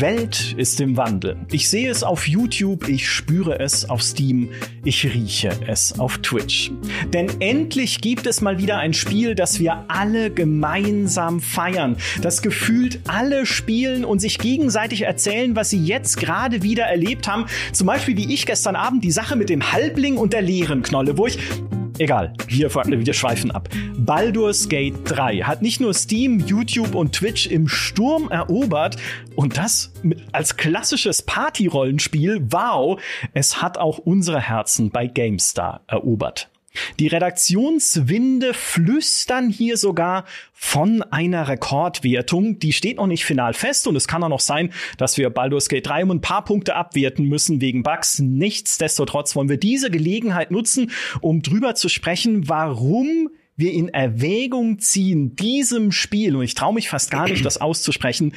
[0.00, 1.36] Welt ist im Wandel.
[1.52, 4.48] Ich sehe es auf YouTube, ich spüre es auf Steam,
[4.82, 6.70] ich rieche es auf Twitch.
[7.12, 13.00] Denn endlich gibt es mal wieder ein Spiel, das wir alle gemeinsam feiern, das gefühlt
[13.08, 17.46] alle spielen und sich gegenseitig erzählen, was sie jetzt gerade wieder erlebt haben.
[17.72, 21.18] Zum Beispiel wie ich gestern Abend die Sache mit dem Halbling und der leeren Knolle,
[21.18, 21.38] wo ich
[22.00, 23.68] Egal, wir, wir schweifen ab.
[23.94, 28.96] Baldur's Gate 3 hat nicht nur Steam, YouTube und Twitch im Sturm erobert
[29.36, 29.92] und das
[30.32, 32.46] als klassisches Party-Rollenspiel.
[32.52, 32.98] Wow,
[33.34, 36.48] es hat auch unsere Herzen bei GameStar erobert.
[36.98, 42.58] Die Redaktionswinde flüstern hier sogar von einer Rekordwertung.
[42.58, 45.68] Die steht noch nicht final fest und es kann auch noch sein, dass wir Baldur's
[45.68, 48.20] Gate 3 um ein paar Punkte abwerten müssen wegen Bugs.
[48.20, 55.36] Nichtsdestotrotz wollen wir diese Gelegenheit nutzen, um drüber zu sprechen, warum wir in Erwägung ziehen,
[55.36, 58.34] diesem Spiel, und ich traue mich fast gar nicht, das auszusprechen,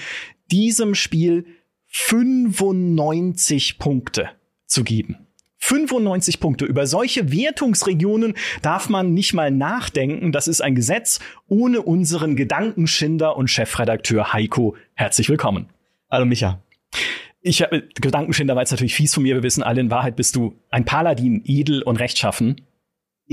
[0.52, 1.46] diesem Spiel
[1.88, 4.30] 95 Punkte
[4.66, 5.23] zu geben.
[5.64, 6.66] 95 Punkte.
[6.66, 10.34] Über solche Wertungsregionen darf man nicht mal nachdenken.
[10.34, 14.76] Das ist ein Gesetz ohne unseren Gedankenschinder und Chefredakteur Heiko.
[14.94, 15.70] Herzlich willkommen.
[16.12, 16.62] Hallo Micha.
[17.42, 19.36] Ich habe Gedankenschinder war jetzt natürlich fies von mir.
[19.36, 22.58] Wir wissen alle, in Wahrheit bist du ein Paladin, edel und rechtschaffen.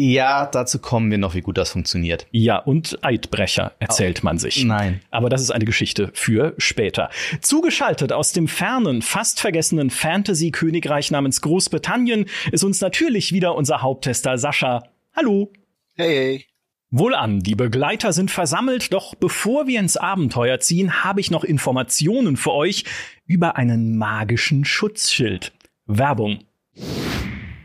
[0.03, 2.27] Ja, dazu kommen wir noch, wie gut das funktioniert.
[2.31, 4.65] Ja, und Eidbrecher erzählt oh, man sich.
[4.65, 5.03] Nein.
[5.11, 7.11] Aber das ist eine Geschichte für später.
[7.43, 14.39] Zugeschaltet aus dem fernen, fast vergessenen Fantasy-Königreich namens Großbritannien ist uns natürlich wieder unser Haupttester
[14.39, 14.85] Sascha.
[15.15, 15.53] Hallo.
[15.97, 16.47] Hey, hey.
[16.91, 22.39] Wohlan, die Begleiter sind versammelt, doch bevor wir ins Abenteuer ziehen, habe ich noch Informationen
[22.39, 22.85] für euch
[23.27, 25.53] über einen magischen Schutzschild.
[25.85, 26.39] Werbung.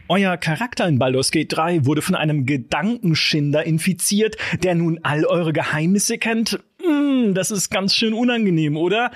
[0.08, 5.52] Euer Charakter in Baldur's Gate 3 wurde von einem Gedankenschinder infiziert, der nun all eure
[5.52, 6.60] Geheimnisse kennt.
[6.80, 9.10] Hm, das ist ganz schön unangenehm, oder?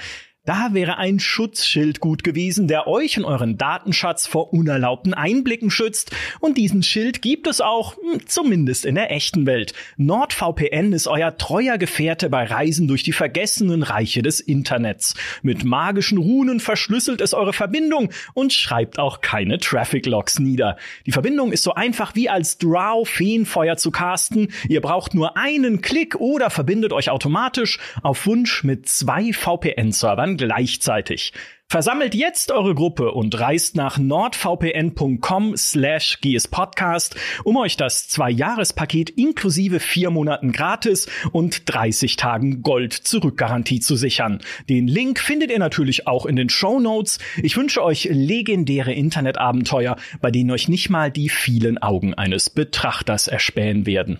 [0.49, 6.09] Da wäre ein Schutzschild gut gewesen, der euch und euren Datenschatz vor unerlaubten Einblicken schützt.
[6.39, 9.73] Und diesen Schild gibt es auch, hm, zumindest in der echten Welt.
[9.97, 15.13] NordVPN ist euer treuer Gefährte bei Reisen durch die vergessenen Reiche des Internets.
[15.43, 20.77] Mit magischen Runen verschlüsselt es eure Verbindung und schreibt auch keine Traffic Logs nieder.
[21.05, 24.47] Die Verbindung ist so einfach wie als Drow Feenfeuer zu casten.
[24.67, 31.33] Ihr braucht nur einen Klick oder verbindet euch automatisch auf Wunsch mit zwei VPN-Servern gleichzeitig.
[31.67, 39.79] Versammelt jetzt eure Gruppe und reist nach nordvpn.com slash gspodcast, um euch das Zwei-Jahres-Paket inklusive
[39.79, 44.39] vier Monaten gratis und 30 Tagen Gold-Zurückgarantie zu sichern.
[44.67, 47.19] Den Link findet ihr natürlich auch in den Show Notes.
[47.43, 53.27] Ich wünsche euch legendäre Internetabenteuer, bei denen euch nicht mal die vielen Augen eines Betrachters
[53.27, 54.19] erspähen werden.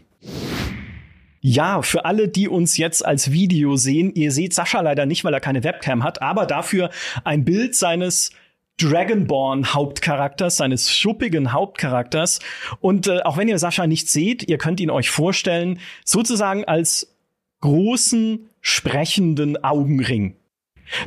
[1.42, 5.34] Ja, für alle, die uns jetzt als Video sehen, ihr seht Sascha leider nicht, weil
[5.34, 6.90] er keine Webcam hat, aber dafür
[7.24, 8.32] ein Bild seines
[8.78, 12.40] Dragonborn Hauptcharakters, seines schuppigen Hauptcharakters.
[12.80, 17.16] Und äh, auch wenn ihr Sascha nicht seht, ihr könnt ihn euch vorstellen, sozusagen als
[17.62, 20.36] großen, sprechenden Augenring.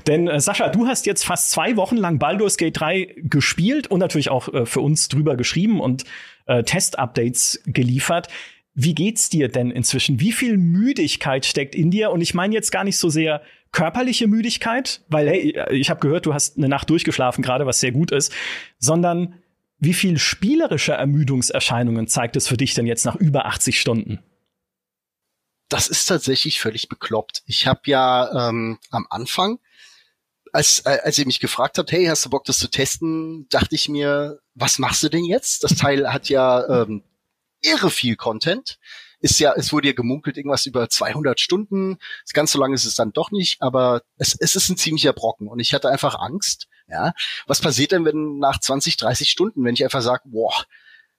[0.07, 4.01] Denn äh, Sascha, du hast jetzt fast zwei Wochen lang Baldur's Gate 3 gespielt und
[4.01, 6.05] natürlich auch äh, für uns drüber geschrieben und
[6.47, 8.29] äh, Test-Updates geliefert.
[8.75, 10.21] Wie geht's dir denn inzwischen?
[10.21, 12.11] Wie viel Müdigkeit steckt in dir?
[12.11, 16.27] Und ich meine jetzt gar nicht so sehr körperliche Müdigkeit, weil hey, ich habe gehört,
[16.27, 18.33] du hast eine Nacht durchgeschlafen gerade, was sehr gut ist,
[18.79, 19.35] sondern
[19.79, 24.21] wie viel spielerische Ermüdungserscheinungen zeigt es für dich denn jetzt nach über 80 Stunden?
[25.69, 27.43] Das ist tatsächlich völlig bekloppt.
[27.47, 29.59] Ich habe ja ähm, am Anfang,
[30.53, 33.75] als, äh, als ihr mich gefragt habt, hey, hast du Bock, das zu testen, dachte
[33.75, 35.65] ich mir, was machst du denn jetzt?
[35.65, 37.03] Das Teil hat ja ähm,
[37.63, 38.79] irre viel Content.
[39.21, 41.99] Ist ja, es wurde ja gemunkelt, irgendwas über 200 Stunden.
[42.33, 45.47] Ganz so lange ist es dann doch nicht, aber es, es ist ein ziemlicher Brocken
[45.47, 46.67] und ich hatte einfach Angst.
[46.89, 47.15] Ja,
[47.47, 50.53] was passiert denn, wenn nach 20, 30 Stunden, wenn ich einfach sage, boah,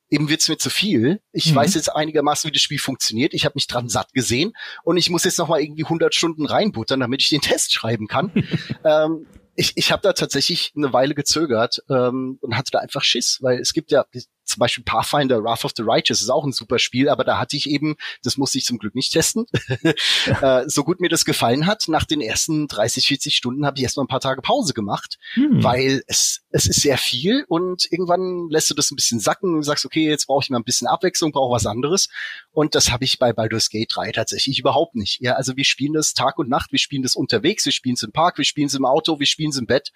[0.10, 1.22] eben wird's mir zu viel.
[1.32, 1.56] Ich mhm.
[1.56, 3.34] weiß jetzt einigermaßen, wie das Spiel funktioniert.
[3.34, 4.54] Ich habe mich dran satt gesehen
[4.84, 8.08] und ich muss jetzt noch mal irgendwie 100 Stunden reinbuttern, damit ich den Test schreiben
[8.08, 8.32] kann.
[8.84, 9.26] ähm,
[9.56, 13.60] ich, ich habe da tatsächlich eine Weile gezögert ähm, und hatte da einfach Schiss, weil
[13.60, 14.06] es gibt ja
[14.54, 17.58] zum Beispiel Pathfinder Wrath of the Righteous ist auch ein super Spiel, aber da hatte
[17.58, 19.46] ich eben, das musste ich zum Glück nicht testen,
[20.42, 23.84] äh, so gut mir das gefallen hat, nach den ersten 30, 40 Stunden habe ich
[23.84, 25.64] erstmal ein paar Tage Pause gemacht, hm.
[25.64, 29.64] weil es, es ist sehr viel und irgendwann lässt du das ein bisschen sacken und
[29.64, 32.10] sagst, okay, jetzt brauche ich mal ein bisschen Abwechslung, brauche was anderes
[32.52, 35.20] und das habe ich bei Baldur's Gate 3 tatsächlich überhaupt nicht.
[35.22, 38.04] Ja, also wir spielen das Tag und Nacht, wir spielen das unterwegs, wir spielen es
[38.04, 39.92] im Park, wir spielen es im Auto, wir spielen es im Bett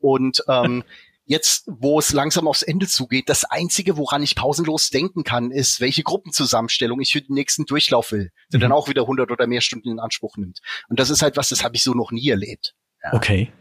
[0.00, 0.84] und ähm,
[1.24, 5.80] jetzt, wo es langsam aufs Ende zugeht, das Einzige, woran ich pausenlos denken kann, ist,
[5.80, 8.62] welche Gruppenzusammenstellung ich für den nächsten Durchlauf will, der mhm.
[8.62, 10.60] dann auch wieder 100 oder mehr Stunden in Anspruch nimmt.
[10.88, 12.74] Und das ist halt was, das habe ich so noch nie erlebt.
[13.02, 13.14] Ja.
[13.14, 13.52] Okay.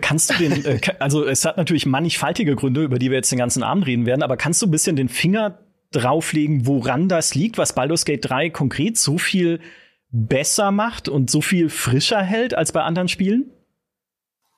[0.00, 3.38] Kannst du den, äh, also es hat natürlich mannigfaltige Gründe, über die wir jetzt den
[3.38, 5.58] ganzen Abend reden werden, aber kannst du ein bisschen den Finger
[5.90, 9.60] drauflegen, woran das liegt, was Baldur's Gate 3 konkret so viel
[10.10, 13.50] besser macht und so viel frischer hält als bei anderen Spielen?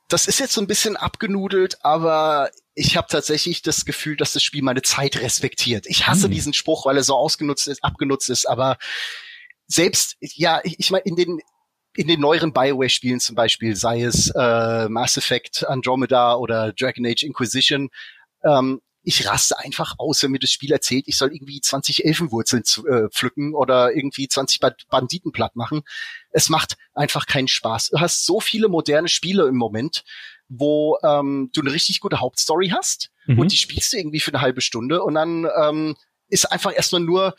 [0.09, 4.43] Das ist jetzt so ein bisschen abgenudelt, aber ich habe tatsächlich das Gefühl, dass das
[4.43, 5.87] Spiel meine Zeit respektiert.
[5.87, 6.31] Ich hasse hm.
[6.31, 8.79] diesen Spruch, weil er so ausgenutzt ist, abgenutzt ist, aber
[9.67, 11.41] selbst, ja, ich, ich meine, in den
[11.97, 17.23] in den neueren Bioware-Spielen zum Beispiel, sei es äh, Mass Effect Andromeda oder Dragon Age
[17.23, 17.89] Inquisition,
[18.45, 22.65] ähm, ich raste einfach aus, wenn mir das Spiel erzählt, ich soll irgendwie 20 Elfenwurzeln
[22.65, 25.83] zu, äh, pflücken oder irgendwie 20 Banditen platt machen.
[26.31, 27.91] Es macht einfach keinen Spaß.
[27.91, 30.03] Du hast so viele moderne Spiele im Moment,
[30.49, 33.39] wo ähm, du eine richtig gute Hauptstory hast mhm.
[33.39, 35.97] und die spielst du irgendwie für eine halbe Stunde und dann ähm,
[36.29, 37.37] ist einfach erstmal nur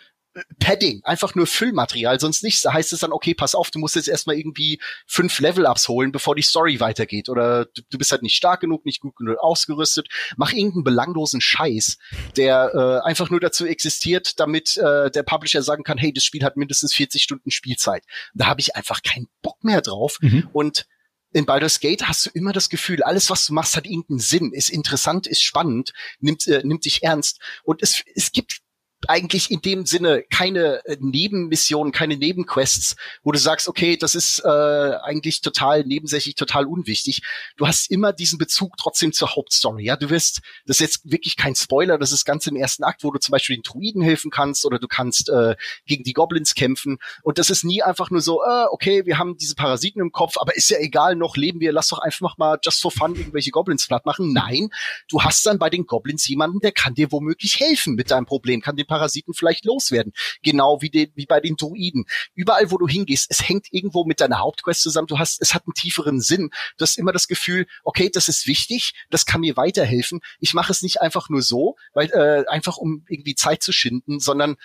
[0.60, 2.62] Padding, einfach nur Füllmaterial, sonst nichts.
[2.62, 6.12] Da heißt es dann, okay, pass auf, du musst jetzt erstmal irgendwie fünf Level-Ups holen,
[6.12, 7.30] bevor die Story weitergeht.
[7.30, 10.08] Oder du, du, bist halt nicht stark genug, nicht gut genug ausgerüstet.
[10.36, 11.98] Mach irgendeinen belanglosen Scheiß,
[12.36, 16.44] der äh, einfach nur dazu existiert, damit äh, der Publisher sagen kann, hey, das Spiel
[16.44, 18.04] hat mindestens 40 Stunden Spielzeit.
[18.34, 20.18] Da habe ich einfach keinen Bock mehr drauf.
[20.22, 20.50] Mhm.
[20.54, 20.86] Und
[21.34, 24.54] in Baldur's Gate hast du immer das Gefühl, alles, was du machst, hat irgendeinen Sinn,
[24.54, 27.40] ist interessant, ist spannend, nimmt, äh, nimmt dich ernst.
[27.64, 28.62] Und es, es gibt
[29.08, 34.40] eigentlich in dem Sinne keine äh, Nebenmissionen, keine Nebenquests, wo du sagst, okay, das ist
[34.44, 37.22] äh, eigentlich total nebensächlich, total unwichtig.
[37.58, 39.86] Du hast immer diesen Bezug trotzdem zur Hauptstory.
[39.86, 43.04] Ja, du wirst, das ist jetzt wirklich kein Spoiler, das ist ganz im ersten Akt,
[43.04, 45.56] wo du zum Beispiel den Druiden helfen kannst oder du kannst äh,
[45.86, 46.98] gegen die Goblins kämpfen.
[47.22, 50.38] Und das ist nie einfach nur so, äh, okay, wir haben diese Parasiten im Kopf,
[50.40, 53.52] aber ist ja egal, noch leben wir, lass doch einfach mal just for fun irgendwelche
[53.52, 54.34] Goblins platt machen.
[54.34, 54.70] Nein,
[55.08, 58.62] du hast dann bei den Goblins jemanden, der kann dir womöglich helfen mit deinem Problem,
[58.62, 60.14] kann den Parasiten vielleicht loswerden.
[60.42, 62.06] Genau wie, den, wie bei den Druiden.
[62.34, 65.08] Überall, wo du hingehst, es hängt irgendwo mit deiner Hauptquest zusammen.
[65.08, 66.50] Du hast, es hat einen tieferen Sinn.
[66.78, 70.22] Du hast immer das Gefühl, okay, das ist wichtig, das kann mir weiterhelfen.
[70.40, 74.20] Ich mache es nicht einfach nur so, weil äh, einfach um irgendwie Zeit zu schinden,
[74.20, 74.56] sondern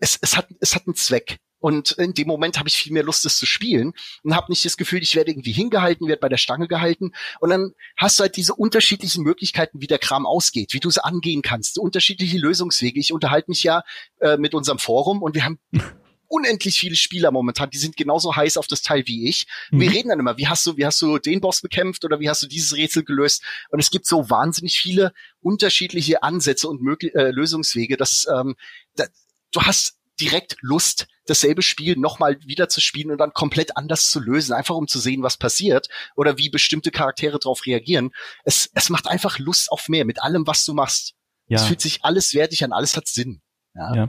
[0.00, 1.38] es, es hat es hat einen Zweck.
[1.60, 4.64] Und in dem Moment habe ich viel mehr Lust, das zu spielen und habe nicht
[4.64, 7.12] das Gefühl, ich werde irgendwie hingehalten, werde bei der Stange gehalten.
[7.40, 10.98] Und dann hast du halt diese unterschiedlichen Möglichkeiten, wie der Kram ausgeht, wie du es
[10.98, 13.00] angehen kannst, unterschiedliche Lösungswege.
[13.00, 13.82] Ich unterhalte mich ja
[14.20, 15.58] äh, mit unserem Forum und wir haben
[16.28, 19.46] unendlich viele Spieler momentan, die sind genauso heiß auf das Teil wie ich.
[19.70, 19.80] Mhm.
[19.80, 22.28] Wir reden dann immer, wie hast du, wie hast du den Boss bekämpft oder wie
[22.28, 23.42] hast du dieses Rätsel gelöst?
[23.70, 28.56] Und es gibt so wahnsinnig viele unterschiedliche Ansätze und Möglich äh, Lösungswege, dass ähm,
[28.94, 29.06] da,
[29.52, 34.20] du hast direkt Lust, dasselbe Spiel nochmal wieder zu spielen und dann komplett anders zu
[34.20, 38.10] lösen, einfach um zu sehen, was passiert oder wie bestimmte Charaktere darauf reagieren.
[38.44, 41.14] Es, es macht einfach Lust auf mehr mit allem, was du machst.
[41.48, 41.56] Ja.
[41.56, 43.40] Es fühlt sich alles wertig an, alles hat Sinn.
[43.74, 43.94] Ja.
[43.94, 44.08] ja.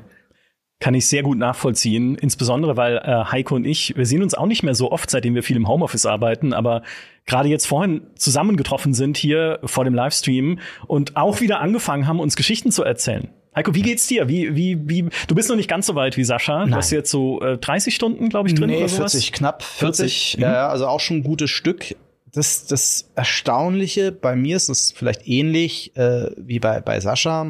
[0.81, 4.45] Kann ich sehr gut nachvollziehen, insbesondere weil äh, Heiko und ich, wir sehen uns auch
[4.45, 6.83] nicht mehr so oft, seitdem wir viel im Homeoffice arbeiten, aber
[7.25, 12.37] gerade jetzt vorhin zusammengetroffen sind hier vor dem Livestream und auch wieder angefangen haben, uns
[12.37, 13.27] Geschichten zu erzählen.
[13.55, 14.29] Heiko, wie geht's dir?
[14.29, 16.59] Wie, wie, wie, du bist noch nicht ganz so weit wie Sascha.
[16.59, 16.71] Nein.
[16.71, 19.13] Du hast jetzt so äh, 30 Stunden, glaube ich, drin nee, oder sowas?
[19.13, 20.35] 40, knapp 40.
[20.35, 20.43] 40 mhm.
[20.43, 21.95] Ja, also auch schon ein gutes Stück.
[22.31, 27.47] Das, das Erstaunliche bei mir ist es vielleicht ähnlich äh, wie bei, bei Sascha.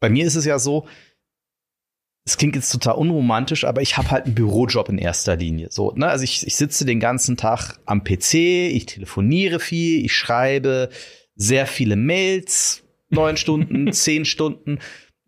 [0.00, 0.86] Bei mir ist es ja so,
[2.24, 5.68] es klingt jetzt total unromantisch, aber ich habe halt einen Bürojob in erster Linie.
[5.70, 6.06] So, ne?
[6.06, 10.88] Also ich, ich sitze den ganzen Tag am PC, ich telefoniere viel, ich schreibe
[11.34, 14.78] sehr viele Mails, neun Stunden, zehn Stunden.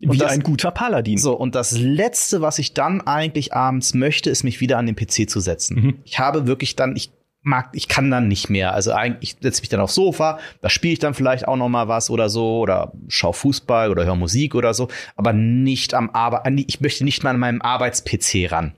[0.01, 1.17] Und Wie das, ein guter Paladin.
[1.17, 4.95] So, und das Letzte, was ich dann eigentlich abends möchte, ist mich wieder an den
[4.95, 5.81] PC zu setzen.
[5.81, 5.99] Mhm.
[6.03, 7.11] Ich habe wirklich dann, ich
[7.45, 8.73] mag, ich kann dann nicht mehr.
[8.73, 11.69] Also eigentlich, ich setze mich dann aufs Sofa, da spiele ich dann vielleicht auch noch
[11.69, 16.09] mal was oder so oder schau Fußball oder höre Musik oder so, aber nicht am
[16.09, 18.73] Arbeit, ich möchte nicht mal an meinem Arbeits-PC ran.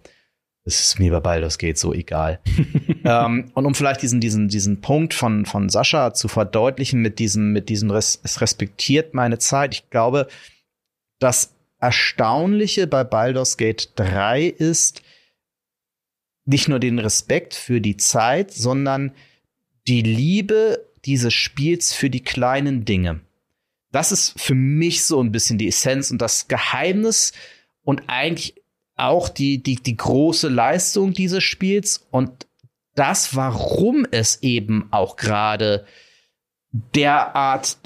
[0.67, 2.41] Das ist mir bei Baldur's Gate so egal.
[3.05, 7.53] ähm, und um vielleicht diesen, diesen, diesen Punkt von, von Sascha zu verdeutlichen mit diesem,
[7.53, 9.73] mit diesem, Res es respektiert meine Zeit.
[9.73, 10.27] Ich glaube,
[11.19, 15.03] das Erstaunliche bei Baldur's Gate 3 ist
[16.43, 19.13] nicht nur den Respekt für die Zeit, sondern
[19.87, 23.21] die Liebe dieses Spiels für die kleinen Dinge.
[23.93, 27.31] Das ist für mich so ein bisschen die Essenz und das Geheimnis
[27.83, 28.55] und eigentlich
[28.97, 32.47] auch die, die, die große Leistung dieses Spiels und
[32.95, 35.85] das, warum es eben auch gerade
[36.71, 37.77] derart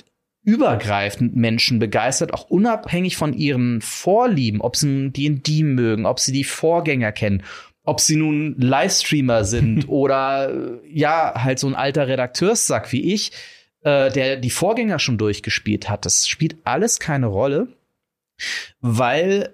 [0.43, 6.45] übergreifend Menschen begeistert, auch unabhängig von ihren Vorlieben, ob sie D&D mögen, ob sie die
[6.45, 7.43] Vorgänger kennen,
[7.83, 13.31] ob sie nun Livestreamer sind oder ja, halt so ein alter Redakteurssack wie ich,
[13.81, 16.05] äh, der die Vorgänger schon durchgespielt hat.
[16.05, 17.67] Das spielt alles keine Rolle,
[18.79, 19.53] weil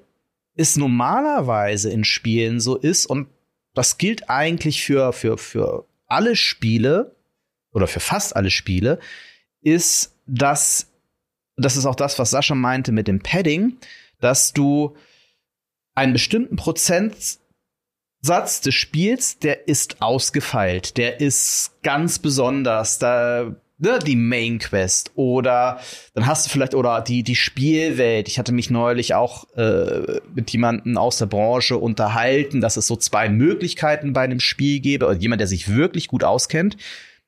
[0.57, 3.27] es normalerweise in Spielen so ist und
[3.73, 7.15] das gilt eigentlich für, für, für alle Spiele
[7.71, 8.99] oder für fast alle Spiele
[9.61, 10.87] ist, dass
[11.57, 13.77] das ist auch das, was Sascha meinte mit dem Padding,
[14.19, 14.95] dass du
[15.95, 17.41] einen bestimmten Prozentsatz
[18.63, 25.79] des Spiels, der ist ausgefeilt, der ist ganz besonders, da ne, die Main Quest oder
[26.13, 28.27] dann hast du vielleicht oder die die Spielwelt.
[28.27, 32.95] Ich hatte mich neulich auch äh, mit jemandem aus der Branche unterhalten, dass es so
[32.95, 36.77] zwei Möglichkeiten bei einem Spiel gäbe, oder jemand, der sich wirklich gut auskennt,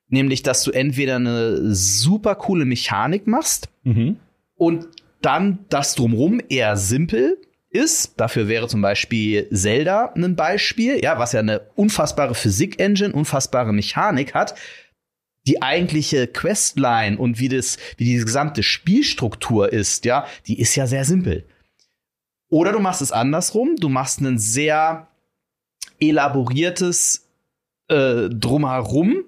[0.08, 4.16] nämlich dass du entweder eine super coole Mechanik machst mhm.
[4.56, 4.88] und
[5.22, 7.38] dann das drumrum eher simpel
[7.70, 8.18] ist.
[8.18, 14.34] Dafür wäre zum Beispiel Zelda ein Beispiel, ja, was ja eine unfassbare Physik-Engine, unfassbare Mechanik
[14.34, 14.54] hat.
[15.46, 20.86] Die eigentliche Questline und wie das, wie die gesamte Spielstruktur ist, ja, die ist ja
[20.86, 21.46] sehr simpel.
[22.50, 25.08] Oder du machst es andersrum, du machst ein sehr
[26.00, 27.28] elaboriertes
[27.88, 29.24] äh, Drumherum,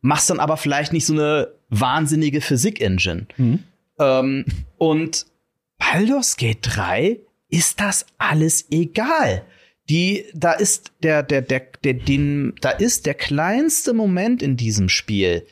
[0.00, 3.26] machst dann aber vielleicht nicht so eine wahnsinnige Physik-Engine.
[3.36, 3.62] Mhm.
[3.98, 4.44] Ähm,
[4.78, 5.26] und
[5.78, 9.44] Baldur's Gate 3 ist das alles egal.
[9.88, 14.88] Die, da ist der, der, der, der, den, da ist der kleinste Moment in diesem
[14.88, 15.46] Spiel,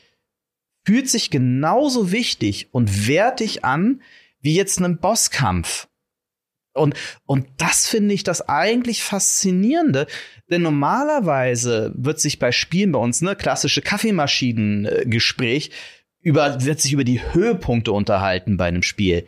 [0.84, 4.02] fühlt sich genauso wichtig und wertig an,
[4.40, 5.88] wie jetzt ein Bosskampf.
[6.72, 6.94] Und,
[7.26, 10.06] und das finde ich das eigentlich Faszinierende,
[10.50, 15.70] denn normalerweise wird sich bei Spielen bei uns, ne, klassische Kaffeemaschinengespräch,
[16.20, 19.26] über, wird sich über die Höhepunkte unterhalten bei einem Spiel.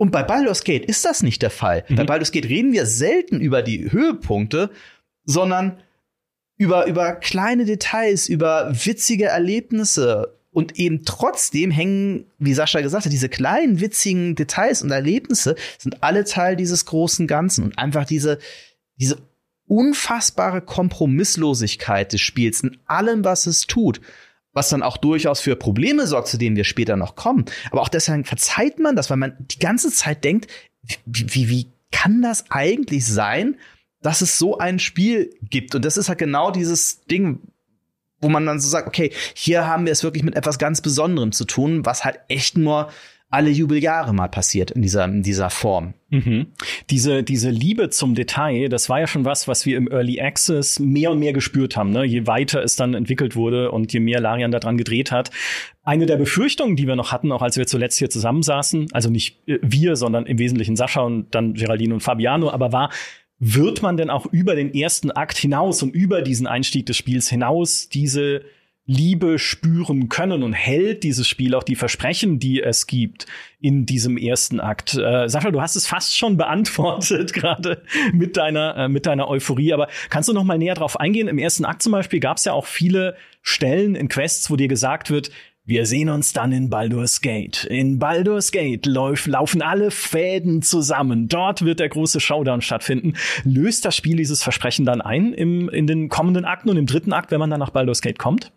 [0.00, 1.84] Und bei Baldur's Gate ist das nicht der Fall.
[1.88, 1.96] Mhm.
[1.96, 4.70] Bei Baldur's Gate reden wir selten über die Höhepunkte,
[5.26, 5.82] sondern
[6.56, 10.38] über, über kleine Details, über witzige Erlebnisse.
[10.52, 16.02] Und eben trotzdem hängen, wie Sascha gesagt hat, diese kleinen witzigen Details und Erlebnisse sind
[16.02, 17.64] alle Teil dieses großen Ganzen.
[17.64, 18.38] Und einfach diese,
[18.96, 19.18] diese
[19.66, 24.00] unfassbare Kompromisslosigkeit des Spiels in allem, was es tut
[24.52, 27.44] was dann auch durchaus für Probleme sorgt, zu denen wir später noch kommen.
[27.70, 30.50] Aber auch deswegen verzeiht man das, weil man die ganze Zeit denkt,
[31.06, 33.56] wie, wie, wie kann das eigentlich sein,
[34.02, 35.74] dass es so ein Spiel gibt?
[35.74, 37.40] Und das ist halt genau dieses Ding,
[38.20, 41.32] wo man dann so sagt, okay, hier haben wir es wirklich mit etwas ganz Besonderem
[41.32, 42.90] zu tun, was halt echt nur
[43.30, 45.94] alle Jubeljahre mal passiert in dieser, in dieser Form.
[46.08, 46.48] Mhm.
[46.90, 50.80] Diese, diese Liebe zum Detail, das war ja schon was, was wir im Early Access
[50.80, 51.90] mehr und mehr gespürt haben.
[51.90, 52.04] Ne?
[52.04, 55.30] Je weiter es dann entwickelt wurde und je mehr Larian daran gedreht hat.
[55.84, 59.38] Eine der Befürchtungen, die wir noch hatten, auch als wir zuletzt hier zusammensaßen, also nicht
[59.46, 62.90] äh, wir, sondern im Wesentlichen Sascha und dann Geraldine und Fabiano, aber war,
[63.38, 67.30] wird man denn auch über den ersten Akt hinaus und über diesen Einstieg des Spiels
[67.30, 68.42] hinaus diese
[68.92, 73.26] Liebe spüren können und hält dieses Spiel auch die Versprechen, die es gibt
[73.60, 74.96] in diesem ersten Akt.
[74.96, 77.82] Äh, Sascha, du hast es fast schon beantwortet gerade
[78.12, 81.28] mit deiner äh, mit deiner Euphorie, aber kannst du noch mal näher drauf eingehen?
[81.28, 84.66] Im ersten Akt zum Beispiel gab es ja auch viele Stellen in Quests, wo dir
[84.66, 85.30] gesagt wird,
[85.64, 87.62] wir sehen uns dann in Baldur's Gate.
[87.62, 91.28] In Baldur's Gate lauf, laufen alle Fäden zusammen.
[91.28, 93.14] Dort wird der große Showdown stattfinden.
[93.44, 97.12] Löst das Spiel dieses Versprechen dann ein im, in den kommenden Akten und im dritten
[97.12, 98.50] Akt, wenn man dann nach Baldur's Gate kommt?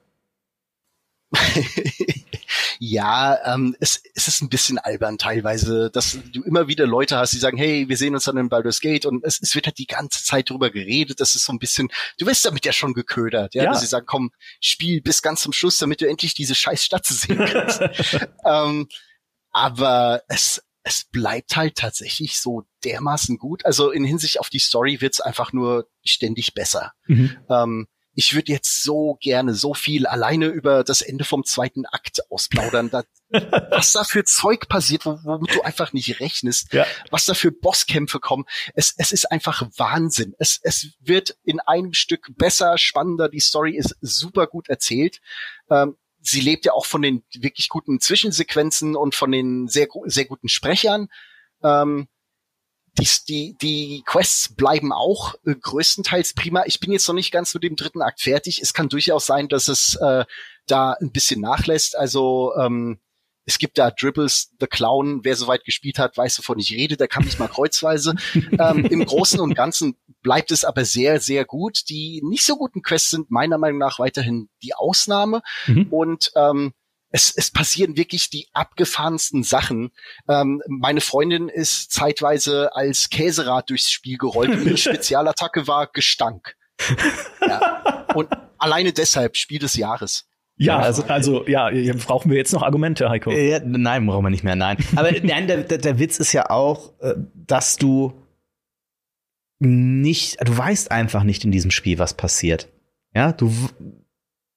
[2.79, 7.33] ja, ähm, es, es ist ein bisschen albern teilweise, dass du immer wieder Leute hast,
[7.33, 9.77] die sagen, hey, wir sehen uns dann in Baldur's Gate und es, es wird halt
[9.77, 11.19] die ganze Zeit drüber geredet.
[11.19, 13.71] Das ist so ein bisschen, du wirst damit ja schon geködert, ja, ja.
[13.71, 17.05] dass sie sagen, komm, spiel bis ganz zum Schluss, damit du endlich diese scheiß Stadt
[17.05, 17.81] sehen kannst.
[18.45, 18.87] ähm,
[19.51, 23.65] aber es, es bleibt halt tatsächlich so dermaßen gut.
[23.65, 26.93] Also in Hinsicht auf die Story wird's einfach nur ständig besser.
[27.07, 27.37] Mhm.
[27.49, 32.21] Ähm, ich würde jetzt so gerne so viel alleine über das Ende vom zweiten Akt
[32.29, 32.89] ausplaudern.
[32.89, 33.03] Da,
[33.71, 36.85] was da für Zeug passiert, womit du einfach nicht rechnest, ja.
[37.09, 38.45] was da für Bosskämpfe kommen.
[38.75, 40.35] Es, es ist einfach Wahnsinn.
[40.37, 43.29] Es, es wird in einem Stück besser, spannender.
[43.29, 45.19] Die Story ist super gut erzählt.
[45.69, 50.25] Ähm, sie lebt ja auch von den wirklich guten Zwischensequenzen und von den sehr, sehr
[50.25, 51.09] guten Sprechern.
[51.63, 52.07] Ähm,
[52.99, 56.63] die, die, die Quests bleiben auch äh, größtenteils prima.
[56.65, 58.61] Ich bin jetzt noch nicht ganz mit dem dritten Akt fertig.
[58.61, 60.25] Es kann durchaus sein, dass es äh,
[60.67, 61.97] da ein bisschen nachlässt.
[61.97, 62.99] Also ähm,
[63.45, 67.07] es gibt da Dribbles, The Clown, wer soweit gespielt hat, weiß, wovon ich rede, der
[67.07, 68.15] kann mich mal kreuzweise.
[68.59, 71.89] ähm, Im Großen und Ganzen bleibt es aber sehr, sehr gut.
[71.89, 75.41] Die nicht so guten Quests sind meiner Meinung nach weiterhin die Ausnahme.
[75.67, 75.87] Mhm.
[75.89, 76.73] Und ähm,
[77.13, 79.91] es, es passieren wirklich die abgefahrensten Sachen.
[80.27, 86.55] Ähm, meine Freundin ist zeitweise als Käserad durchs Spiel gerollt und ihre Spezialattacke war Gestank.
[87.39, 88.05] ja.
[88.15, 90.27] Und alleine deshalb Spiel des Jahres.
[90.55, 91.69] Ja, also, also ja,
[92.05, 93.31] brauchen wir jetzt noch Argumente, Heiko?
[93.31, 94.77] Ja, nein, brauchen wir nicht mehr, nein.
[94.95, 98.13] Aber nein, der, der, der Witz ist ja auch, äh, dass du
[99.59, 102.69] nicht, du weißt einfach nicht in diesem Spiel, was passiert.
[103.13, 103.53] Ja, du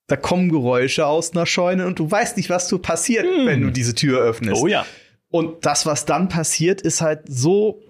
[0.06, 3.46] da kommen Geräusche aus einer Scheune und du weißt nicht, was du passiert, hm.
[3.46, 4.62] wenn du diese Tür öffnest.
[4.62, 4.86] Oh ja.
[5.28, 7.82] Und das, was dann passiert, ist halt so,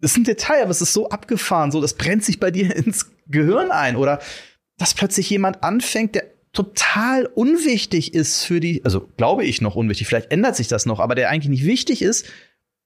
[0.00, 2.74] das ist ein Detail, aber es ist so abgefahren, so, das brennt sich bei dir
[2.76, 3.96] ins Gehirn ein.
[3.96, 4.20] Oder
[4.76, 10.08] dass plötzlich jemand anfängt, der total unwichtig ist für die, also glaube ich noch unwichtig,
[10.08, 12.26] vielleicht ändert sich das noch, aber der eigentlich nicht wichtig ist,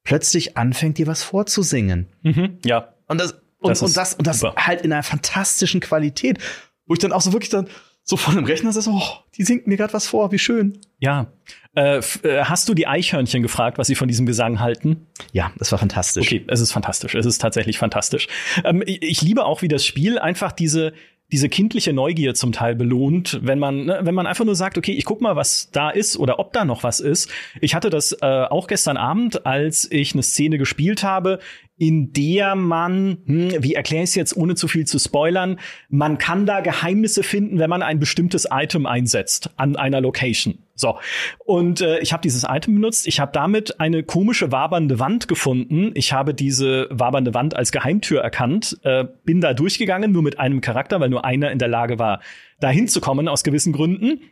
[0.02, 2.08] plötzlich anfängt, dir was vorzusingen.
[2.22, 2.92] Mhm, ja.
[3.06, 6.38] Und das, und das, und das, und das halt in einer fantastischen Qualität,
[6.84, 7.68] wo ich dann auch so wirklich dann
[8.04, 9.02] so vor dem Rechner sitze, oh,
[9.36, 10.78] die singt mir gerade was vor, wie schön.
[10.98, 11.32] Ja.
[11.74, 15.06] Äh, äh, hast du die Eichhörnchen gefragt, was sie von diesem Gesang halten?
[15.32, 16.26] Ja, das war fantastisch.
[16.26, 17.14] Okay, es ist fantastisch.
[17.14, 18.28] Es ist tatsächlich fantastisch.
[18.62, 20.92] Ähm, ich, ich liebe auch, wie das Spiel einfach diese
[21.32, 24.92] diese kindliche Neugier zum Teil belohnt, wenn man, ne, wenn man einfach nur sagt, okay,
[24.92, 27.30] ich guck mal, was da ist oder ob da noch was ist.
[27.60, 31.40] Ich hatte das äh, auch gestern Abend, als ich eine Szene gespielt habe,
[31.86, 35.58] in der man, hm, wie erkläre ich es jetzt, ohne zu viel zu spoilern,
[35.90, 40.60] man kann da Geheimnisse finden, wenn man ein bestimmtes Item einsetzt an einer Location.
[40.74, 40.98] So.
[41.44, 43.06] Und äh, ich habe dieses Item benutzt.
[43.06, 45.90] Ich habe damit eine komische wabernde Wand gefunden.
[45.92, 50.62] Ich habe diese wabernde Wand als Geheimtür erkannt, äh, bin da durchgegangen, nur mit einem
[50.62, 52.20] Charakter, weil nur einer in der Lage war,
[52.60, 54.22] da hinzukommen aus gewissen Gründen.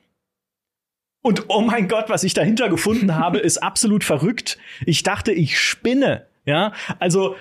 [1.21, 4.57] Und oh mein Gott, was ich dahinter gefunden habe, ist absolut verrückt.
[4.87, 6.27] Ich dachte, ich spinne.
[6.45, 7.37] Ja, also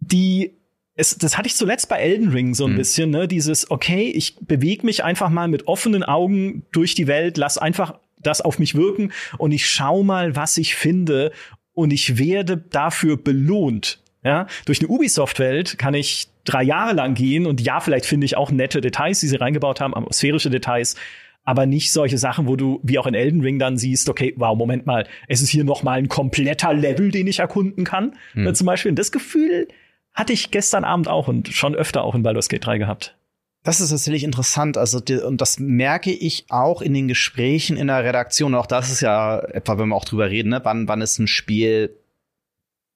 [0.00, 0.54] die
[0.96, 2.76] es, das hatte ich zuletzt bei Elden Ring so ein mhm.
[2.76, 3.26] bisschen, ne?
[3.26, 7.98] Dieses, okay, ich bewege mich einfach mal mit offenen Augen durch die Welt, lass einfach
[8.20, 11.32] das auf mich wirken und ich schau mal, was ich finde
[11.72, 14.00] und ich werde dafür belohnt.
[14.22, 18.36] Ja, durch eine Ubisoft-Welt kann ich drei Jahre lang gehen und ja, vielleicht finde ich
[18.38, 20.96] auch nette Details, die sie reingebaut haben, atmosphärische Details,
[21.44, 24.56] aber nicht solche Sachen, wo du wie auch in Elden Ring dann siehst, okay, wow,
[24.56, 28.54] Moment mal, es ist hier noch mal ein kompletter Level, den ich erkunden kann, hm.
[28.54, 28.92] zum Beispiel.
[28.92, 29.68] Das Gefühl
[30.14, 33.16] hatte ich gestern Abend auch und schon öfter auch in Baldur's Gate 3 gehabt.
[33.64, 34.76] Das ist tatsächlich interessant.
[34.76, 38.54] Also, die, und das merke ich auch in den Gesprächen in der Redaktion.
[38.54, 40.60] Auch das ist ja etwa, wenn wir auch drüber reden, ne?
[40.64, 41.96] wann, wann ist ein Spiel,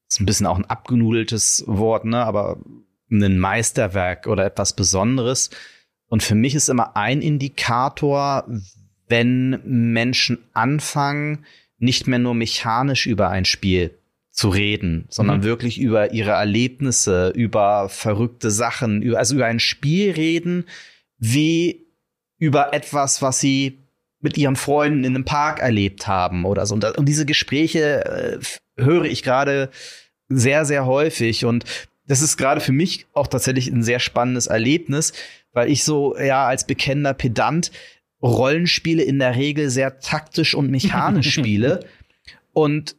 [0.09, 2.18] ist ein bisschen auch ein abgenudeltes Wort, ne?
[2.18, 2.59] aber
[3.11, 5.51] ein Meisterwerk oder etwas Besonderes.
[6.09, 8.49] Und für mich ist immer ein Indikator,
[9.09, 11.44] wenn Menschen anfangen,
[11.79, 13.94] nicht mehr nur mechanisch über ein Spiel
[14.31, 15.44] zu reden, sondern mhm.
[15.44, 20.64] wirklich über ihre Erlebnisse, über verrückte Sachen, über, also über ein Spiel reden,
[21.18, 21.87] wie
[22.38, 23.79] über etwas, was sie
[24.21, 26.75] mit ihren Freunden in einem Park erlebt haben oder so.
[26.75, 28.38] Und, und diese Gespräche äh,
[28.83, 29.71] höre ich gerade
[30.29, 31.44] sehr, sehr häufig.
[31.44, 31.64] Und
[32.07, 35.12] das ist gerade für mich auch tatsächlich ein sehr spannendes Erlebnis,
[35.53, 37.71] weil ich so, ja, als bekennender Pedant
[38.23, 41.81] Rollenspiele in der Regel sehr taktisch und mechanisch spiele.
[42.53, 42.97] Und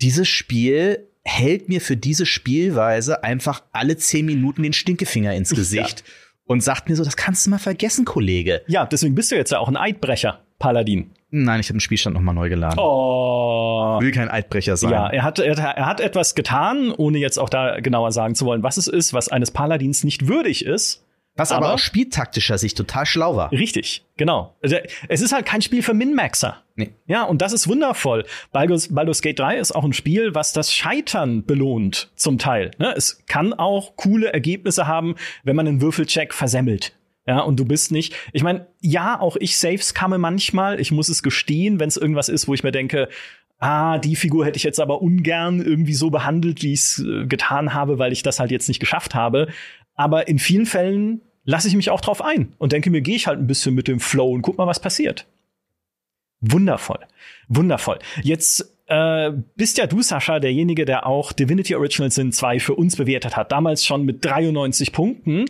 [0.00, 6.00] dieses Spiel hält mir für diese Spielweise einfach alle zehn Minuten den Stinkefinger ins Gesicht
[6.00, 6.12] ja.
[6.46, 8.62] und sagt mir so, das kannst du mal vergessen, Kollege.
[8.66, 11.10] Ja, deswegen bist du jetzt ja auch ein Eidbrecher, Paladin.
[11.30, 12.78] Nein, ich habe den Spielstand nochmal neu geladen.
[12.78, 13.98] Oh.
[14.00, 14.90] Will kein Eidbrecher sein.
[14.90, 18.44] Ja, er hat, er, er hat etwas getan, ohne jetzt auch da genauer sagen zu
[18.44, 21.04] wollen, was es ist, was eines Paladins nicht würdig ist.
[21.34, 23.50] Was aber, aber aus spieltaktischer Sicht total schlau war.
[23.52, 24.54] Richtig, genau.
[24.62, 24.76] Also,
[25.08, 26.62] es ist halt kein Spiel für Min-Maxer.
[26.76, 26.90] Nee.
[27.06, 28.24] Ja, und das ist wundervoll.
[28.52, 32.70] Baldur's, Baldur's Gate 3 ist auch ein Spiel, was das Scheitern belohnt, zum Teil.
[32.78, 32.92] Ne?
[32.96, 36.92] Es kann auch coole Ergebnisse haben, wenn man einen Würfelcheck versemmelt.
[37.26, 38.14] Ja, und du bist nicht.
[38.32, 40.80] Ich meine, ja, auch ich Saves kamme manchmal.
[40.80, 43.08] Ich muss es gestehen, wenn es irgendwas ist, wo ich mir denke,
[43.62, 47.26] ah, die Figur hätte ich jetzt aber ungern irgendwie so behandelt, wie ich es äh,
[47.26, 49.48] getan habe, weil ich das halt jetzt nicht geschafft habe.
[50.02, 53.28] Aber in vielen Fällen lasse ich mich auch drauf ein und denke mir, gehe ich
[53.28, 55.28] halt ein bisschen mit dem Flow und guck mal, was passiert.
[56.40, 56.98] Wundervoll.
[57.46, 58.00] Wundervoll.
[58.20, 62.96] Jetzt äh, bist ja du, Sascha, derjenige, der auch Divinity Original Sin 2 für uns
[62.96, 63.52] bewertet hat.
[63.52, 65.44] Damals schon mit 93 Punkten.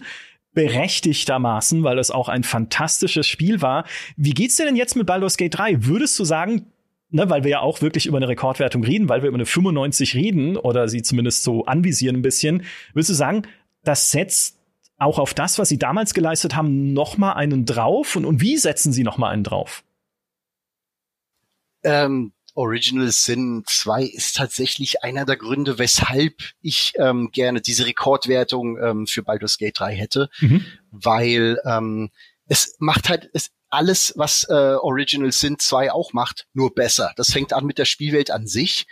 [0.53, 3.87] Berechtigtermaßen, weil es auch ein fantastisches Spiel war.
[4.19, 5.87] Wie geht's dir denn jetzt mit Baldur's Gate 3?
[5.87, 6.67] Würdest du sagen,
[7.09, 10.15] ne, weil wir ja auch wirklich über eine Rekordwertung reden, weil wir über eine 95
[10.15, 13.43] reden oder sie zumindest so anvisieren ein bisschen, würdest du sagen,
[13.83, 14.59] das setzt
[14.99, 18.17] auch auf das, was sie damals geleistet haben, noch mal einen drauf?
[18.17, 19.83] Und, und wie setzen sie noch mal einen drauf?
[21.83, 28.79] Ähm, Original Sin 2 ist tatsächlich einer der Gründe, weshalb ich ähm, gerne diese Rekordwertung
[28.79, 30.65] ähm, für Baldur's Gate 3 hätte, mhm.
[30.91, 32.11] weil ähm,
[32.47, 37.13] es macht halt es, alles, was äh, Original Sin 2 auch macht, nur besser.
[37.17, 38.87] Das fängt an mit der Spielwelt an sich.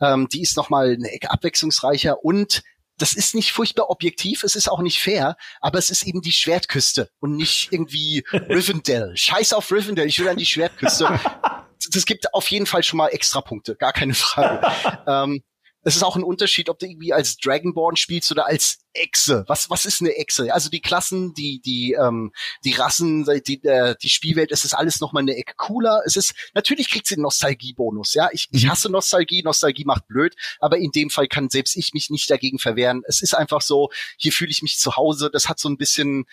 [0.00, 2.62] Ähm, die ist noch mal eine Ecke abwechslungsreicher und
[2.98, 6.32] das ist nicht furchtbar objektiv, es ist auch nicht fair, aber es ist eben die
[6.32, 9.12] Schwertküste und nicht irgendwie Rivendell.
[9.16, 11.20] Scheiß auf Rivendell, ich will an die Schwertküste.
[11.90, 14.66] das gibt auf jeden Fall schon mal extra Punkte, gar keine Frage.
[15.06, 15.42] ähm,
[15.84, 19.44] es ist auch ein Unterschied, ob du irgendwie als Dragonborn spielst oder als Echse.
[19.48, 20.52] Was, was ist eine Echse?
[20.52, 22.32] Also die Klassen, die, die, ähm,
[22.64, 26.00] die Rassen, die, äh, die Spielwelt, es ist alles nochmal eine Ecke cooler.
[26.06, 28.30] Es ist, natürlich kriegt sie einen Nostalgiebonus, ja.
[28.32, 28.70] Ich, ich mhm.
[28.70, 32.58] hasse Nostalgie, Nostalgie macht blöd, aber in dem Fall kann selbst ich mich nicht dagegen
[32.58, 33.02] verwehren.
[33.06, 35.28] Es ist einfach so, hier fühle ich mich zu Hause.
[35.30, 36.24] Das hat so ein bisschen,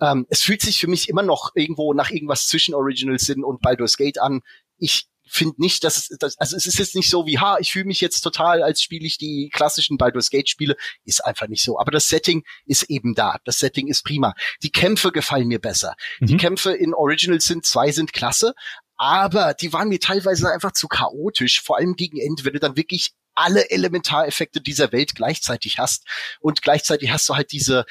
[0.00, 3.60] ähm, es fühlt sich für mich immer noch irgendwo nach irgendwas zwischen Original Sin und
[3.60, 4.42] Baldur's Gate an.
[4.78, 7.72] Ich finde nicht, dass es, dass, also es ist jetzt nicht so wie, ha, ich
[7.72, 10.76] fühle mich jetzt total, als spiele ich die klassischen Baldur's Gate Spiele.
[11.04, 11.78] Ist einfach nicht so.
[11.78, 13.38] Aber das Setting ist eben da.
[13.44, 14.34] Das Setting ist prima.
[14.62, 15.94] Die Kämpfe gefallen mir besser.
[16.18, 16.26] Mhm.
[16.26, 18.54] Die Kämpfe in Original sind zwei sind klasse,
[18.96, 22.76] aber die waren mir teilweise einfach zu chaotisch, vor allem gegen Ende, wenn du dann
[22.76, 26.06] wirklich alle Elementareffekte dieser Welt gleichzeitig hast
[26.40, 27.86] und gleichzeitig hast du halt diese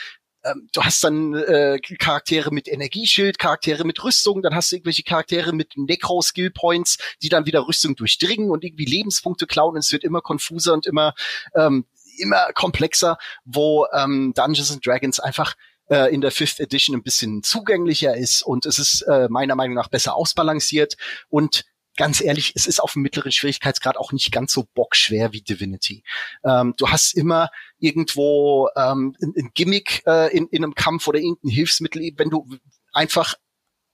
[0.50, 5.04] ähm, du hast dann äh, Charaktere mit Energieschild, Charaktere mit Rüstung, dann hast du irgendwelche
[5.04, 10.04] Charaktere mit Necro-Skill-Points, die dann wieder Rüstung durchdringen und irgendwie Lebenspunkte klauen und es wird
[10.04, 11.14] immer konfuser und immer,
[11.56, 11.86] ähm,
[12.18, 15.56] immer komplexer, wo ähm, Dungeons and Dragons einfach
[15.90, 19.76] äh, in der Fifth Edition ein bisschen zugänglicher ist und es ist äh, meiner Meinung
[19.76, 20.96] nach besser ausbalanciert
[21.30, 21.66] und
[22.00, 26.04] ganz ehrlich, es ist auf dem mittleren Schwierigkeitsgrad auch nicht ganz so bockschwer wie Divinity.
[26.46, 31.20] Ähm, du hast immer irgendwo ähm, ein, ein Gimmick äh, in, in einem Kampf oder
[31.20, 32.48] irgendein Hilfsmittel, wenn du
[32.94, 33.36] einfach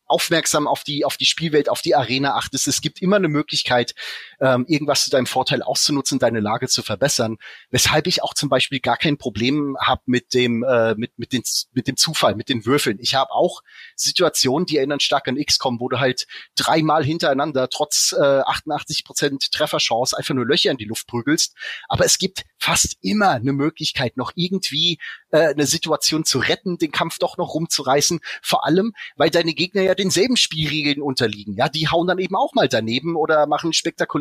[0.06, 2.68] aufmerksam auf die, auf die Spielwelt, auf die Arena achtest.
[2.68, 3.96] Es gibt immer eine Möglichkeit,
[4.40, 7.38] ähm, irgendwas zu deinem Vorteil auszunutzen, deine Lage zu verbessern.
[7.70, 11.44] Weshalb ich auch zum Beispiel gar kein Problem habe mit dem, äh, mit, mit, den,
[11.74, 12.98] mit dem Zufall, mit den Würfeln.
[13.00, 13.62] Ich habe auch
[13.96, 19.52] Situationen, die erinnern stark an XCOM, wo du halt dreimal hintereinander trotz äh, 88 Prozent
[19.52, 21.56] Trefferchance einfach nur Löcher in die Luft prügelst.
[21.88, 25.00] Aber es gibt fast immer eine Möglichkeit, noch irgendwie
[25.32, 28.20] äh, eine Situation zu retten, den Kampf doch noch rumzureißen.
[28.42, 31.56] Vor allem, weil deine Gegner ja denselben Spielregeln unterliegen.
[31.56, 33.74] Ja, die hauen dann eben auch mal daneben oder machen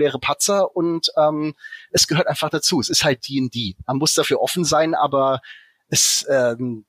[0.05, 1.55] spektakuläre Patzer und ähm,
[1.90, 2.81] es gehört einfach dazu.
[2.81, 3.77] Es ist halt D&D.
[3.87, 5.40] Man muss dafür offen sein, aber
[5.88, 6.85] es ähm,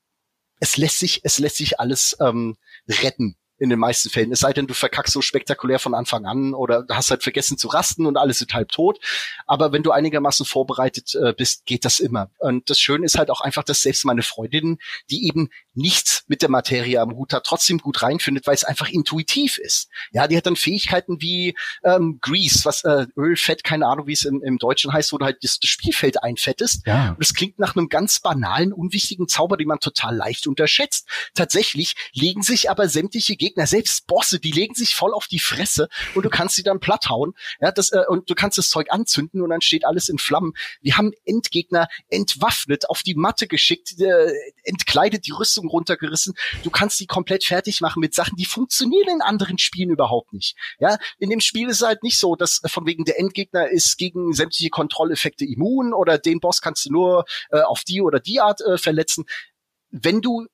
[0.60, 4.32] es lässt sich es lässt sich alles ähm, retten in den meisten Fällen.
[4.32, 7.68] Es sei denn, du verkackst so spektakulär von Anfang an oder hast halt vergessen zu
[7.68, 9.00] rasten und alles sind halb tot.
[9.46, 12.30] Aber wenn du einigermaßen vorbereitet äh, bist, geht das immer.
[12.40, 14.78] Und das Schöne ist halt auch einfach, dass selbst meine Freundin,
[15.10, 18.90] die eben nichts mit der Materie am Hut hat, trotzdem gut reinfindet, weil es einfach
[18.90, 19.90] intuitiv ist.
[20.12, 24.14] Ja, die hat dann Fähigkeiten wie ähm, Grease, was äh, Öl, Fett, keine Ahnung, wie
[24.14, 26.86] es im, im Deutschen heißt, wo du halt das, das Spielfeld einfettest.
[26.88, 27.10] Ja.
[27.10, 31.08] Und es klingt nach einem ganz banalen, unwichtigen Zauber, den man total leicht unterschätzt.
[31.34, 35.88] Tatsächlich legen sich aber sämtliche Gegner, selbst Bosse, die legen sich voll auf die Fresse
[36.16, 37.06] und du kannst sie dann platt.
[37.60, 40.54] Ja, das, äh, und du kannst das Zeug anzünden und dann steht alles in Flammen.
[40.82, 44.32] Wir haben Endgegner entwaffnet, auf die Matte geschickt, äh,
[44.64, 46.34] entkleidet, die Rüstung runtergerissen.
[46.64, 50.56] Du kannst die komplett fertig machen mit Sachen, die funktionieren in anderen Spielen überhaupt nicht.
[50.80, 53.98] Ja, in dem Spiel ist es halt nicht so, dass von wegen der Endgegner ist
[53.98, 58.40] gegen sämtliche Kontrolleffekte immun oder den Boss kannst du nur äh, auf die oder die
[58.40, 59.26] Art äh, verletzen.
[59.92, 60.48] Wenn du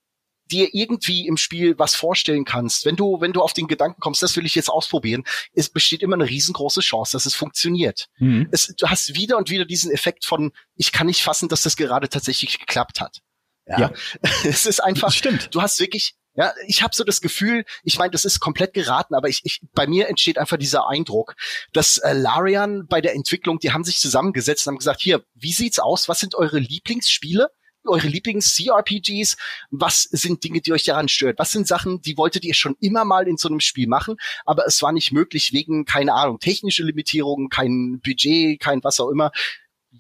[0.52, 4.22] dir irgendwie im Spiel was vorstellen kannst, wenn du, wenn du auf den Gedanken kommst,
[4.22, 8.08] das will ich jetzt ausprobieren, es besteht immer eine riesengroße Chance, dass es funktioniert.
[8.20, 8.50] Mhm.
[8.52, 11.76] Es, du hast wieder und wieder diesen Effekt von, ich kann nicht fassen, dass das
[11.76, 13.20] gerade tatsächlich geklappt hat.
[13.68, 13.80] Ja.
[13.80, 13.92] ja.
[14.44, 15.50] es ist einfach, das stimmt.
[15.56, 19.16] du hast wirklich, ja, ich habe so das Gefühl, ich meine, das ist komplett geraten,
[19.16, 21.36] aber ich, ich, bei mir entsteht einfach dieser Eindruck,
[21.74, 25.54] dass äh, Larian bei der Entwicklung, die haben sich zusammengesetzt und haben gesagt, hier, wie
[25.54, 26.08] sieht's aus?
[26.08, 27.50] Was sind eure Lieblingsspiele?
[27.86, 29.38] Eure Lieblings-CRPGs?
[29.70, 31.40] Was sind Dinge, die euch daran stört?
[31.40, 34.66] Was sind Sachen, die wolltet ihr schon immer mal in so einem Spiel machen, aber
[34.66, 39.32] es war nicht möglich wegen, keine Ahnung, technische Limitierungen, kein Budget, kein was auch immer.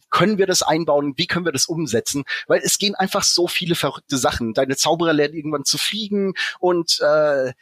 [0.09, 1.13] Können wir das einbauen?
[1.17, 2.23] Wie können wir das umsetzen?
[2.47, 4.53] Weil es gehen einfach so viele verrückte Sachen.
[4.53, 7.53] Deine Zauberer lernen irgendwann zu fliegen und äh,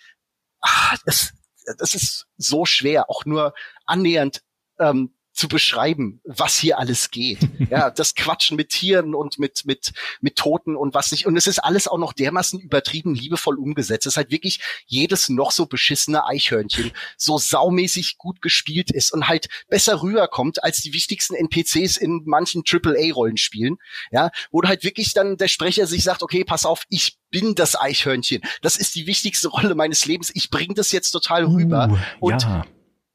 [0.61, 1.33] ach, das,
[1.77, 3.53] das ist so schwer, auch nur
[3.85, 4.41] annähernd
[4.79, 7.39] ähm, zu beschreiben, was hier alles geht.
[7.69, 11.25] ja, das Quatschen mit Tieren und mit, mit, mit Toten und was nicht.
[11.25, 14.05] Und es ist alles auch noch dermaßen übertrieben liebevoll umgesetzt.
[14.05, 19.29] Es ist halt wirklich jedes noch so beschissene Eichhörnchen so saumäßig gut gespielt ist und
[19.29, 23.77] halt besser rüberkommt als die wichtigsten NPCs in manchen AAA-Rollenspielen.
[24.11, 27.79] Ja, wo halt wirklich dann der Sprecher sich sagt, okay, pass auf, ich bin das
[27.79, 28.41] Eichhörnchen.
[28.61, 30.31] Das ist die wichtigste Rolle meines Lebens.
[30.33, 31.97] Ich bringe das jetzt total rüber.
[32.19, 32.65] Uh, und ja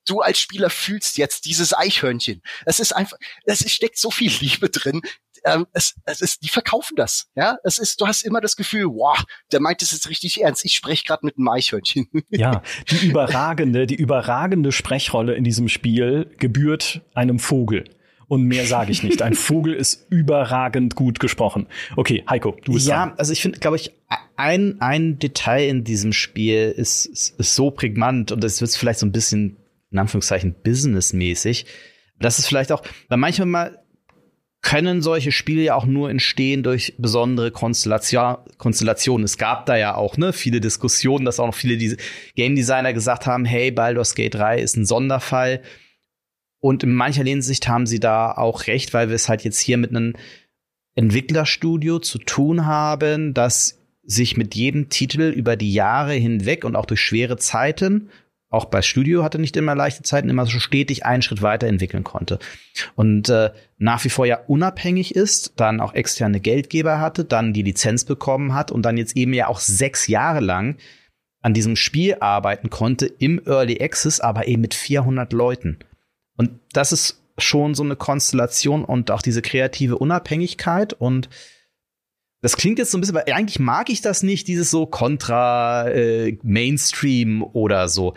[0.09, 2.43] du als Spieler fühlst jetzt dieses Eichhörnchen.
[2.67, 5.03] Es ist einfach, es steckt so viel Liebe drin.
[5.47, 7.27] Ähm, es, es ist, die verkaufen das.
[7.35, 10.65] Ja, es ist, du hast immer das Gefühl, wow, der meint es jetzt richtig ernst.
[10.65, 12.09] Ich spreche gerade mit einem Eichhörnchen.
[12.31, 17.85] Ja, die überragende, die überragende Sprechrolle in diesem Spiel gebührt einem Vogel.
[18.27, 19.21] Und mehr sage ich nicht.
[19.21, 21.67] Ein Vogel ist überragend gut gesprochen.
[21.95, 23.19] Okay, Heiko, du bist Ja, dran.
[23.19, 23.93] also ich finde, glaube ich,
[24.37, 29.01] ein, ein Detail in diesem Spiel ist, ist, ist so prägnant und es wird vielleicht
[29.01, 29.59] so ein bisschen
[29.95, 31.67] in Anführungszeichen businessmäßig.
[32.19, 33.85] Das ist vielleicht auch, weil manchmal mal
[34.61, 39.25] können solche Spiele ja auch nur entstehen durch besondere Konstellation, Konstellationen.
[39.25, 41.99] Es gab da ja auch ne, viele Diskussionen, dass auch noch viele diese
[42.35, 45.61] Game Designer gesagt haben, hey, Baldur's Gate 3 ist ein Sonderfall.
[46.61, 49.77] Und in mancher Hinsicht haben sie da auch recht, weil wir es halt jetzt hier
[49.77, 50.15] mit einem
[50.95, 56.87] Entwicklerstudio zu tun haben, das sich mit jedem Titel über die Jahre hinweg und auch
[56.87, 58.09] durch schwere Zeiten
[58.55, 62.39] auch bei Studio hatte nicht immer leichte Zeiten, immer so stetig einen Schritt weiterentwickeln konnte.
[62.95, 67.63] Und äh, nach wie vor ja unabhängig ist, dann auch externe Geldgeber hatte, dann die
[67.63, 70.77] Lizenz bekommen hat und dann jetzt eben ja auch sechs Jahre lang
[71.43, 75.81] an diesem Spiel arbeiten konnte im Early Access, aber eben mit 400 Leuten.
[76.37, 81.29] Und das ist schon so eine Konstellation und auch diese kreative Unabhängigkeit und
[82.45, 85.89] das klingt jetzt so ein bisschen, weil eigentlich mag ich das nicht, dieses so Contra
[85.89, 88.13] äh, Mainstream oder so.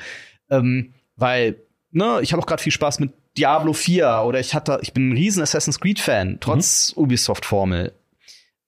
[0.50, 1.62] Ähm, weil,
[1.92, 5.08] ne, ich habe auch gerade viel Spaß mit Diablo 4 oder ich hatte, ich bin
[5.08, 7.04] ein riesen Assassin's Creed Fan, trotz mhm.
[7.04, 7.94] Ubisoft-Formel.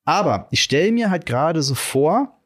[0.06, 2.40] Aber ich stelle mir halt gerade so vor,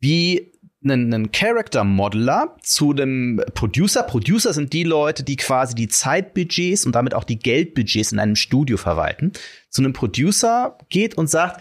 [0.00, 0.50] wie
[0.82, 4.02] einen, einen Character Modeler zu dem Producer.
[4.02, 8.34] Producer sind die Leute, die quasi die Zeitbudgets und damit auch die Geldbudgets in einem
[8.34, 9.32] Studio verwalten.
[9.68, 11.60] Zu einem Producer geht und sagt,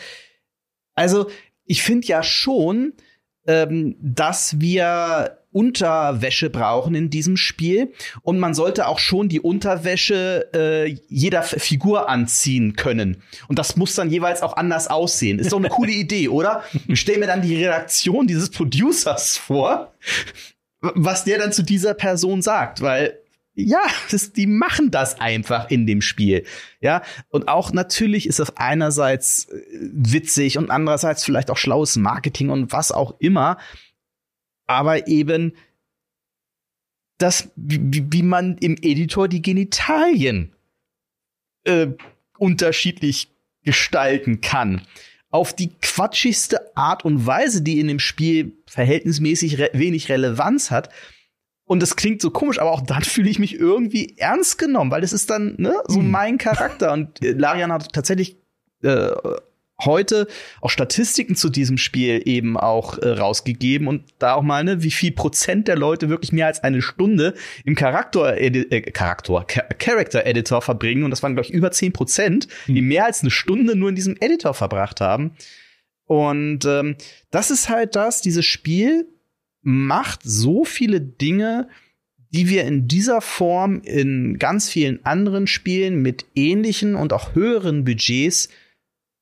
[0.98, 1.30] also,
[1.66, 2.94] ich finde ja schon,
[3.46, 10.50] ähm, dass wir Unterwäsche brauchen in diesem Spiel und man sollte auch schon die Unterwäsche
[10.54, 15.40] äh, jeder Figur anziehen können und das muss dann jeweils auch anders aussehen.
[15.40, 16.64] Ist doch eine coole Idee, oder?
[16.88, 19.94] Ich stell mir dann die Redaktion dieses Producers vor,
[20.82, 23.20] was der dann zu dieser Person sagt, weil
[23.60, 26.46] ja, das, die machen das einfach in dem Spiel.
[26.80, 32.52] Ja, und auch natürlich ist das einerseits äh, witzig und andererseits vielleicht auch schlaues Marketing
[32.52, 33.58] und was auch immer.
[34.68, 35.54] Aber eben
[37.18, 40.54] das, wie, wie man im Editor die Genitalien
[41.64, 41.88] äh,
[42.38, 43.32] unterschiedlich
[43.64, 44.84] gestalten kann.
[45.32, 50.90] Auf die quatschigste Art und Weise, die in dem Spiel verhältnismäßig re wenig Relevanz hat,
[51.68, 55.02] und das klingt so komisch, aber auch dann fühle ich mich irgendwie ernst genommen, weil
[55.02, 56.10] das ist dann ne, so mhm.
[56.10, 56.94] mein Charakter.
[56.94, 58.38] Und äh, Larian hat tatsächlich
[58.82, 59.12] äh,
[59.84, 60.28] heute
[60.62, 64.92] auch Statistiken zu diesem Spiel eben auch äh, rausgegeben und da auch mal, ne, wie
[64.92, 69.46] viel Prozent der Leute wirklich mehr als eine Stunde im Charakter, äh, Charakter,
[69.78, 71.04] Character Editor verbringen.
[71.04, 72.88] Und das waren, glaube ich, über zehn Prozent, die mhm.
[72.88, 75.34] mehr als eine Stunde nur in diesem Editor verbracht haben.
[76.06, 76.96] Und ähm,
[77.30, 79.06] das ist halt das, dieses Spiel
[79.68, 81.68] macht so viele Dinge,
[82.30, 87.84] die wir in dieser Form in ganz vielen anderen Spielen mit ähnlichen und auch höheren
[87.84, 88.48] Budgets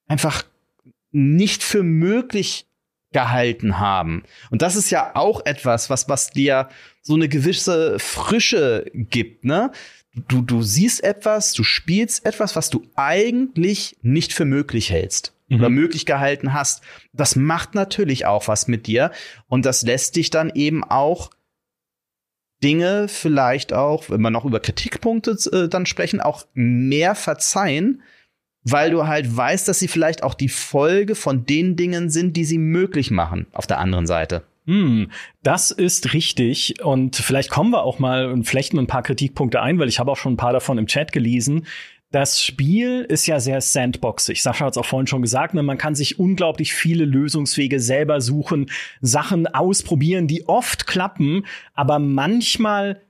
[0.08, 0.43] einfach
[1.12, 2.67] nicht für möglich
[3.12, 4.21] gehalten haben.
[4.51, 6.69] Und das ist ja auch etwas, was, was dir
[7.01, 9.71] so eine gewisse Frische gibt, ne?
[10.27, 15.60] Du, du siehst etwas, du spielst etwas, was du eigentlich nicht für möglich hältst mhm.
[15.60, 16.84] oder möglich gehalten hast.
[17.13, 19.12] Das macht natürlich auch was mit dir
[19.47, 21.29] und das lässt dich dann eben auch
[22.63, 28.01] Dinge vielleicht auch, wenn wir noch über Kritikpunkte äh, dann sprechen, auch mehr verzeihen,
[28.63, 32.45] weil du halt weißt, dass sie vielleicht auch die Folge von den Dingen sind, die
[32.45, 34.43] sie möglich machen auf der anderen Seite.
[34.65, 35.12] Hm,
[35.43, 36.84] das ist richtig.
[36.84, 40.12] Und vielleicht kommen wir auch mal und flechten ein paar Kritikpunkte ein, weil ich habe
[40.12, 41.67] auch schon ein paar davon im Chat gelesen.
[42.15, 44.41] Das Spiel ist ja sehr sandboxig.
[44.41, 45.63] Sascha hat es auch vorhin schon gesagt, ne?
[45.63, 53.01] man kann sich unglaublich viele Lösungswege selber suchen, Sachen ausprobieren, die oft klappen, aber manchmal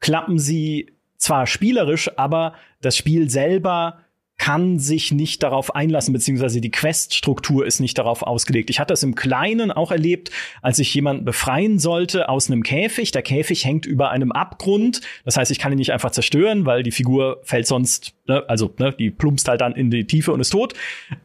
[0.00, 4.00] klappen sie zwar spielerisch, aber das Spiel selber
[4.40, 8.70] kann sich nicht darauf einlassen, beziehungsweise die Queststruktur ist nicht darauf ausgelegt.
[8.70, 10.30] Ich hatte das im Kleinen auch erlebt,
[10.62, 13.10] als ich jemanden befreien sollte aus einem Käfig.
[13.10, 15.02] Der Käfig hängt über einem Abgrund.
[15.26, 18.74] Das heißt, ich kann ihn nicht einfach zerstören, weil die Figur fällt sonst, ne, also
[18.78, 20.72] ne, die plumpst halt dann in die Tiefe und ist tot.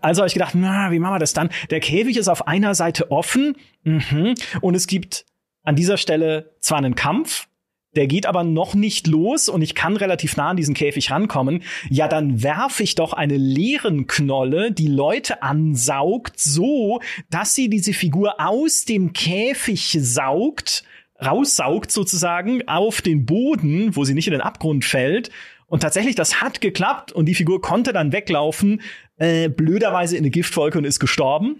[0.01, 1.49] Also habe ich gedacht, na, wie machen wir das dann?
[1.69, 5.25] Der Käfig ist auf einer Seite offen mhm, und es gibt
[5.63, 7.47] an dieser Stelle zwar einen Kampf,
[7.95, 11.63] der geht aber noch nicht los und ich kann relativ nah an diesen Käfig rankommen,
[11.89, 17.93] ja, dann werfe ich doch eine leeren Knolle, die Leute ansaugt, so, dass sie diese
[17.93, 20.83] Figur aus dem Käfig saugt,
[21.23, 25.29] raussaugt sozusagen auf den Boden, wo sie nicht in den Abgrund fällt.
[25.75, 28.79] Und tatsächlich, das hat geklappt und die Figur konnte dann weglaufen,
[29.17, 31.57] äh, blöderweise in eine Giftwolke und ist gestorben.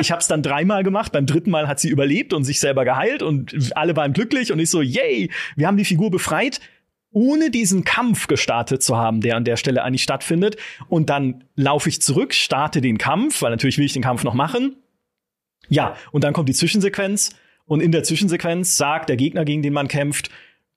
[0.00, 1.12] ich habe es dann dreimal gemacht.
[1.12, 4.58] Beim dritten Mal hat sie überlebt und sich selber geheilt und alle waren glücklich und
[4.58, 6.60] ich so, yay, wir haben die Figur befreit
[7.10, 10.56] ohne diesen Kampf gestartet zu haben, der an der Stelle eigentlich stattfindet.
[10.88, 14.32] Und dann laufe ich zurück, starte den Kampf, weil natürlich will ich den Kampf noch
[14.32, 14.76] machen.
[15.68, 17.36] Ja, und dann kommt die Zwischensequenz.
[17.66, 20.30] Und in der Zwischensequenz sagt der Gegner, gegen den man kämpft,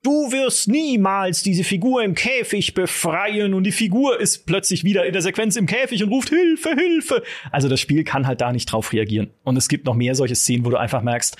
[0.04, 5.14] du wirst niemals diese Figur im Käfig befreien und die Figur ist plötzlich wieder in
[5.14, 7.24] der Sequenz im Käfig und ruft Hilfe, Hilfe.
[7.52, 9.32] Also das Spiel kann halt da nicht drauf reagieren.
[9.44, 11.38] Und es gibt noch mehr solche Szenen, wo du einfach merkst,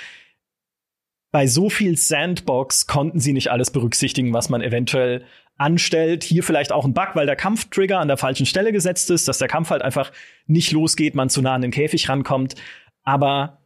[1.32, 5.24] bei so viel Sandbox konnten sie nicht alles berücksichtigen, was man eventuell
[5.58, 6.24] anstellt.
[6.24, 9.38] Hier vielleicht auch ein Bug, weil der Kampftrigger an der falschen Stelle gesetzt ist, dass
[9.38, 10.12] der Kampf halt einfach
[10.48, 12.56] nicht losgeht, man zu nah an den Käfig rankommt.
[13.04, 13.61] Aber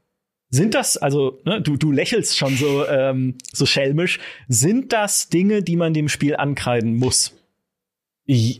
[0.55, 5.61] sind das, also, ne, du, du lächelst schon so, ähm, so schelmisch, sind das Dinge,
[5.61, 7.33] die man dem Spiel ankreiden muss?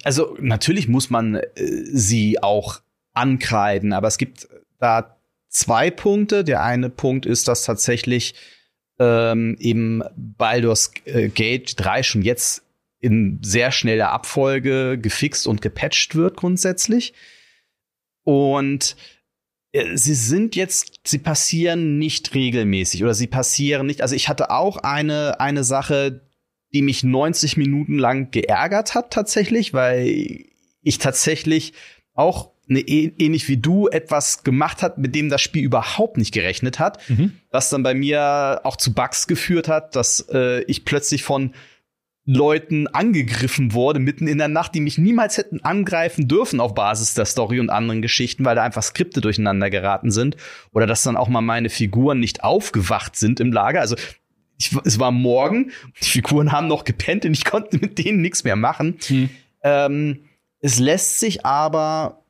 [0.03, 2.81] Also, natürlich muss man äh, sie auch
[3.13, 4.47] ankreiden, aber es gibt
[4.79, 5.17] da
[5.49, 6.43] zwei Punkte.
[6.43, 8.35] Der eine Punkt ist, dass tatsächlich
[8.99, 12.63] ähm, eben Baldur's äh, Gate 3 schon jetzt
[12.99, 17.13] in sehr schneller Abfolge gefixt und gepatcht wird grundsätzlich.
[18.23, 18.95] Und
[19.93, 24.01] sie sind jetzt, sie passieren nicht regelmäßig oder sie passieren nicht.
[24.01, 26.21] Also ich hatte auch eine, eine Sache,
[26.73, 30.45] die mich 90 Minuten lang geärgert hat tatsächlich, weil
[30.81, 31.73] ich tatsächlich
[32.13, 36.79] auch eine, ähnlich wie du etwas gemacht hat, mit dem das Spiel überhaupt nicht gerechnet
[36.79, 37.33] hat, mhm.
[37.51, 41.53] was dann bei mir auch zu Bugs geführt hat, dass äh, ich plötzlich von
[42.27, 47.13] Leuten angegriffen wurde mitten in der Nacht, die mich niemals hätten angreifen dürfen auf Basis
[47.13, 50.35] der Story und anderen Geschichten, weil da einfach Skripte durcheinander geraten sind
[50.73, 53.79] oder dass dann auch mal meine Figuren nicht aufgewacht sind im Lager.
[53.79, 53.95] Also
[54.57, 58.43] ich, es war morgen, die Figuren haben noch gepennt und ich konnte mit denen nichts
[58.43, 58.97] mehr machen.
[59.05, 59.29] Hm.
[59.61, 60.19] Ähm,
[60.61, 62.23] es lässt sich aber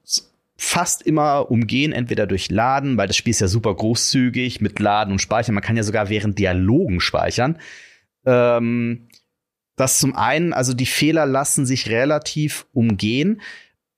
[0.58, 5.12] fast immer umgehen, entweder durch Laden, weil das Spiel ist ja super großzügig mit Laden
[5.12, 5.55] und Speichern.
[5.55, 7.60] Man kann ja sogar während Dialogen speichern.
[8.25, 9.08] Ähm,
[9.76, 13.42] das zum einen, also die Fehler lassen sich relativ umgehen.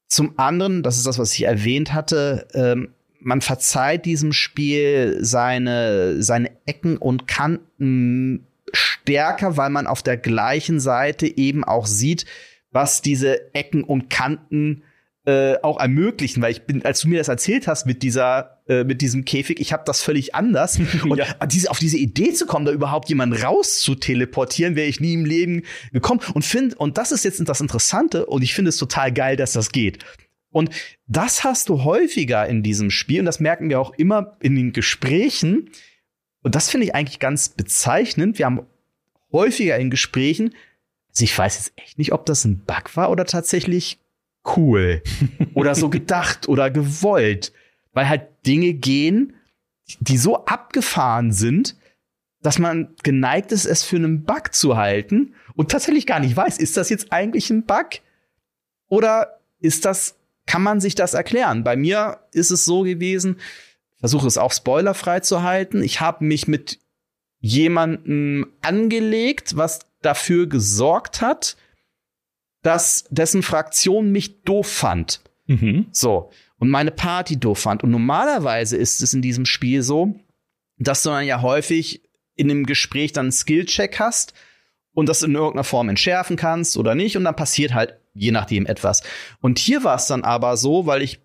[0.08, 6.22] Zum anderen, das ist das, was ich erwähnt hatte, ähm, man verzeiht diesem Spiel seine,
[6.22, 12.26] seine Ecken und Kanten stärker, weil man auf der gleichen Seite eben auch sieht,
[12.72, 14.84] was diese Ecken und Kanten
[15.26, 18.84] äh, auch ermöglichen, weil ich bin, als du mir das erzählt hast mit dieser, äh,
[18.84, 20.80] mit diesem Käfig, ich habe das völlig anders.
[21.04, 21.46] Und ja.
[21.46, 25.14] diese, auf diese Idee zu kommen, da überhaupt jemanden raus zu teleportieren, wäre ich nie
[25.14, 26.22] im Leben gekommen.
[26.34, 29.54] Und find, und das ist jetzt das Interessante, und ich finde es total geil, dass
[29.54, 30.04] das geht.
[30.50, 30.70] Und
[31.08, 34.74] das hast du häufiger in diesem Spiel, und das merken wir auch immer in den
[34.74, 35.70] Gesprächen.
[36.42, 38.38] Und das finde ich eigentlich ganz bezeichnend.
[38.38, 38.62] Wir haben
[39.32, 40.54] häufiger in Gesprächen,
[41.10, 44.00] also ich weiß jetzt echt nicht, ob das ein Bug war oder tatsächlich
[44.56, 45.02] cool
[45.54, 47.54] oder so gedacht oder gewollt,
[47.98, 49.34] weil halt Dinge gehen,
[50.00, 51.76] die so abgefahren sind,
[52.44, 56.60] dass man geneigt ist, es für einen Bug zu halten und tatsächlich gar nicht weiß,
[56.60, 57.88] ist das jetzt eigentlich ein Bug
[58.88, 61.64] oder ist das, kann man sich das erklären?
[61.64, 63.38] Bei mir ist es so gewesen,
[63.96, 65.82] versuche es auch spoilerfrei zu halten.
[65.82, 66.78] Ich habe mich mit
[67.40, 71.58] jemandem angelegt, was dafür gesorgt hat,
[72.62, 75.22] dass dessen Fraktion mich doof fand.
[75.48, 75.88] Mhm.
[75.92, 76.30] So.
[76.60, 77.84] Und meine Party doof fand.
[77.84, 80.16] Und normalerweise ist es in diesem Spiel so,
[80.78, 82.02] dass du dann ja häufig
[82.36, 84.34] in einem Gespräch dann einen Skill-Check hast
[84.94, 87.18] und das in irgendeiner Form entschärfen kannst oder nicht.
[87.18, 89.04] Und dann passiert halt je nachdem etwas.
[89.42, 91.20] Und hier war es dann aber so, weil ich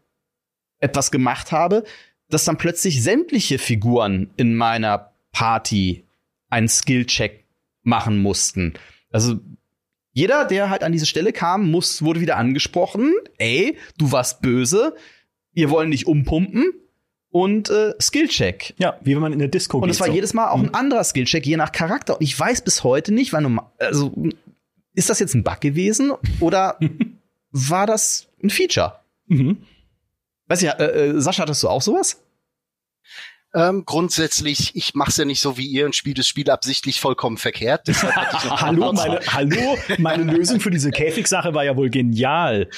[0.79, 1.85] etwas gemacht habe,
[2.29, 6.05] dass dann plötzlich sämtliche Figuren in meiner Party
[6.49, 7.45] einen Skill-Check
[7.83, 8.75] machen mussten.
[9.11, 9.41] Also
[10.13, 13.15] jeder, der halt an diese Stelle kam, muss, wurde wieder angesprochen.
[13.39, 14.95] Ey, du warst böse.
[15.53, 16.73] Wir wollen dich umpumpen.
[17.31, 18.75] Und äh, Skillcheck.
[18.77, 19.85] Ja, wie wenn man in der Disco geht.
[19.85, 20.13] Und es war so.
[20.13, 20.75] jedes Mal auch ein mhm.
[20.75, 22.17] anderer Skillcheck, je nach Charakter.
[22.17, 24.13] Und ich weiß bis heute nicht, wann du, also,
[24.95, 26.79] ist das jetzt ein Bug gewesen oder
[27.51, 29.01] war das ein Feature?
[29.29, 29.63] Mhm.
[30.47, 32.23] Weiß ich, äh, äh, Sascha, hattest du auch sowas?
[33.55, 37.01] Ähm, grundsätzlich, ich mache es ja nicht so wie ihr und spiele das Spiel absichtlich
[37.01, 37.87] vollkommen verkehrt.
[37.89, 42.69] hallo, meine, hallo, meine Lösung für diese Käfigsache war ja wohl genial.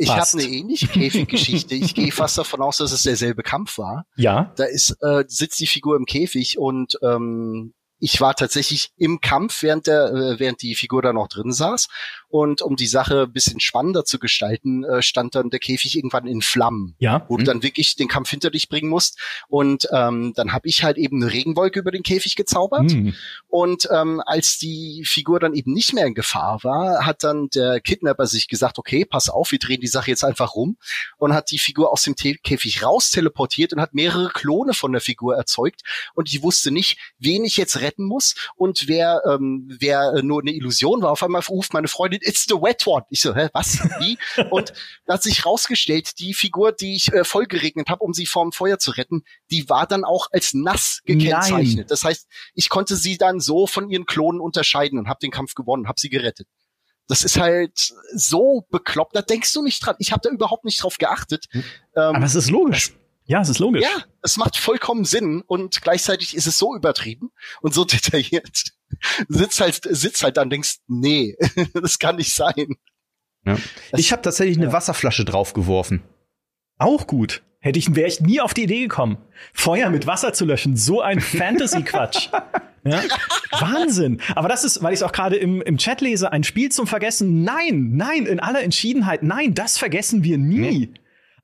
[0.00, 1.74] Ich habe eine ähnliche Käfiggeschichte.
[1.76, 4.06] ich gehe fast davon aus, dass es derselbe Kampf war.
[4.16, 4.52] Ja.
[4.56, 9.62] Da ist äh, sitzt die Figur im Käfig und ähm, ich war tatsächlich im Kampf,
[9.62, 11.88] während der, äh, während die Figur da noch drin saß.
[12.28, 16.26] Und um die Sache ein bisschen spannender zu gestalten, äh, stand dann der Käfig irgendwann
[16.26, 17.26] in Flammen, ja.
[17.28, 17.38] wo mhm.
[17.38, 19.18] du dann wirklich den Kampf hinter dich bringen musst.
[19.48, 22.90] Und ähm, dann habe ich halt eben eine Regenwolke über den Käfig gezaubert.
[22.90, 23.14] Mhm.
[23.48, 27.80] Und ähm, als die Figur dann eben nicht mehr in Gefahr war, hat dann der
[27.80, 30.76] Kidnapper sich gesagt, okay, pass auf, wir drehen die Sache jetzt einfach rum
[31.18, 35.00] und hat die Figur aus dem Käfig raus teleportiert und hat mehrere Klone von der
[35.00, 35.82] Figur erzeugt.
[36.14, 38.34] Und ich wusste nicht, wen ich jetzt retten muss.
[38.56, 42.54] Und wer, ähm, wer nur eine Illusion war, auf einmal ruft meine Freundin, it's the
[42.54, 43.04] wet one.
[43.10, 43.80] Ich so, hä, was?
[44.00, 44.18] Wie?
[44.50, 44.72] und
[45.06, 48.52] da hat sich rausgestellt, die Figur, die ich äh, voll geregnet habe, um sie vorm
[48.52, 51.76] Feuer zu retten, die war dann auch als nass gekennzeichnet.
[51.76, 51.86] Nein.
[51.88, 55.54] Das heißt, ich konnte sie dann so von ihren Klonen unterscheiden und habe den Kampf
[55.54, 56.46] gewonnen, habe sie gerettet.
[57.08, 59.96] Das ist halt so bekloppt, da denkst du nicht dran.
[59.98, 61.46] Ich habe da überhaupt nicht drauf geachtet.
[61.50, 61.64] Hm.
[61.96, 62.92] Ähm, Aber es ist logisch.
[63.30, 63.84] Ja, es ist logisch.
[63.84, 67.30] Ja, es macht vollkommen Sinn und gleichzeitig ist es so übertrieben
[67.62, 68.72] und so detailliert.
[69.28, 71.36] Sitzt halt, sitzt halt dann denkst, nee,
[71.74, 72.74] das kann nicht sein.
[73.46, 73.56] Ja.
[73.92, 76.02] Ich habe tatsächlich eine Wasserflasche draufgeworfen.
[76.76, 77.42] Auch gut.
[77.60, 79.18] Hätte ich, wäre ich nie auf die Idee gekommen,
[79.52, 80.76] Feuer mit Wasser zu löschen.
[80.76, 82.30] So ein Fantasy-Quatsch.
[82.82, 83.02] Ja?
[83.60, 84.20] Wahnsinn.
[84.34, 86.88] Aber das ist, weil ich es auch gerade im, im Chat lese, ein Spiel zum
[86.88, 87.44] Vergessen.
[87.44, 89.22] Nein, nein, in aller Entschiedenheit.
[89.22, 90.58] Nein, das vergessen wir nie.
[90.58, 90.99] Nee.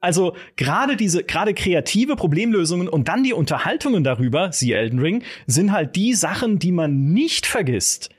[0.07, 5.73] Also gerade diese, gerade kreative Problemlösungen und dann die Unterhaltungen darüber, sie Elden Ring, sind
[5.73, 8.11] halt die Sachen, die man nicht vergisst.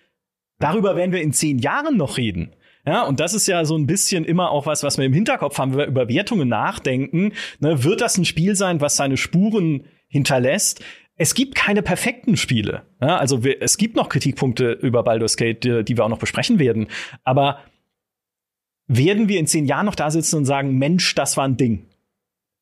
[0.60, 2.54] Darüber werden wir in zehn Jahren noch reden.
[2.86, 5.58] Ja, und das ist ja so ein bisschen immer auch was, was wir im Hinterkopf
[5.60, 7.32] haben, wenn wir über Wertungen nachdenken.
[7.62, 10.84] Ne, wird das ein Spiel sein, was seine Spuren hinterlässt?
[11.16, 12.84] Es gibt keine perfekten Spiele.
[13.02, 16.20] Ja, also wir, es gibt noch Kritikpunkte über Baldur's Gate, die, die wir auch noch
[16.20, 16.88] besprechen werden.
[17.24, 17.60] Aber
[18.88, 21.86] werden wir in zehn Jahren noch da sitzen und sagen, Mensch, das war ein Ding?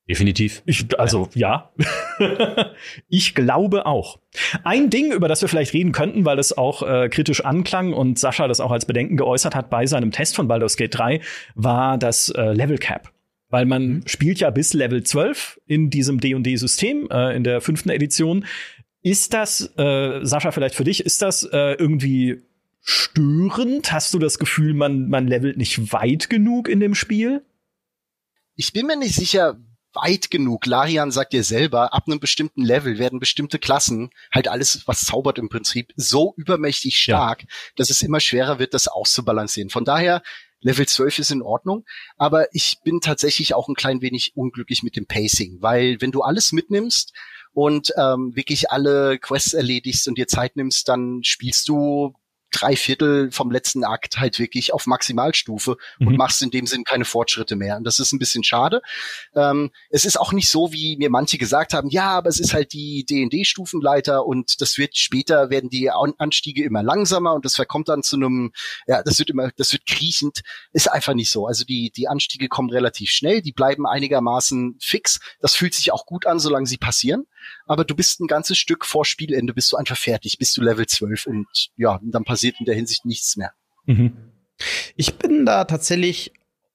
[0.08, 0.62] Definitiv.
[0.68, 1.72] Ich, also ja,
[3.10, 4.20] ich glaube auch.
[4.64, 8.20] Ein Ding, über das wir vielleicht reden könnten, weil es auch äh, kritisch anklang und
[8.20, 11.22] Sascha das auch als Bedenken geäußert hat bei seinem Test von Baldur's Gate 3,
[11.56, 13.12] war das äh, Level Cap.
[13.50, 14.04] Weil man mhm.
[14.06, 18.46] spielt ja bis Level 12 in diesem D&D-System, äh, in der fünften Edition.
[19.02, 22.44] Ist das, äh, Sascha, vielleicht für dich, ist das äh, irgendwie
[22.86, 23.92] störend?
[23.92, 27.44] Hast du das Gefühl, man, man levelt nicht weit genug in dem Spiel?
[28.56, 29.60] Ich bin mir nicht sicher,
[29.94, 30.66] weit genug.
[30.66, 35.40] Larian sagt dir selber, ab einem bestimmten Level werden bestimmte Klassen, halt alles, was zaubert
[35.40, 37.48] im Prinzip, so übermächtig stark, ja.
[37.76, 39.70] dass es immer schwerer wird, das auszubalancieren.
[39.70, 40.22] Von daher,
[40.62, 41.86] Level 12 ist in Ordnung,
[42.18, 46.22] aber ich bin tatsächlich auch ein klein wenig unglücklich mit dem Pacing, weil wenn du
[46.22, 47.14] alles mitnimmst
[47.54, 52.16] und ähm, wirklich alle Quests erledigst und dir Zeit nimmst, dann spielst du
[52.56, 56.08] drei Viertel vom letzten Akt halt wirklich auf Maximalstufe mhm.
[56.08, 57.78] und machst in dem Sinn keine Fortschritte mehr.
[57.78, 58.82] Und das ist ein bisschen schade.
[59.36, 62.54] Ähm, es ist auch nicht so, wie mir manche gesagt haben, ja, aber es ist
[62.54, 67.90] halt die D&D-Stufenleiter und das wird später werden die Anstiege immer langsamer und das verkommt
[67.90, 68.52] dann zu einem,
[68.88, 70.42] ja, das wird immer, das wird kriechend.
[70.72, 71.48] Ist einfach nicht so.
[71.48, 75.20] Also die, die Anstiege kommen relativ schnell, die bleiben einigermaßen fix.
[75.40, 77.26] Das fühlt sich auch gut an, solange sie passieren
[77.66, 80.86] aber du bist ein ganzes Stück vor Spielende, bist du einfach fertig, bist du Level
[80.86, 83.52] 12 und ja, dann passiert in der Hinsicht nichts mehr.
[83.86, 84.14] Mhm.
[84.96, 86.32] Ich bin da tatsächlich,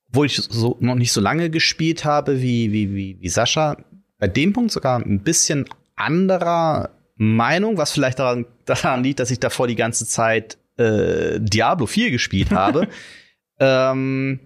[0.08, 3.76] wo ich so noch nicht so lange gespielt habe wie, wie, wie, wie Sascha,
[4.18, 5.66] bei dem Punkt sogar ein bisschen
[5.96, 11.86] anderer Meinung, was vielleicht daran, daran liegt, dass ich davor die ganze Zeit äh, Diablo
[11.86, 12.88] 4 gespielt habe.
[13.58, 14.40] ähm,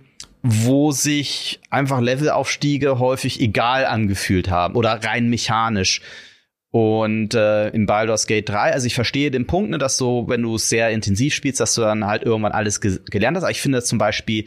[0.47, 6.03] wo sich einfach Levelaufstiege häufig egal angefühlt haben oder rein mechanisch.
[6.71, 10.43] Und äh, in Baldur's Gate 3, also ich verstehe den Punkt, ne, dass so, wenn
[10.43, 13.45] du es sehr intensiv spielst, dass du dann halt irgendwann alles ge gelernt hast.
[13.45, 14.45] Aber ich finde zum Beispiel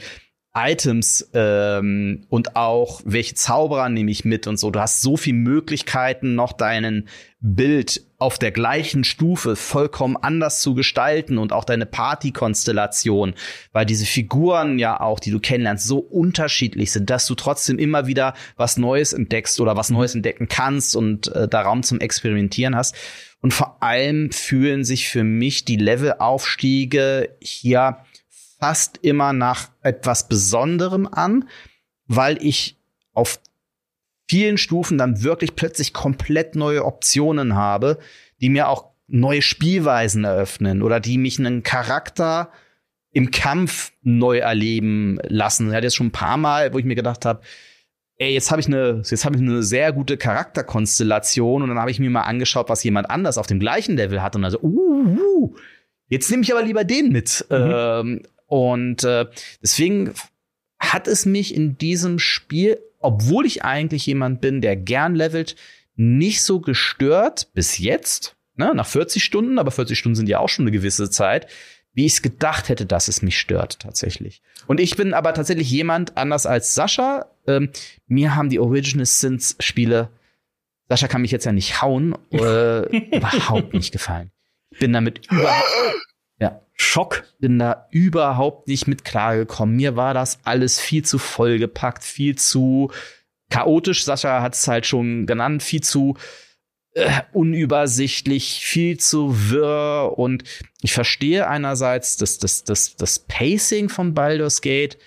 [0.58, 4.72] Items ähm, und auch welche Zauberer nehme ich mit und so.
[4.72, 7.08] Du hast so viele Möglichkeiten, noch deinen
[7.40, 13.36] Bild auf der gleichen Stufe vollkommen anders zu gestalten und auch deine Partykonstellation,
[13.72, 18.08] weil diese Figuren ja auch, die du kennenlernst, so unterschiedlich sind, dass du trotzdem immer
[18.08, 22.76] wieder was Neues entdeckst oder was Neues entdecken kannst und äh, da Raum zum Experimentieren
[22.76, 22.96] hast.
[23.40, 27.98] Und vor allem fühlen sich für mich die Levelaufstiege hier
[28.60, 31.48] fast immer nach etwas Besonderem an,
[32.08, 32.78] weil ich
[33.14, 33.40] auf
[34.30, 37.98] vielen Stufen dann wirklich plötzlich komplett neue Optionen habe,
[38.42, 42.52] die mir auch neue Spielweisen eröffnen oder die mich einen Charakter
[43.12, 45.70] im Kampf neu erleben lassen.
[45.70, 47.42] Ich hatte jetzt schon ein paar Mal, wo ich mir gedacht habe,
[48.18, 51.92] ey, jetzt habe ich eine, jetzt habe ich eine sehr gute Charakterkonstellation und dann habe
[51.92, 55.18] ich mir mal angeschaut, was jemand anders auf dem gleichen Level hat und also, uh,
[55.20, 55.56] uh
[56.10, 57.46] jetzt nehme ich aber lieber den mit.
[57.50, 57.56] Mhm.
[57.74, 59.26] Ähm, und äh,
[59.62, 60.14] deswegen
[60.80, 65.56] hat es mich in diesem Spiel, obwohl ich eigentlich jemand bin, der gern levelt,
[65.96, 70.50] nicht so gestört bis jetzt, ne, nach 40 Stunden, aber 40 Stunden sind ja auch
[70.50, 71.48] schon eine gewisse Zeit,
[71.94, 74.42] wie ich es gedacht hätte, dass es mich stört tatsächlich.
[74.68, 77.26] Und ich bin aber tatsächlich jemand anders als Sascha.
[77.48, 77.72] Ähm,
[78.08, 80.10] mir haben die Original Sins Spiele,
[80.90, 84.32] Sascha kann mich jetzt ja nicht hauen, äh, überhaupt nicht gefallen.
[84.80, 85.66] Bin damit überhaupt.
[86.78, 87.24] Schock.
[87.40, 89.76] Bin da überhaupt nicht mit klargekommen.
[89.76, 92.92] Mir war das alles viel zu vollgepackt, viel zu
[93.50, 94.06] chaotisch.
[94.06, 96.16] Sascha hat es halt schon genannt, viel zu
[96.94, 100.44] äh, unübersichtlich, viel zu wirr und
[100.82, 104.98] ich verstehe einerseits das, das, das, das Pacing von Baldur's Gate,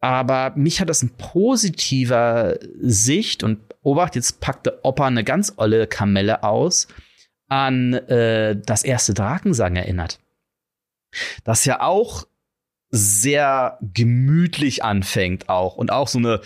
[0.00, 5.86] aber mich hat das in positiver Sicht und Obacht, jetzt packte Opa eine ganz olle
[5.86, 6.88] Kamelle aus,
[7.48, 10.20] an äh, das erste Drakensang erinnert.
[11.44, 12.26] Das ja auch
[12.90, 16.40] sehr gemütlich anfängt auch und auch so eine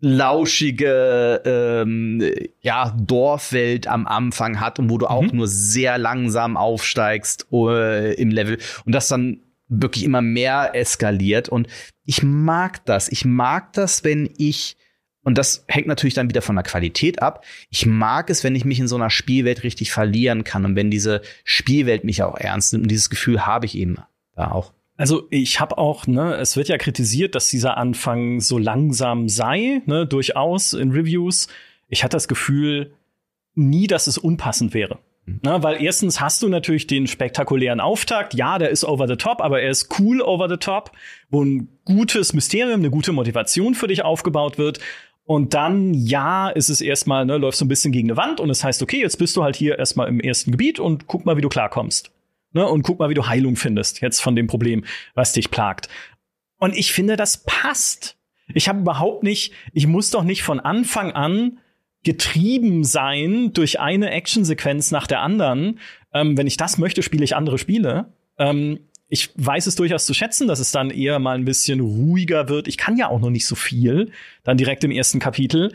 [0.00, 2.22] lauschige ähm,
[2.60, 5.10] ja, Dorfwelt am Anfang hat und wo du mhm.
[5.10, 11.48] auch nur sehr langsam aufsteigst äh, im Level und das dann wirklich immer mehr eskaliert
[11.48, 11.68] und
[12.04, 13.08] ich mag das.
[13.08, 14.76] Ich mag das, wenn ich
[15.24, 17.44] und das hängt natürlich dann wieder von der Qualität ab.
[17.70, 20.90] Ich mag es, wenn ich mich in so einer Spielwelt richtig verlieren kann und wenn
[20.90, 22.84] diese Spielwelt mich auch ernst nimmt.
[22.84, 23.98] Und dieses Gefühl habe ich eben
[24.34, 24.72] da auch.
[24.96, 29.82] Also ich habe auch, ne, es wird ja kritisiert, dass dieser Anfang so langsam sei,
[29.86, 31.48] ne, durchaus in Reviews.
[31.88, 32.92] Ich hatte das Gefühl
[33.54, 34.98] nie, dass es unpassend wäre.
[35.26, 35.40] Mhm.
[35.42, 38.34] Na, weil erstens hast du natürlich den spektakulären Auftakt.
[38.34, 40.92] Ja, der ist over the top, aber er ist cool over the top,
[41.30, 44.80] wo ein gutes Mysterium, eine gute Motivation für dich aufgebaut wird.
[45.24, 48.50] Und dann, ja, ist es erstmal, ne, läufst so ein bisschen gegen eine Wand und
[48.50, 51.36] es heißt, okay, jetzt bist du halt hier erstmal im ersten Gebiet und guck mal,
[51.36, 52.10] wie du klarkommst.
[52.52, 55.88] Ne, und guck mal, wie du Heilung findest, jetzt von dem Problem, was dich plagt.
[56.58, 58.16] Und ich finde, das passt.
[58.52, 61.58] Ich habe überhaupt nicht, ich muss doch nicht von Anfang an
[62.02, 65.78] getrieben sein durch eine Actionsequenz nach der anderen.
[66.12, 68.12] Ähm, wenn ich das möchte, spiele ich andere Spiele.
[68.38, 68.80] Ähm,
[69.12, 72.66] ich weiß es durchaus zu schätzen, dass es dann eher mal ein bisschen ruhiger wird.
[72.66, 74.10] Ich kann ja auch noch nicht so viel,
[74.42, 75.74] dann direkt im ersten Kapitel.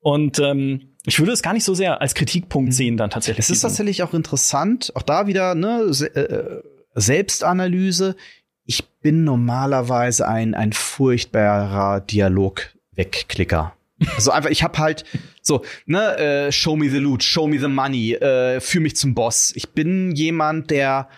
[0.00, 2.72] Und ähm, ich würde es gar nicht so sehr als Kritikpunkt mhm.
[2.72, 3.44] sehen, dann tatsächlich.
[3.44, 6.62] Es ist tatsächlich auch interessant, auch da wieder ne, Se äh,
[6.94, 8.16] Selbstanalyse.
[8.64, 13.74] Ich bin normalerweise ein, ein furchtbarer Dialog-Wegklicker.
[14.16, 15.04] Also einfach, ich hab halt
[15.42, 19.14] so, ne, äh, show me the loot, show me the money, äh, führ mich zum
[19.14, 19.52] Boss.
[19.54, 21.10] Ich bin jemand, der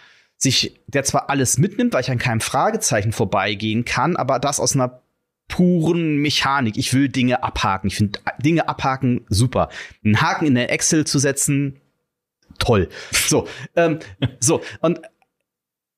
[0.43, 4.75] sich, der zwar alles mitnimmt, weil ich an keinem Fragezeichen vorbeigehen kann, aber das aus
[4.75, 5.03] einer
[5.49, 6.79] puren Mechanik.
[6.79, 7.89] Ich will Dinge abhaken.
[7.89, 9.69] Ich finde Dinge abhaken super.
[10.05, 11.81] Einen Haken in der Excel zu setzen,
[12.59, 12.89] toll.
[13.13, 13.99] So, ähm,
[14.41, 15.01] so und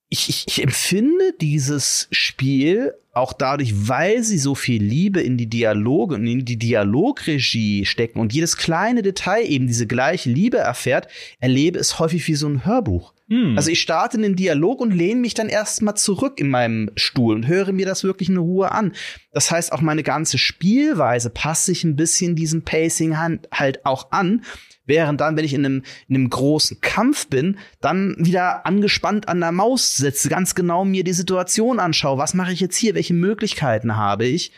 [0.08, 5.48] ich, ich, ich empfinde dieses Spiel auch dadurch, weil sie so viel Liebe in die
[5.48, 11.08] Dialoge und in die Dialogregie stecken und jedes kleine Detail eben diese gleiche Liebe erfährt,
[11.40, 13.14] erlebe es häufig wie so ein Hörbuch.
[13.32, 13.56] Hm.
[13.56, 17.46] Also ich starte einen Dialog und lehne mich dann erstmal zurück in meinem Stuhl und
[17.46, 18.92] höre mir das wirklich in Ruhe an.
[19.30, 24.44] Das heißt, auch meine ganze Spielweise passt sich ein bisschen diesem Pacing halt auch an.
[24.84, 29.40] Während dann, wenn ich in einem, in einem großen Kampf bin, dann wieder angespannt an
[29.40, 32.18] der Maus sitze, ganz genau mir die Situation anschaue.
[32.18, 32.94] Was mache ich jetzt hier?
[32.94, 34.52] Welche Möglichkeiten habe ich?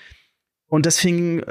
[0.67, 1.43] Und deswegen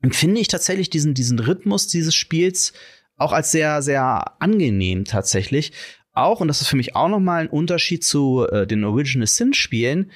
[0.00, 2.72] empfinde ich tatsächlich diesen, diesen Rhythmus dieses Spiels
[3.16, 5.72] auch als sehr, sehr angenehm tatsächlich.
[6.16, 9.54] Auch, und das ist für mich auch nochmal ein Unterschied zu äh, den Original Sin
[9.54, 10.10] Spielen,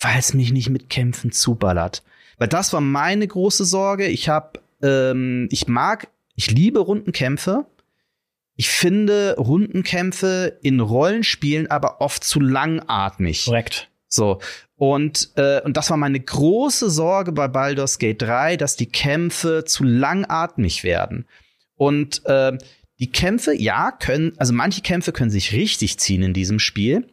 [0.00, 2.02] weil es mich nicht mit Kämpfen zuballert.
[2.38, 4.06] Weil das war meine große Sorge.
[4.06, 7.66] Ich habe, ähm, ich mag ich liebe Rundenkämpfe.
[8.56, 13.46] Ich finde Rundenkämpfe in Rollenspielen aber oft zu langatmig.
[13.46, 13.90] Korrekt.
[14.08, 14.40] So.
[14.76, 19.64] Und, äh, und das war meine große Sorge bei Baldur's Gate 3, dass die Kämpfe
[19.64, 21.26] zu langatmig werden.
[21.76, 22.56] Und äh,
[22.98, 27.06] die Kämpfe, ja, können, also manche Kämpfe können sich richtig ziehen in diesem Spiel.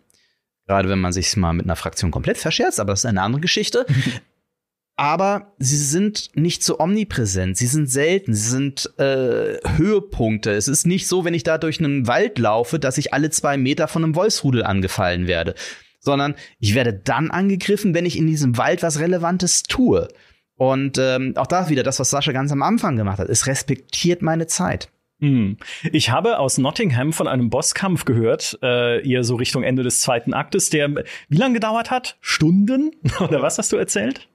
[0.66, 3.42] Gerade wenn man sich mal mit einer Fraktion komplett verscherzt, aber das ist eine andere
[3.42, 3.86] Geschichte.
[4.96, 10.52] aber sie sind nicht so omnipräsent, sie sind selten, sie sind äh, Höhepunkte.
[10.52, 13.58] Es ist nicht so, wenn ich da durch einen Wald laufe, dass ich alle zwei
[13.58, 15.56] Meter von einem Wolfsrudel angefallen werde,
[16.00, 20.08] sondern ich werde dann angegriffen, wenn ich in diesem Wald was Relevantes tue.
[20.56, 23.28] Und ähm, auch da wieder das, was Sascha ganz am Anfang gemacht hat.
[23.28, 24.93] Es respektiert meine Zeit.
[25.24, 25.56] Hm.
[25.94, 30.34] Ich habe aus Nottingham von einem Bosskampf gehört, äh, eher so Richtung Ende des zweiten
[30.34, 32.18] Aktes, der wie lange gedauert hat?
[32.20, 32.92] Stunden?
[33.22, 34.28] Oder was hast du erzählt?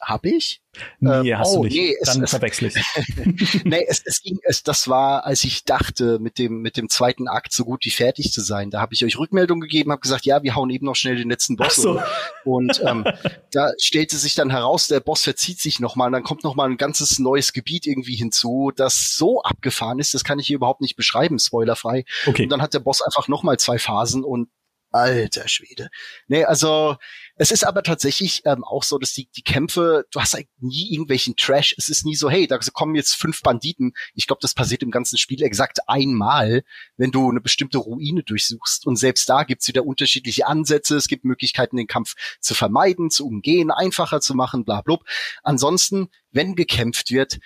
[0.00, 0.62] Hab ich?
[0.98, 1.76] Nee, ähm, hast oh, du nicht.
[1.76, 3.64] Nee, Dann es, verwechsel ich.
[3.64, 7.28] nee, es, es ging, es, das war, als ich dachte, mit dem, mit dem zweiten
[7.28, 8.70] Akt so gut wie fertig zu sein.
[8.70, 11.28] Da habe ich euch Rückmeldung gegeben, habe gesagt, ja, wir hauen eben noch schnell den
[11.28, 11.76] letzten Boss.
[11.76, 12.00] So.
[12.44, 13.04] Und ähm,
[13.52, 16.78] da stellte sich dann heraus, der Boss verzieht sich nochmal, und dann kommt nochmal ein
[16.78, 20.96] ganzes neues Gebiet irgendwie hinzu, das so abgefahren ist, das kann ich hier überhaupt nicht
[20.96, 22.04] beschreiben, spoilerfrei.
[22.26, 22.44] Okay.
[22.44, 24.48] Und dann hat der Boss einfach nochmal zwei Phasen und
[24.92, 25.88] Alter Schwede.
[26.26, 26.96] Nee, also
[27.40, 30.90] es ist aber tatsächlich ähm, auch so, dass die, die Kämpfe, du hast halt nie
[30.90, 31.74] irgendwelchen Trash.
[31.78, 33.94] Es ist nie so, hey, da kommen jetzt fünf Banditen.
[34.14, 36.64] Ich glaube, das passiert im ganzen Spiel exakt einmal,
[36.98, 38.86] wenn du eine bestimmte Ruine durchsuchst.
[38.86, 40.96] Und selbst da gibt's wieder unterschiedliche Ansätze.
[40.96, 44.98] Es gibt Möglichkeiten, den Kampf zu vermeiden, zu umgehen, einfacher zu machen, bla, bla.
[45.42, 47.38] Ansonsten, wenn gekämpft wird,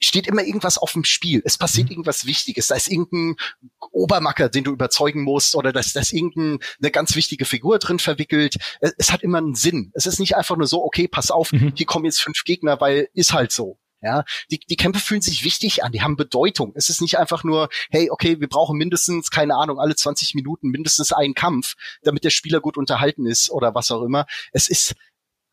[0.00, 1.42] steht immer irgendwas auf dem Spiel.
[1.44, 1.92] Es passiert mhm.
[1.92, 2.68] irgendwas Wichtiges.
[2.68, 3.36] Da ist irgendein
[3.90, 7.98] Obermacker, den du überzeugen musst, oder da ist, da ist irgendeine ganz wichtige Figur drin
[7.98, 8.56] verwickelt.
[8.80, 9.90] Es, es, hat immer einen Sinn.
[9.94, 11.72] Es ist nicht einfach nur so, okay, pass auf, mhm.
[11.74, 13.78] hier kommen jetzt fünf Gegner, weil ist halt so.
[14.02, 16.72] Ja, die, die Kämpfe fühlen sich wichtig an, die haben Bedeutung.
[16.76, 20.68] Es ist nicht einfach nur, hey, okay, wir brauchen mindestens, keine Ahnung, alle 20 Minuten
[20.68, 24.26] mindestens einen Kampf, damit der Spieler gut unterhalten ist oder was auch immer.
[24.52, 24.94] Es ist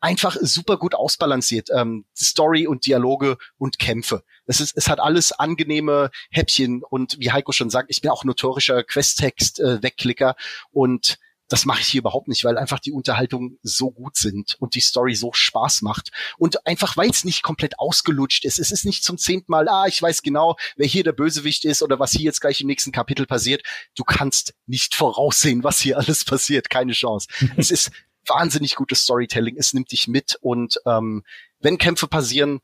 [0.04, 1.70] einfach super gut ausbalanciert.
[1.74, 4.22] Ähm, Story und Dialoge und Kämpfe.
[4.44, 8.22] Es, ist, es hat alles angenehme Häppchen und wie Heiko schon sagt, ich bin auch
[8.22, 11.16] notorischer Questtext-Wegklicker äh, und
[11.48, 14.80] das mache ich hier überhaupt nicht, weil einfach die Unterhaltung so gut sind und die
[14.80, 16.10] Story so Spaß macht.
[16.38, 18.58] Und einfach, weil es nicht komplett ausgelutscht ist.
[18.58, 21.82] Es ist nicht zum zehnten Mal, ah, ich weiß genau, wer hier der Bösewicht ist
[21.82, 23.62] oder was hier jetzt gleich im nächsten Kapitel passiert.
[23.94, 26.70] Du kannst nicht voraussehen, was hier alles passiert.
[26.70, 27.28] Keine Chance.
[27.56, 27.90] es ist
[28.26, 29.56] wahnsinnig gutes Storytelling.
[29.58, 31.24] Es nimmt dich mit und ähm,
[31.60, 32.60] wenn Kämpfe passieren,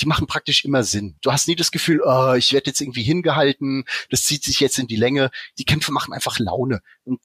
[0.00, 1.16] die machen praktisch immer Sinn.
[1.22, 4.78] Du hast nie das Gefühl, oh, ich werde jetzt irgendwie hingehalten, das zieht sich jetzt
[4.78, 5.30] in die Länge.
[5.58, 6.80] Die Kämpfe machen einfach Laune.
[7.04, 7.20] Und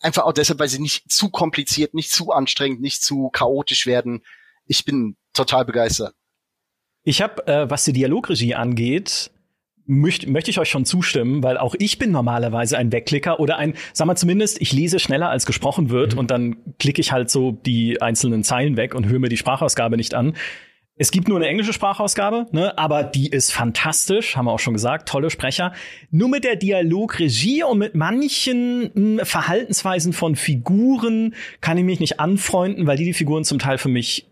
[0.00, 4.22] einfach auch deshalb, weil sie nicht zu kompliziert, nicht zu anstrengend, nicht zu chaotisch werden.
[4.66, 6.14] Ich bin total begeistert.
[7.02, 9.30] Ich habe, äh, was die Dialogregie angeht,
[9.86, 13.74] möchte möchte ich euch schon zustimmen, weil auch ich bin normalerweise ein Wegklicker oder ein,
[13.92, 16.20] sag mal zumindest, ich lese schneller als gesprochen wird mhm.
[16.20, 19.96] und dann klicke ich halt so die einzelnen Zeilen weg und höre mir die Sprachausgabe
[19.96, 20.34] nicht an.
[20.96, 24.74] Es gibt nur eine englische Sprachausgabe, ne, aber die ist fantastisch, haben wir auch schon
[24.74, 25.72] gesagt, tolle Sprecher.
[26.12, 31.98] Nur mit der Dialogregie und mit manchen mh, hm, Verhaltensweisen von Figuren kann ich mich
[31.98, 34.28] nicht anfreunden, weil die die Figuren zum Teil für mich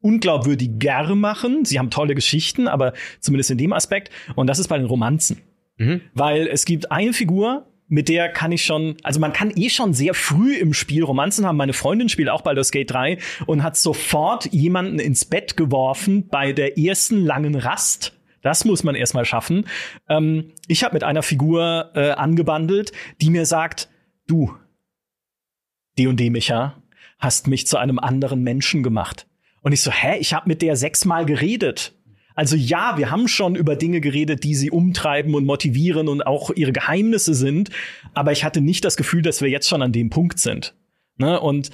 [0.00, 1.64] unglaubwürdiger machen.
[1.64, 4.10] Sie haben tolle Geschichten, aber zumindest in dem Aspekt.
[4.34, 5.38] Und das ist bei den Romanzen.
[5.76, 6.00] Mhm.
[6.14, 9.94] Weil es gibt eine Figur, mit der kann ich schon, also man kann eh schon
[9.94, 11.56] sehr früh im Spiel Romanzen haben.
[11.56, 16.52] Meine Freundin spielt auch Baldur's Gate 3 und hat sofort jemanden ins Bett geworfen bei
[16.52, 18.12] der ersten langen Rast.
[18.42, 19.66] Das muss man erstmal schaffen.
[20.08, 23.90] Ähm, ich habe mit einer Figur äh, angebandelt, die mir sagt,
[24.26, 24.54] du,
[25.98, 26.80] D&D Micha,
[27.18, 29.26] hast mich zu einem anderen Menschen gemacht.
[29.62, 31.94] Und ich so, hä, ich habe mit der sechsmal geredet.
[32.34, 36.50] Also ja, wir haben schon über Dinge geredet, die sie umtreiben und motivieren und auch
[36.50, 37.70] ihre Geheimnisse sind,
[38.14, 40.74] aber ich hatte nicht das Gefühl, dass wir jetzt schon an dem Punkt sind.
[41.18, 41.38] Ne?
[41.38, 41.70] Und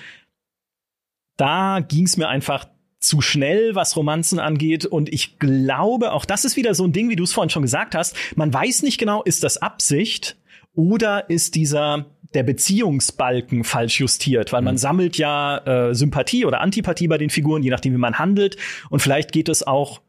[1.37, 2.67] da ging es mir einfach
[2.99, 4.87] zu schnell, was Romanzen angeht.
[4.87, 7.63] Und ich glaube, auch das ist wieder so ein Ding, wie du es vorhin schon
[7.63, 8.17] gesagt hast.
[8.35, 10.37] Man weiß nicht genau, ist das Absicht
[10.75, 12.07] oder ist dieser
[12.37, 14.79] der Beziehungsbalken falsch justiert, weil man mhm.
[14.79, 15.59] sammelt ja
[15.89, 18.57] äh, Sympathie oder Antipathie bei den Figuren, je nachdem, wie man handelt.
[18.91, 20.03] Und vielleicht geht es auch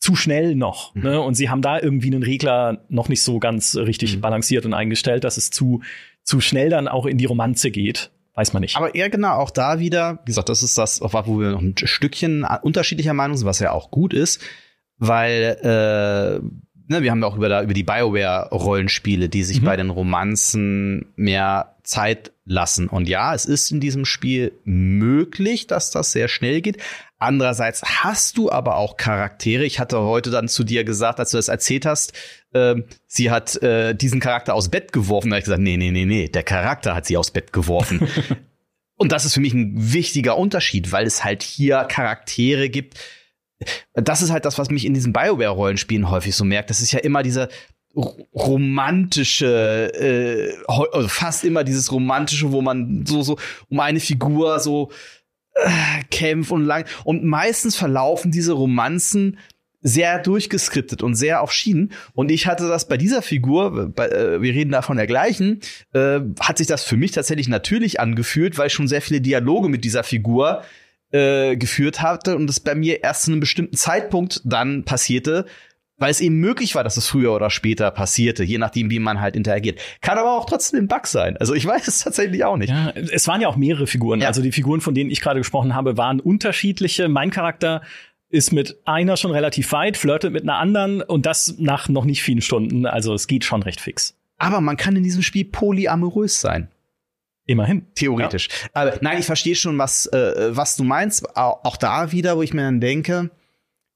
[0.00, 0.94] zu schnell noch.
[0.94, 1.02] Mhm.
[1.02, 1.20] Ne?
[1.20, 4.20] Und sie haben da irgendwie einen Regler noch nicht so ganz richtig mhm.
[4.22, 5.82] balanciert und eingestellt, dass es zu,
[6.22, 8.10] zu schnell dann auch in die Romanze geht.
[8.34, 8.76] Weiß man nicht.
[8.76, 11.74] Aber eher genau, auch da wieder, wie gesagt, das ist das, wo wir noch ein
[11.76, 14.42] Stückchen unterschiedlicher Meinung sind, was ja auch gut ist,
[14.98, 16.44] weil äh,
[16.88, 19.64] ne, wir haben ja auch über, da, über die Bioware-Rollenspiele, die sich mhm.
[19.64, 22.88] bei den Romanzen mehr Zeit lassen.
[22.88, 26.78] Und ja, es ist in diesem Spiel möglich, dass das sehr schnell geht.
[27.18, 29.64] Andererseits hast du aber auch Charaktere.
[29.64, 32.12] Ich hatte heute dann zu dir gesagt, als du das erzählt hast,
[32.52, 32.76] äh,
[33.06, 35.30] sie hat äh, diesen Charakter aus Bett geworfen.
[35.30, 38.06] Da habe ich gesagt, nee, nee, nee, nee, der Charakter hat sie aus Bett geworfen.
[38.96, 42.98] Und das ist für mich ein wichtiger Unterschied, weil es halt hier Charaktere gibt,
[43.94, 46.70] das ist halt das, was mich in diesen Bioware-Rollenspielen häufig so merkt.
[46.70, 47.48] Das ist ja immer diese
[48.34, 53.38] romantische, äh, also fast immer dieses romantische, wo man so so
[53.68, 54.90] um eine Figur so
[55.54, 59.38] äh, kämpft und lang und meistens verlaufen diese Romanzen
[59.80, 61.92] sehr durchgeskriptet und sehr auf Schienen.
[62.14, 65.60] Und ich hatte das bei dieser Figur, bei, äh, wir reden da von der gleichen,
[65.92, 69.68] äh, hat sich das für mich tatsächlich natürlich angefühlt, weil ich schon sehr viele Dialoge
[69.68, 70.83] mit dieser Figur äh,
[71.14, 75.46] geführt hatte und es bei mir erst zu einem bestimmten Zeitpunkt dann passierte,
[75.96, 79.20] weil es eben möglich war, dass es früher oder später passierte, je nachdem, wie man
[79.20, 79.80] halt interagiert.
[80.00, 81.36] Kann aber auch trotzdem ein Bug sein.
[81.36, 82.70] Also ich weiß es tatsächlich auch nicht.
[82.70, 84.20] Ja, es waren ja auch mehrere Figuren.
[84.20, 84.28] Ja.
[84.28, 87.08] Also die Figuren, von denen ich gerade gesprochen habe, waren unterschiedliche.
[87.08, 87.82] Mein Charakter
[88.28, 92.22] ist mit einer schon relativ weit, flirtet mit einer anderen und das nach noch nicht
[92.22, 92.86] vielen Stunden.
[92.86, 94.16] Also es geht schon recht fix.
[94.36, 96.68] Aber man kann in diesem Spiel polyamorös sein.
[97.46, 97.86] Immerhin.
[97.94, 98.48] Theoretisch.
[98.48, 98.68] Ja.
[98.72, 101.36] Aber nein, ich verstehe schon, was, äh, was du meinst.
[101.36, 103.30] Auch da wieder, wo ich mir dann denke,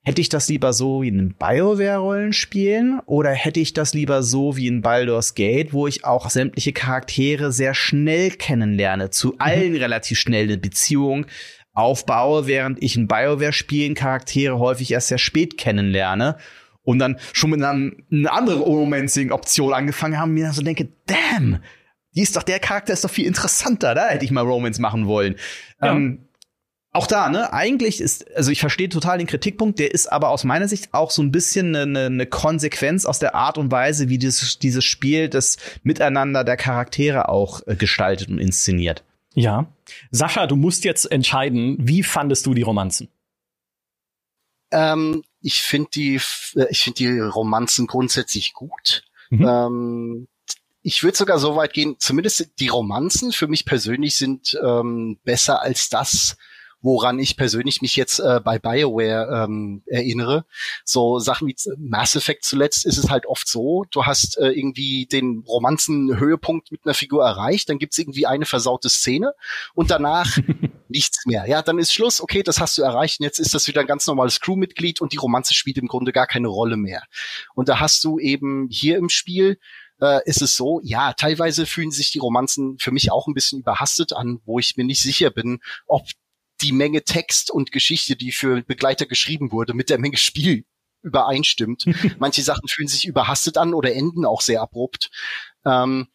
[0.03, 4.66] hätte ich das lieber so wie in BioWare-Rollenspielen oder hätte ich das lieber so wie
[4.66, 9.34] in Baldur's Gate, wo ich auch sämtliche Charaktere sehr schnell kennenlerne, zu mhm.
[9.38, 9.78] allen mhm.
[9.78, 11.26] relativ schnell eine Beziehung
[11.72, 16.36] aufbaue, während ich in BioWare-Spielen Charaktere häufig erst sehr spät kennenlerne
[16.82, 21.61] und dann schon mit einer, einer anderen Romancing-Option angefangen haben, mir so denke, damn,
[22.19, 25.07] die ist doch, der Charakter ist doch viel interessanter, da hätte ich mal Romance machen
[25.07, 25.37] wollen.
[25.81, 25.93] Ja.
[25.93, 26.27] Ähm,
[26.91, 30.43] auch da, ne, eigentlich ist, also ich verstehe total den Kritikpunkt, der ist aber aus
[30.43, 34.19] meiner Sicht auch so ein bisschen eine, eine Konsequenz aus der Art und Weise, wie
[34.19, 39.05] dieses, dieses Spiel das Miteinander der Charaktere auch äh, gestaltet und inszeniert.
[39.35, 39.73] Ja.
[40.11, 43.11] Sascha, du musst jetzt entscheiden, wie fandest du die Romanzen?
[44.73, 46.21] Ähm, ich finde die,
[46.57, 49.05] äh, ich finde die Romanzen grundsätzlich gut.
[49.31, 49.47] Mhm.
[49.47, 50.29] Ähm,
[50.83, 55.61] ich würde sogar so weit gehen, zumindest die Romanzen für mich persönlich sind ähm, besser
[55.61, 56.37] als das,
[56.81, 60.45] woran ich persönlich mich jetzt äh, bei BioWare ähm, erinnere.
[60.85, 65.07] So Sachen wie Mass Effect zuletzt ist es halt oft so, du hast äh, irgendwie
[65.07, 69.33] den Romanzen-Höhepunkt mit einer Figur erreicht, dann gibt's irgendwie eine versaute Szene
[69.74, 70.39] und danach
[70.89, 71.47] nichts mehr.
[71.47, 73.87] Ja, dann ist Schluss, okay, das hast du erreicht und jetzt ist das wieder ein
[73.87, 77.03] ganz normales Crewmitglied und die Romanze spielt im Grunde gar keine Rolle mehr.
[77.55, 79.59] Und da hast du eben hier im Spiel
[80.01, 83.61] äh, ist es so, ja, teilweise fühlen sich die Romanzen für mich auch ein bisschen
[83.61, 86.07] überhastet an, wo ich mir nicht sicher bin, ob
[86.61, 90.64] die Menge Text und Geschichte, die für Begleiter geschrieben wurde, mit der Menge Spiel
[91.03, 91.86] übereinstimmt.
[92.18, 95.11] Manche Sachen fühlen sich überhastet an oder enden auch sehr abrupt.
[95.64, 96.09] Ähm,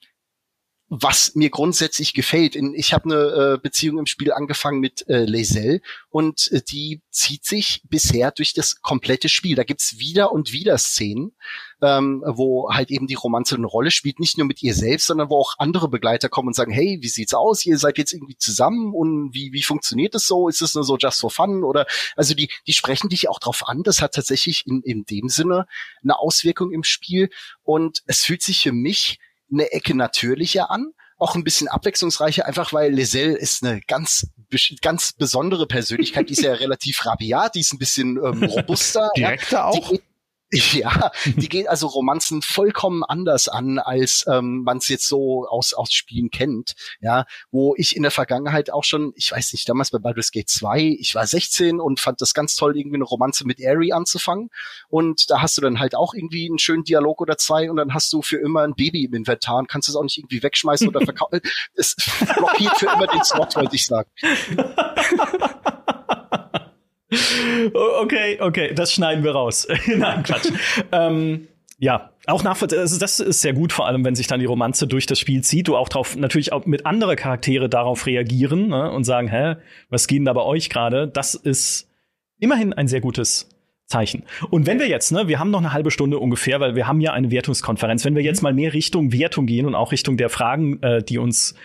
[0.90, 2.56] was mir grundsätzlich gefällt.
[2.56, 7.46] Ich habe eine äh, Beziehung im Spiel angefangen mit äh, Lae'zel und äh, die zieht
[7.46, 9.56] sich bisher durch das komplette Spiel.
[9.56, 11.36] Da gibt's wieder und wieder Szenen,
[11.82, 15.30] ähm, wo halt eben die Romanze eine Rolle spielt, nicht nur mit ihr selbst, sondern
[15.30, 17.66] wo auch andere Begleiter kommen und sagen, hey, wie sieht's aus?
[17.66, 20.48] Ihr seid jetzt irgendwie zusammen und wie, wie funktioniert das so?
[20.48, 21.64] Ist es nur so just for fun?
[21.64, 23.84] Oder also die, die sprechen dich auch drauf an.
[23.84, 25.66] Das hat tatsächlich in, in dem Sinne
[26.04, 27.30] eine Auswirkung im Spiel.
[27.64, 29.20] Und es fühlt sich für mich
[29.54, 34.28] eine Ecke natürlicher an, auch ein bisschen abwechslungsreicher, einfach weil Lizelle ist eine ganz
[34.82, 39.10] ganz besondere Persönlichkeit, die ist ja relativ rabiat, die ist ein bisschen ähm, robuster.
[39.16, 39.66] Direkter ja.
[39.66, 39.90] auch?
[39.90, 40.02] Die,
[40.74, 45.74] Ja, die gehen also Romanzen vollkommen anders an, als ähm, man es jetzt so aus,
[45.74, 46.74] aus Spielen kennt.
[47.02, 50.50] Ja, wo ich in der Vergangenheit auch schon, ich weiß nicht, damals bei Baldur's Gate
[50.50, 54.50] 2, ich war 16 und fand das ganz toll, irgendwie eine Romanze mit Aerie anzufangen.
[54.90, 57.94] Und da hast du dann halt auch irgendwie einen schönen Dialog oder zwei und dann
[57.94, 60.88] hast du für immer ein Baby im Inventar und kannst es auch nicht irgendwie wegschmeißen
[60.88, 61.42] oder verkaufen.
[61.76, 61.96] es
[62.36, 64.10] blockiert für immer den Slot, wollte ich sagen.
[67.74, 69.68] Okay, okay, das schneiden wir raus.
[69.86, 70.52] Nein, Quatsch.
[70.92, 71.48] ähm,
[71.80, 72.84] ja, auch nachvollziehbar.
[72.84, 75.44] Also das ist sehr gut, vor allem wenn sich dann die Romanze durch das Spiel
[75.44, 75.68] zieht.
[75.68, 79.56] Du auch drauf natürlich auch mit andere Charaktere darauf reagieren ne, und sagen, hä,
[79.90, 81.08] was geht denn da bei euch gerade?
[81.08, 81.90] Das ist
[82.40, 83.50] immerhin ein sehr gutes
[83.86, 84.24] Zeichen.
[84.50, 87.02] Und wenn wir jetzt, ne, wir haben noch eine halbe Stunde ungefähr, weil wir haben
[87.02, 88.06] ja eine Wertungskonferenz.
[88.06, 91.18] Wenn wir jetzt mal mehr Richtung Wertung gehen und auch Richtung der Fragen, äh, die
[91.18, 91.56] uns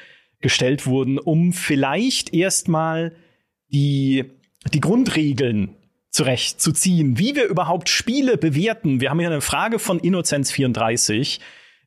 [0.41, 3.13] gestellt wurden, um vielleicht erstmal
[3.73, 4.25] die
[4.73, 5.75] die Grundregeln
[6.11, 9.01] zurechtzuziehen, wie wir überhaupt Spiele bewerten.
[9.01, 11.39] Wir haben hier eine Frage von Innozenz34,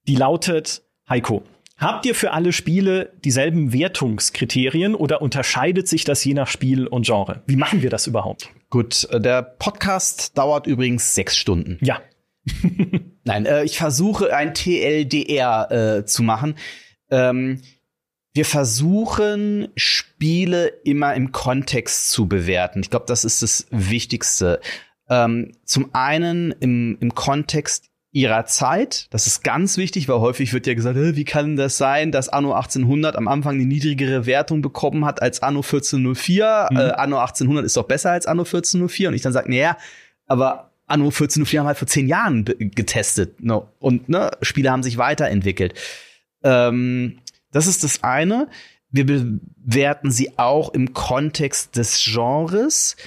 [0.07, 1.43] die lautet, Heiko,
[1.77, 7.05] habt ihr für alle Spiele dieselben Wertungskriterien oder unterscheidet sich das je nach Spiel und
[7.05, 7.41] Genre?
[7.47, 8.49] Wie machen wir das überhaupt?
[8.69, 11.77] Gut, äh, der Podcast dauert übrigens sechs Stunden.
[11.81, 12.01] Ja.
[13.23, 16.55] Nein, äh, ich versuche ein TLDR äh, zu machen.
[17.09, 17.61] Ähm,
[18.33, 22.79] wir versuchen, Spiele immer im Kontext zu bewerten.
[22.81, 24.61] Ich glaube, das ist das Wichtigste.
[25.09, 29.07] Ähm, zum einen im, im Kontext ihrer Zeit.
[29.11, 32.53] Das ist ganz wichtig, weil häufig wird ja gesagt, wie kann das sein, dass Anno
[32.53, 36.69] 1800 am Anfang eine niedrigere Wertung bekommen hat als Anno 1404.
[36.71, 36.77] Mhm.
[36.77, 39.09] Äh, Anno 1800 ist doch besser als Anno 1404.
[39.09, 39.77] Und ich dann sage, naja,
[40.27, 43.41] aber Anno 1404 haben wir halt vor zehn Jahren getestet.
[43.41, 43.69] No.
[43.79, 45.73] Und ne, Spiele haben sich weiterentwickelt.
[46.43, 47.19] Ähm,
[47.51, 48.47] das ist das eine.
[48.89, 52.97] Wir bewerten sie auch im Kontext des Genres,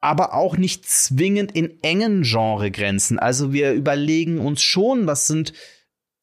[0.00, 3.18] aber auch nicht zwingend in engen Genregrenzen.
[3.18, 5.52] Also wir überlegen uns schon, was sind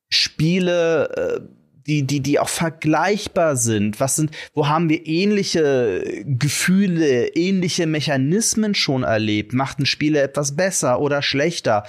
[0.09, 1.41] Spiele, äh,
[1.87, 3.99] die, die, die auch vergleichbar sind?
[3.99, 9.53] Was sind, wo haben wir ähnliche Gefühle, ähnliche Mechanismen schon erlebt?
[9.53, 11.85] Machten Spiele etwas besser oder schlechter?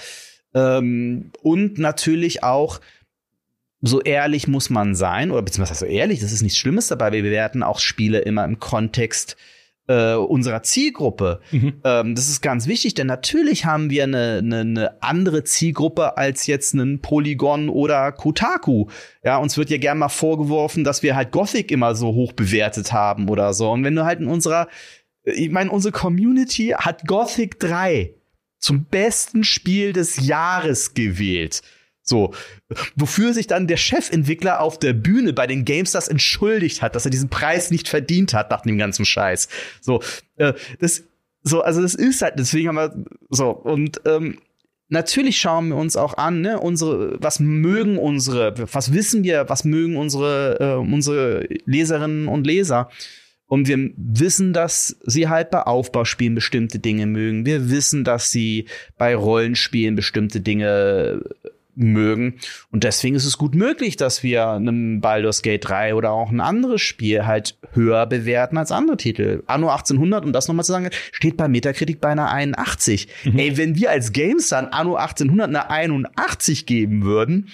[0.53, 2.79] Ähm, und natürlich auch,
[3.81, 7.11] so ehrlich muss man sein, oder beziehungsweise so ehrlich, das ist nichts Schlimmes dabei.
[7.11, 9.37] Wir bewerten auch Spiele immer im Kontext
[9.89, 11.41] äh, unserer Zielgruppe.
[11.51, 11.81] Mhm.
[11.83, 16.45] Ähm, das ist ganz wichtig, denn natürlich haben wir eine, eine, eine andere Zielgruppe als
[16.45, 18.87] jetzt einen Polygon oder Kotaku.
[19.23, 22.93] Ja, uns wird ja gern mal vorgeworfen, dass wir halt Gothic immer so hoch bewertet
[22.93, 23.71] haben oder so.
[23.71, 24.67] Und wenn du halt in unserer,
[25.23, 28.13] ich meine, unsere Community hat Gothic 3
[28.59, 31.61] zum besten Spiel des Jahres gewählt.
[32.09, 32.33] So,
[32.95, 37.11] wofür sich dann der Chefentwickler auf der Bühne bei den GameStars entschuldigt hat, dass er
[37.11, 39.47] diesen Preis nicht verdient hat nach dem ganzen Scheiß.
[39.79, 40.01] So,
[40.35, 41.03] äh, das,
[41.43, 44.39] so, also das ist halt, deswegen haben wir so und ähm,
[44.89, 49.63] natürlich schauen wir uns auch an, ne, unsere, was mögen unsere, was wissen wir, was
[49.63, 52.89] mögen unsere, äh, unsere Leserinnen und Leser.
[53.45, 57.47] Und wir wissen, dass sie halt bei Aufbauspielen bestimmte Dinge mögen.
[57.47, 61.23] Wir wissen, dass sie bei Rollenspielen bestimmte Dinge
[61.79, 62.35] mögen.
[62.71, 66.41] Und deswegen ist es gut möglich, dass wir einem Baldur's Gate 3 oder auch ein
[66.41, 69.43] anderes Spiel halt höher bewerten als andere Titel.
[69.47, 73.07] Anno 1800, um das nochmal zu sagen, steht bei Metacritic bei einer 81.
[73.23, 73.39] Mhm.
[73.39, 77.49] Ey, wenn wir als GameStar Anno 1800 eine 81 geben würden,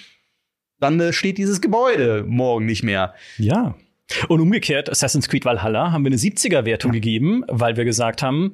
[0.80, 3.14] dann äh, steht dieses Gebäude morgen nicht mehr.
[3.38, 3.76] Ja.
[4.28, 6.94] Und umgekehrt, Assassin's Creed Valhalla haben wir eine 70er-Wertung ja.
[6.94, 8.52] gegeben, weil wir gesagt haben,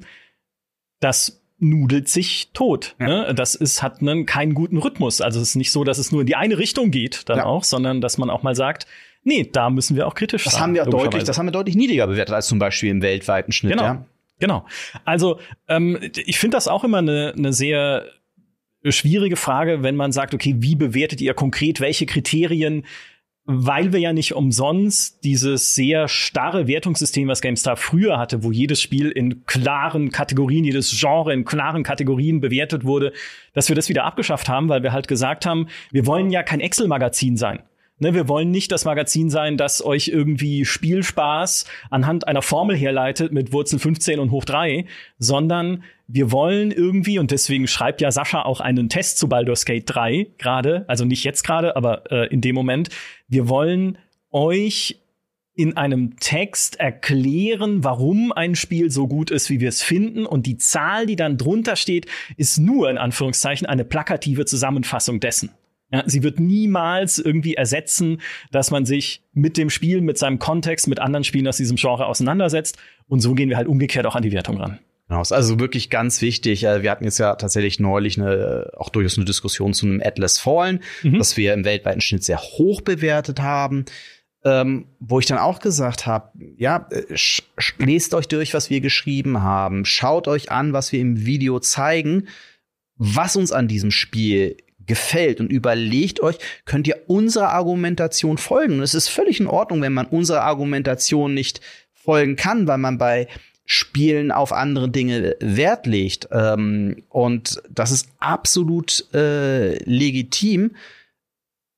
[0.99, 2.95] das nudelt sich tot.
[2.99, 3.07] Ja.
[3.07, 3.35] Ne?
[3.35, 5.21] Das ist, hat einen, keinen guten Rhythmus.
[5.21, 7.45] Also es ist nicht so, dass es nur in die eine Richtung geht dann ja.
[7.45, 8.85] auch, sondern dass man auch mal sagt,
[9.23, 10.61] nee, da müssen wir auch kritisch das sein.
[10.61, 13.73] Haben wir deutlich, das haben wir deutlich niedriger bewertet als zum Beispiel im weltweiten Schnitt.
[13.73, 13.83] Genau.
[13.83, 14.05] Ja?
[14.39, 14.65] Genau.
[15.05, 18.05] Also ähm, ich finde das auch immer eine, eine sehr
[18.83, 22.85] schwierige Frage, wenn man sagt, okay, wie bewertet ihr konkret, welche Kriterien
[23.45, 28.81] weil wir ja nicht umsonst dieses sehr starre Wertungssystem, was GameStar früher hatte, wo jedes
[28.81, 33.11] Spiel in klaren Kategorien, jedes Genre in klaren Kategorien bewertet wurde,
[33.53, 36.61] dass wir das wieder abgeschafft haben, weil wir halt gesagt haben, wir wollen ja kein
[36.61, 37.63] Excel-Magazin sein.
[37.99, 43.31] Ne, wir wollen nicht das Magazin sein, das euch irgendwie Spielspaß anhand einer Formel herleitet
[43.31, 44.85] mit Wurzel 15 und hoch 3,
[45.19, 49.83] sondern wir wollen irgendwie, und deswegen schreibt ja Sascha auch einen Test zu Baldur's Gate
[49.85, 52.89] 3 gerade, also nicht jetzt gerade, aber äh, in dem Moment,
[53.27, 53.99] wir wollen
[54.31, 54.99] euch
[55.55, 60.25] in einem Text erklären, warum ein Spiel so gut ist, wie wir es finden.
[60.25, 65.51] Und die Zahl, die dann drunter steht, ist nur in Anführungszeichen eine plakative Zusammenfassung dessen.
[65.93, 68.19] Ja, sie wird niemals irgendwie ersetzen,
[68.51, 72.07] dass man sich mit dem Spiel, mit seinem Kontext, mit anderen Spielen aus diesem Genre
[72.07, 72.79] auseinandersetzt.
[73.07, 74.79] Und so gehen wir halt umgekehrt auch an die Wertung ran.
[75.07, 76.63] Genau, ist also wirklich ganz wichtig.
[76.63, 80.39] Äh, wir hatten jetzt ja tatsächlich neulich eine, auch durchaus eine Diskussion zu einem Atlas
[80.39, 81.19] Fallen, mhm.
[81.19, 83.85] das wir im weltweiten Schnitt sehr hoch bewertet haben.
[84.43, 87.15] Ähm, wo ich dann auch gesagt habe, ja, äh,
[87.77, 92.27] lest euch durch, was wir geschrieben haben, schaut euch an, was wir im Video zeigen,
[92.95, 98.75] was uns an diesem Spiel gefällt und überlegt euch, könnt ihr unserer Argumentation folgen.
[98.75, 101.61] Und es ist völlig in Ordnung, wenn man unserer Argumentation nicht
[101.93, 103.27] folgen kann, weil man bei
[103.65, 106.27] Spielen auf andere Dinge Wert legt.
[106.31, 110.75] Ähm, und das ist absolut äh, legitim.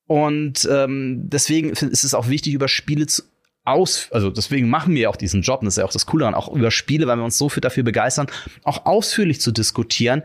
[0.08, 3.22] Und ähm, deswegen ist es auch wichtig, über Spiele zu
[3.66, 6.20] aus, also deswegen machen wir auch diesen Job, und das ist ja auch das Coole
[6.20, 8.28] daran, auch über Spiele, weil wir uns so viel dafür begeistern,
[8.62, 10.22] auch ausführlich zu diskutieren,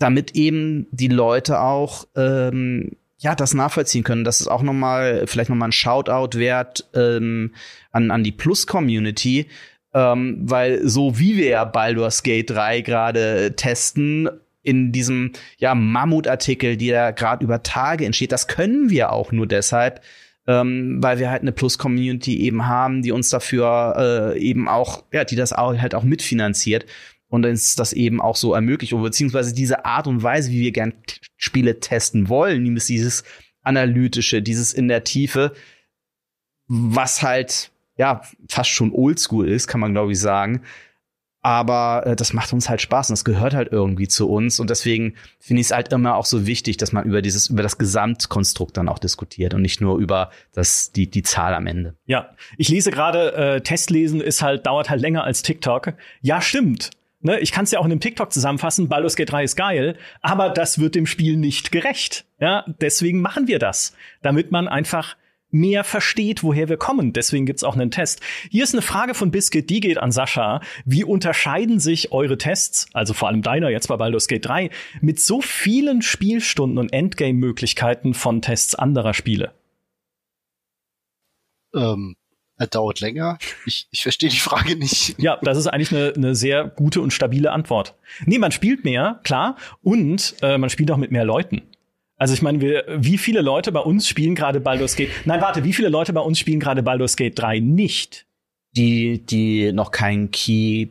[0.00, 4.24] damit eben die Leute auch ähm, ja das nachvollziehen können.
[4.24, 7.54] Das ist auch noch mal vielleicht noch mal ein Shoutout wert ähm,
[7.92, 9.46] an an die Plus Community,
[9.94, 14.28] ähm, weil so wie wir ja Baldur's Gate 3 gerade testen
[14.62, 19.46] in diesem ja Mammutartikel, die da gerade über Tage entsteht, das können wir auch nur
[19.46, 20.00] deshalb,
[20.46, 25.24] ähm, weil wir halt eine Plus-Community eben haben, die uns dafür äh, eben auch, ja,
[25.24, 26.86] die das auch, halt auch mitfinanziert
[27.30, 30.72] und uns das eben auch so ermöglicht, oder beziehungsweise diese Art und Weise, wie wir
[30.72, 30.92] gern
[31.36, 33.24] Spiele testen wollen, nämlich dieses
[33.62, 35.52] analytische, dieses in der Tiefe,
[36.66, 40.62] was halt ja fast schon oldschool ist, kann man glaube ich sagen.
[41.42, 44.60] Aber äh, das macht uns halt Spaß und das gehört halt irgendwie zu uns.
[44.60, 47.62] Und deswegen finde ich es halt immer auch so wichtig, dass man über dieses, über
[47.62, 51.94] das Gesamtkonstrukt dann auch diskutiert und nicht nur über das, die, die Zahl am Ende.
[52.04, 55.94] Ja, ich lese gerade, äh, Testlesen ist halt, dauert halt länger als TikTok.
[56.20, 56.90] Ja, stimmt.
[57.22, 59.96] Ne, ich kann es ja auch in einem TikTok zusammenfassen, Baldur's Gate 3 ist geil,
[60.22, 62.24] aber das wird dem Spiel nicht gerecht.
[62.40, 65.16] Ja, deswegen machen wir das, damit man einfach
[65.50, 67.12] mehr versteht, woher wir kommen.
[67.12, 68.20] Deswegen gibt's auch einen Test.
[68.50, 70.60] Hier ist eine Frage von Biscuit, die geht an Sascha.
[70.84, 75.20] Wie unterscheiden sich eure Tests, also vor allem deiner jetzt bei Baldur's Gate 3, mit
[75.20, 79.52] so vielen Spielstunden und Endgame-Möglichkeiten von Tests anderer Spiele?
[81.74, 82.16] Ähm,
[82.60, 83.38] er dauert länger.
[83.64, 85.18] Ich, ich verstehe die Frage nicht.
[85.18, 87.94] Ja, das ist eigentlich eine, eine sehr gute und stabile Antwort.
[88.26, 91.62] Nee, man spielt mehr, klar, und äh, man spielt auch mit mehr Leuten.
[92.18, 95.08] Also ich meine, wir, wie viele Leute bei uns spielen gerade Baldur's Gate?
[95.24, 98.26] Nein, warte, wie viele Leute bei uns spielen gerade Baldur's Gate 3 nicht?
[98.72, 100.88] Die, die noch keinen Key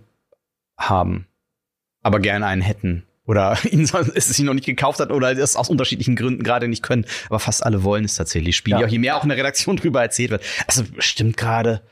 [0.76, 1.28] haben,
[2.02, 3.04] aber gerne einen hätten.
[3.30, 3.84] Oder ihn,
[4.16, 7.06] es sich noch nicht gekauft hat oder es aus unterschiedlichen Gründen gerade nicht können.
[7.28, 8.80] Aber fast alle wollen es tatsächlich spielen.
[8.80, 8.88] Ja.
[8.88, 10.44] Je mehr auch in der Redaktion drüber erzählt wird.
[10.66, 11.84] Also bestimmt gerade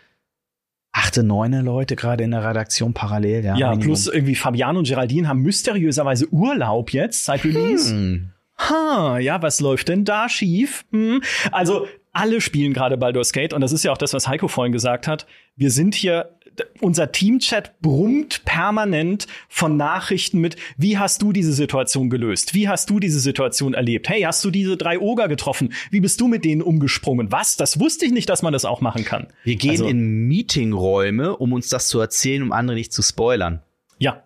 [0.92, 3.46] achte, neune Leute gerade in der Redaktion parallel.
[3.46, 7.94] Ja, ja plus irgendwie Fabian und Geraldine haben mysteriöserweise Urlaub jetzt seit Release.
[7.94, 10.86] Hm ha, ja, was läuft denn da schief?
[10.92, 11.22] Hm.
[11.52, 14.72] Also alle spielen gerade Baldur's Gate und das ist ja auch das, was Heiko vorhin
[14.72, 15.28] gesagt hat.
[15.56, 16.37] Wir sind hier
[16.82, 22.54] unser Teamchat brummt permanent von Nachrichten mit, wie hast du diese Situation gelöst?
[22.54, 24.10] Wie hast du diese Situation erlebt?
[24.10, 25.74] Hey, hast du diese drei Oger getroffen?
[25.92, 27.32] Wie bist du mit denen umgesprungen?
[27.32, 27.58] Was?
[27.58, 29.28] Das wusste ich nicht, dass man das auch machen kann.
[29.44, 33.62] Wir gehen also, in Meetingräume, um uns das zu erzählen, um andere nicht zu spoilern.
[34.00, 34.24] Ja.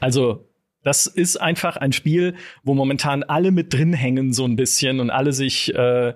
[0.00, 0.48] Also,
[0.82, 5.10] das ist einfach ein Spiel, wo momentan alle mit drin hängen, so ein bisschen und
[5.10, 6.14] alle sich äh,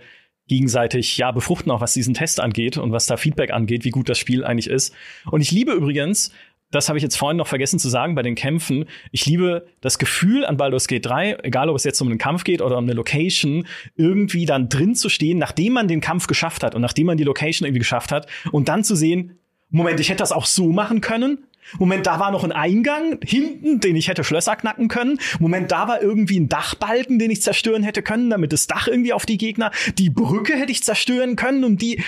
[0.49, 4.09] gegenseitig ja befruchten, auch was diesen Test angeht und was da Feedback angeht, wie gut
[4.09, 4.94] das Spiel eigentlich ist.
[5.30, 6.30] Und ich liebe übrigens,
[6.70, 8.86] das habe ich jetzt vorhin noch vergessen zu sagen bei den Kämpfen.
[9.12, 12.44] Ich liebe das Gefühl an Baldur's Gate 3, egal ob es jetzt um einen Kampf
[12.44, 16.64] geht oder um eine Location, irgendwie dann drin zu stehen, nachdem man den Kampf geschafft
[16.64, 19.38] hat und nachdem man die Location irgendwie geschafft hat und dann zu sehen,
[19.70, 21.44] Moment, ich hätte das auch so machen können.
[21.78, 25.18] Moment, da war noch ein Eingang hinten, den ich hätte Schlösser knacken können.
[25.38, 29.12] Moment, da war irgendwie ein Dachbalken, den ich zerstören hätte können, damit das Dach irgendwie
[29.12, 29.70] auf die Gegner.
[29.98, 32.02] Die Brücke hätte ich zerstören können, um die.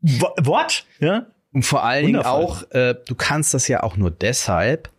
[0.00, 0.86] What?
[1.00, 1.26] Ja.
[1.52, 4.90] Und vor allen Dingen auch, äh, du kannst das ja auch nur deshalb,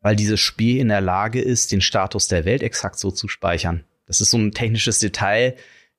[0.00, 3.84] weil dieses Spiel in der Lage ist, den Status der Welt exakt so zu speichern.
[4.06, 5.56] Das ist so ein technisches Detail,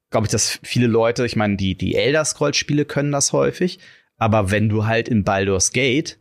[0.09, 3.79] glaube ich, dass viele Leute, ich meine, die, die Elder Scrolls Spiele können das häufig,
[4.17, 6.17] aber wenn du halt in Baldur's Gate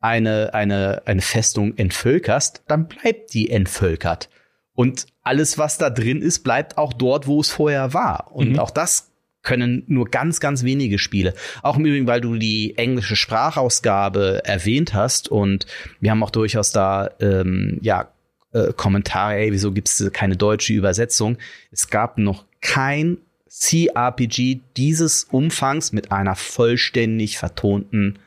[0.00, 4.28] eine, eine, eine Festung entvölkerst, dann bleibt die entvölkert.
[4.74, 8.30] Und alles, was da drin ist, bleibt auch dort, wo es vorher war.
[8.32, 8.58] Und mhm.
[8.58, 9.10] auch das
[9.42, 11.32] können nur ganz, ganz wenige Spiele.
[11.62, 15.66] Auch im Übrigen, weil du die englische Sprachausgabe erwähnt hast und
[16.00, 18.08] wir haben auch durchaus da ähm, ja
[18.52, 21.38] äh, Kommentare, ey, wieso gibt es keine deutsche Übersetzung?
[21.70, 23.18] Es gab noch kein
[23.48, 28.18] CRPG dieses Umfangs mit einer vollständig vertonten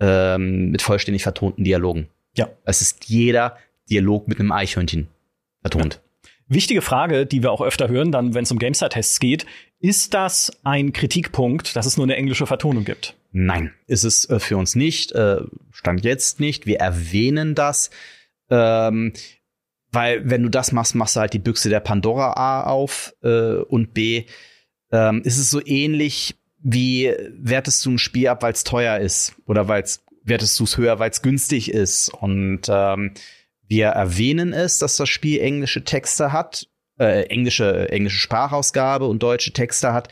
[0.00, 2.08] ähm, mit vollständig vertonten Dialogen.
[2.36, 2.48] Ja.
[2.64, 3.56] Es ist jeder
[3.90, 5.08] Dialog mit einem Eichhörnchen
[5.60, 5.94] vertont.
[5.94, 6.30] Ja.
[6.50, 9.44] Wichtige Frage, die wir auch öfter hören, dann, wenn es um GameStar-Tests geht,
[9.80, 13.16] ist das ein Kritikpunkt, dass es nur eine englische Vertonung gibt?
[13.32, 15.12] Nein, ist es äh, für uns nicht.
[15.12, 16.66] Äh, stand jetzt nicht.
[16.66, 17.90] Wir erwähnen das.
[18.48, 19.12] Ähm,
[19.92, 23.56] weil, wenn du das machst, machst du halt die Büchse der Pandora A auf äh,
[23.56, 24.24] und B,
[24.90, 29.34] ähm, ist es so ähnlich wie wertest du ein Spiel ab, weil es teuer ist
[29.46, 32.08] oder weil es wertest du es höher, weil es günstig ist?
[32.08, 33.12] Und ähm,
[33.66, 39.52] wir erwähnen es, dass das Spiel englische Texte hat, äh, englische englische Sprachausgabe und deutsche
[39.52, 40.08] Texte hat.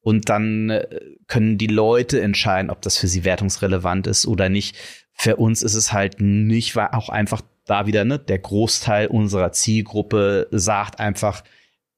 [0.00, 0.86] Und dann äh,
[1.28, 4.76] können die Leute entscheiden, ob das für sie wertungsrelevant ist oder nicht.
[5.14, 9.52] Für uns ist es halt nicht, weil auch einfach da wieder ne, der Großteil unserer
[9.52, 11.42] Zielgruppe sagt einfach,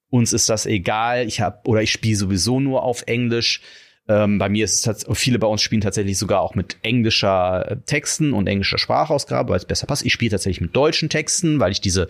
[0.09, 1.27] uns ist das egal.
[1.27, 3.61] Ich habe oder ich spiele sowieso nur auf Englisch.
[4.09, 7.77] Ähm, bei mir ist es viele bei uns spielen tatsächlich sogar auch mit englischer äh,
[7.87, 10.05] Texten und englischer Sprachausgabe, weil es besser passt.
[10.05, 12.07] Ich spiele tatsächlich mit deutschen Texten, weil ich diese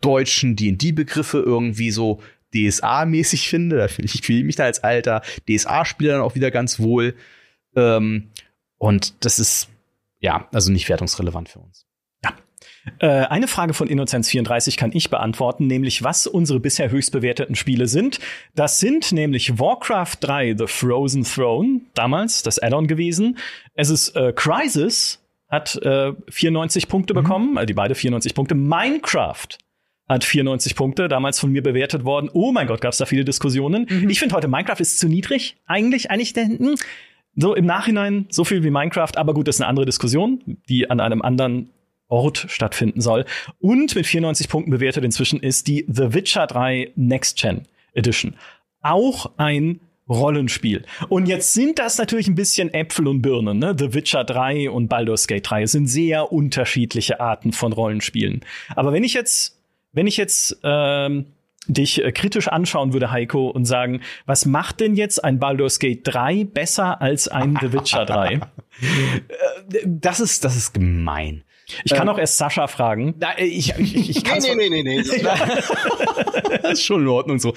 [0.00, 2.20] deutschen D&D-Begriffe irgendwie so
[2.54, 3.76] DSA-mäßig finde.
[3.76, 7.14] Da finde ich, ich fühle mich da als alter DSA-Spieler dann auch wieder ganz wohl.
[7.76, 8.30] Ähm,
[8.78, 9.68] und das ist
[10.18, 11.86] ja also nicht wertungsrelevant für uns.
[12.98, 17.86] Äh, eine Frage von Innozenz34 kann ich beantworten, nämlich was unsere bisher höchst bewerteten Spiele
[17.86, 18.18] sind.
[18.54, 23.38] Das sind nämlich Warcraft 3, The Frozen Throne, damals das Add-on gewesen.
[23.74, 27.22] Es ist äh, Crisis, hat äh, 94 Punkte mhm.
[27.22, 28.54] bekommen, äh, die beide 94 Punkte.
[28.54, 29.58] Minecraft
[30.08, 32.30] hat 94 Punkte, damals von mir bewertet worden.
[32.32, 33.86] Oh mein Gott, gab es da viele Diskussionen.
[33.88, 34.10] Mhm.
[34.10, 35.56] Ich finde heute Minecraft ist zu niedrig.
[35.66, 36.74] Eigentlich, eigentlich hm,
[37.36, 40.90] so im Nachhinein so viel wie Minecraft, aber gut, das ist eine andere Diskussion, die
[40.90, 41.70] an einem anderen
[42.12, 43.24] Ort stattfinden soll.
[43.58, 47.62] Und mit 94 Punkten bewertet inzwischen ist die The Witcher 3 Next Gen
[47.94, 48.34] Edition.
[48.82, 50.84] Auch ein Rollenspiel.
[51.08, 53.58] Und jetzt sind das natürlich ein bisschen Äpfel und Birnen.
[53.58, 53.74] Ne?
[53.78, 58.44] The Witcher 3 und Baldur's Gate 3 sind sehr unterschiedliche Arten von Rollenspielen.
[58.76, 59.58] Aber wenn ich jetzt,
[59.92, 61.26] wenn ich jetzt ähm,
[61.66, 66.00] dich äh, kritisch anschauen würde, Heiko, und sagen, was macht denn jetzt ein Baldur's Gate
[66.04, 68.40] 3 besser als ein The Witcher 3?
[68.80, 71.44] Äh, das ist, das ist gemein.
[71.84, 73.14] Ich kann ähm, auch erst Sascha fragen.
[73.18, 75.22] Na, ich, ich, ich kann nee, nee, nee, nee, nee.
[76.62, 77.54] das ist schon in Ordnung so.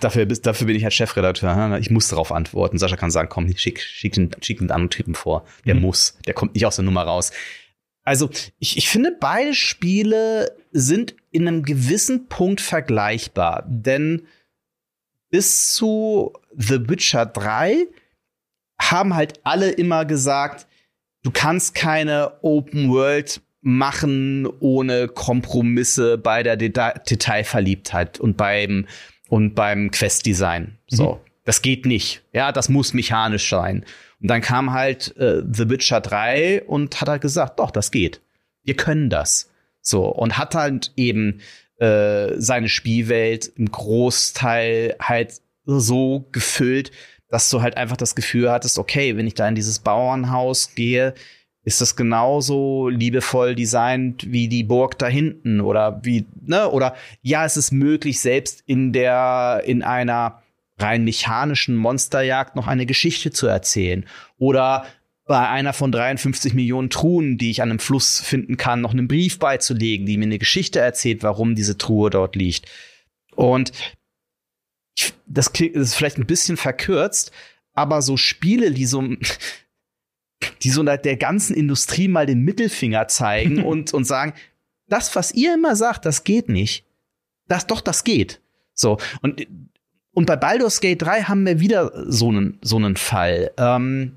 [0.00, 1.78] Dafür, dafür bin ich halt Chefredakteur.
[1.80, 2.78] Ich muss darauf antworten.
[2.78, 5.44] Sascha kann sagen, komm, schick, schick, den, schick den anderen Typen vor.
[5.64, 5.82] Der mhm.
[5.82, 6.18] muss.
[6.26, 7.32] Der kommt nicht aus der Nummer raus.
[8.04, 13.64] Also, ich, ich finde, beide Spiele sind in einem gewissen Punkt vergleichbar.
[13.66, 14.26] Denn
[15.30, 17.86] bis zu The Witcher 3
[18.80, 20.66] haben halt alle immer gesagt,
[21.26, 28.86] du kannst keine Open World machen ohne Kompromisse bei der Deta Detailverliebtheit und beim
[29.28, 30.78] und beim Questdesign.
[30.86, 31.30] So, mhm.
[31.44, 32.22] das geht nicht.
[32.32, 33.84] Ja, das muss mechanisch sein.
[34.20, 38.20] Und dann kam halt äh, The Witcher 3 und hat halt gesagt, doch, das geht.
[38.62, 39.50] Wir können das.
[39.80, 41.40] So und hat halt eben
[41.78, 46.92] äh, seine Spielwelt im Großteil halt so gefüllt,
[47.28, 51.14] dass du halt einfach das Gefühl hattest, okay, wenn ich da in dieses Bauernhaus gehe,
[51.64, 57.44] ist das genauso liebevoll designt wie die Burg da hinten oder wie, ne, oder ja,
[57.44, 60.42] es ist möglich, selbst in der, in einer
[60.78, 64.06] rein mechanischen Monsterjagd noch eine Geschichte zu erzählen
[64.38, 64.86] oder
[65.26, 69.08] bei einer von 53 Millionen Truhen, die ich an einem Fluss finden kann, noch einen
[69.08, 72.66] Brief beizulegen, die mir eine Geschichte erzählt, warum diese Truhe dort liegt.
[73.34, 73.72] Und
[75.26, 77.32] das ist vielleicht ein bisschen verkürzt,
[77.74, 79.02] aber so Spiele, die so
[80.62, 84.34] die so der ganzen Industrie mal den Mittelfinger zeigen und, und sagen,
[84.88, 86.84] das, was ihr immer sagt, das geht nicht.
[87.48, 88.40] Das, doch, das geht.
[88.74, 88.98] So.
[89.22, 89.46] Und,
[90.12, 93.50] und bei Baldur's Gate 3 haben wir wieder so einen, so einen Fall.
[93.56, 94.16] Ähm,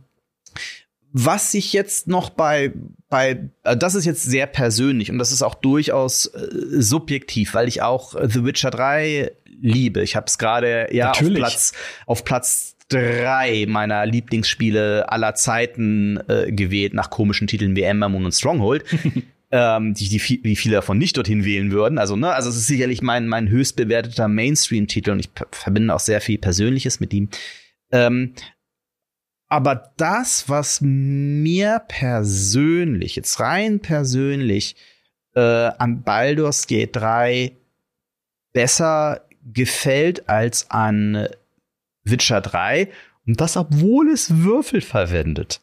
[1.12, 2.72] was sich jetzt noch bei,
[3.10, 6.48] bei, äh, das ist jetzt sehr persönlich und das ist auch durchaus äh,
[6.82, 9.32] subjektiv, weil ich auch The Witcher 3
[9.62, 10.02] liebe.
[10.02, 11.74] Ich habe es gerade ja auf Platz,
[12.06, 18.26] auf Platz drei meiner Lieblingsspiele aller Zeiten äh, gewählt, nach komischen Titeln wie Ember Moon
[18.26, 18.84] und Stronghold.
[19.52, 21.98] ähm, die, die, wie viele davon nicht dorthin wählen würden.
[21.98, 26.00] Also, ne, also es ist sicherlich mein, mein höchst bewerteter Mainstream-Titel und ich verbinde auch
[26.00, 27.30] sehr viel Persönliches mit ihm.
[27.92, 28.34] Ähm,
[29.48, 34.76] aber das, was mir persönlich, jetzt rein persönlich,
[35.36, 37.52] äh, an Baldur's Gate 3
[38.54, 41.28] besser gefällt als an
[42.04, 42.90] Witcher 3
[43.26, 45.62] und das, obwohl es Würfel verwendet,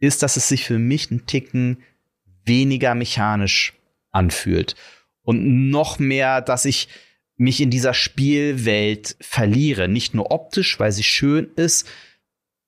[0.00, 1.82] ist, dass es sich für mich einen Ticken
[2.44, 3.74] weniger mechanisch
[4.10, 4.74] anfühlt.
[5.22, 6.88] Und noch mehr, dass ich
[7.36, 9.88] mich in dieser Spielwelt verliere.
[9.88, 11.86] Nicht nur optisch, weil sie schön ist,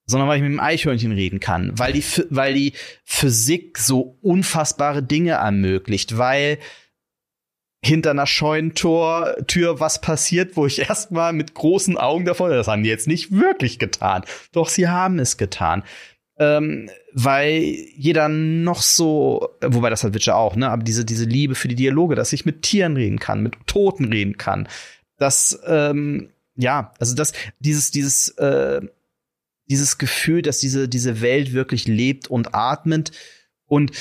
[0.07, 2.73] sondern weil ich mit dem Eichhörnchen reden kann, weil die, weil die
[3.05, 6.59] Physik so unfassbare Dinge ermöglicht, weil
[7.83, 12.83] hinter einer Scheunentor Tür was passiert, wo ich erstmal mit großen Augen davon, das haben
[12.83, 14.25] die jetzt nicht wirklich getan.
[14.53, 15.83] Doch sie haben es getan.
[16.39, 17.63] Ähm, weil
[17.97, 21.75] jeder noch so, wobei das hat Witcher auch, ne, aber diese, diese Liebe für die
[21.75, 24.67] Dialoge, dass ich mit Tieren reden kann, mit Toten reden kann,
[25.19, 28.81] dass, ähm, ja, also das, dieses, dieses, äh,
[29.69, 33.13] dieses Gefühl, dass diese, diese Welt wirklich lebt und atmet
[33.67, 33.93] und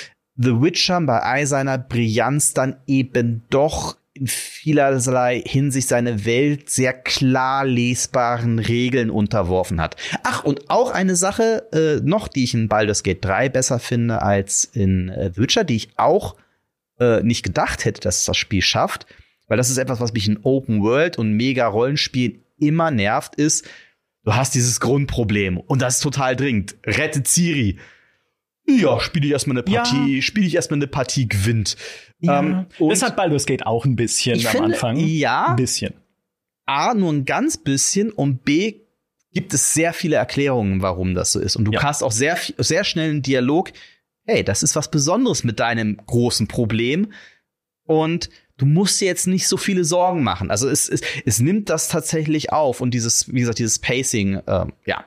[0.42, 6.94] The Witcher bei all seiner Brillanz dann eben doch in vielerlei Hinsicht seine Welt sehr
[6.94, 9.98] klar lesbaren Regeln unterworfen hat.
[10.24, 14.22] Ach, und auch eine Sache äh, noch, die ich in Baldur's Gate 3 besser finde
[14.22, 16.38] als in äh, The Witcher, die ich auch
[17.00, 19.08] äh, nicht gedacht hätte, dass das Spiel schafft,
[19.48, 23.68] weil das ist etwas, was mich in Open World und mega Rollenspielen immer nervt, ist,
[24.24, 26.78] du hast dieses Grundproblem und das ist total dringend.
[26.86, 27.78] Rette Ciri
[28.78, 30.22] ja, spiele ich erstmal eine Partie, ja.
[30.22, 31.78] spiele ich erstmal eine Partie gewinnt.
[32.20, 32.39] Ja.
[32.39, 34.97] Ähm, das hat Baldur's Gate auch ein bisschen am finde, Anfang.
[34.97, 35.49] Ja.
[35.49, 35.93] Ein bisschen.
[36.65, 38.82] A, nur ein ganz bisschen und B,
[39.34, 41.55] gibt es sehr viele Erklärungen, warum das so ist.
[41.55, 41.84] Und du ja.
[41.84, 43.72] hast auch sehr, sehr schnell einen Dialog.
[44.26, 47.11] Hey, das ist was Besonderes mit deinem großen Problem.
[47.86, 50.51] Und du musst dir jetzt nicht so viele Sorgen machen.
[50.51, 54.65] Also es, es, es nimmt das tatsächlich auf und dieses, wie gesagt, dieses Pacing, äh,
[54.86, 55.05] ja,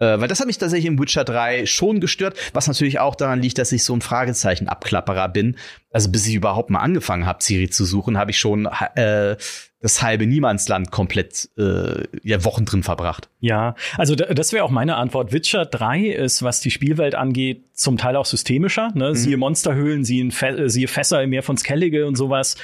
[0.00, 3.40] äh, weil das hat mich tatsächlich im Witcher 3 schon gestört, was natürlich auch daran
[3.40, 5.56] liegt, dass ich so ein Fragezeichen-Abklapperer bin.
[5.92, 9.36] Also bis ich überhaupt mal angefangen habe, Siri zu suchen, habe ich schon äh,
[9.80, 13.28] das halbe Niemandsland komplett äh, ja, Wochen drin verbracht.
[13.40, 15.32] Ja, also das wäre auch meine Antwort.
[15.32, 18.90] Witcher 3 ist, was die Spielwelt angeht, zum Teil auch systemischer.
[18.94, 19.10] Ne?
[19.10, 19.14] Mhm.
[19.14, 20.30] Siehe Monsterhöhlen, siehe,
[20.68, 22.56] siehe Fässer im Meer von Skellige und sowas.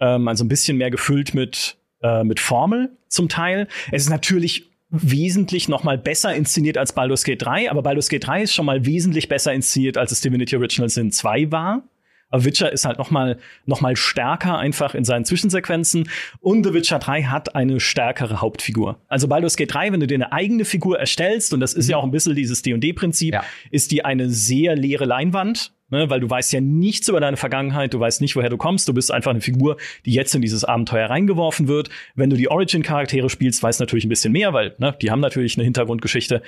[0.00, 3.68] Ähm, also ein bisschen mehr gefüllt mit, äh, mit Formel zum Teil.
[3.92, 4.68] Es ist natürlich
[5.02, 8.66] wesentlich noch mal besser inszeniert als Baldur's Gate 3, aber Baldur's Gate 3 ist schon
[8.66, 11.82] mal wesentlich besser inszeniert, als es Divinity Original Sin 2 war.
[12.30, 16.08] Aber Witcher ist halt noch mal, noch mal stärker einfach in seinen Zwischensequenzen.
[16.40, 19.00] Und The Witcher 3 hat eine stärkere Hauptfigur.
[19.08, 21.90] Also Baldur's Gate 3, wenn du dir eine eigene Figur erstellst, und das ist mhm.
[21.92, 23.44] ja auch ein bisschen dieses D&D-Prinzip, ja.
[23.70, 25.72] ist die eine sehr leere Leinwand.
[25.88, 28.88] Ne, weil du weißt ja nichts über deine Vergangenheit, du weißt nicht, woher du kommst,
[28.88, 31.90] du bist einfach eine Figur, die jetzt in dieses Abenteuer reingeworfen wird.
[32.16, 35.20] Wenn du die Origin-Charaktere spielst, weißt du natürlich ein bisschen mehr, weil ne, die haben
[35.20, 36.42] natürlich eine Hintergrundgeschichte.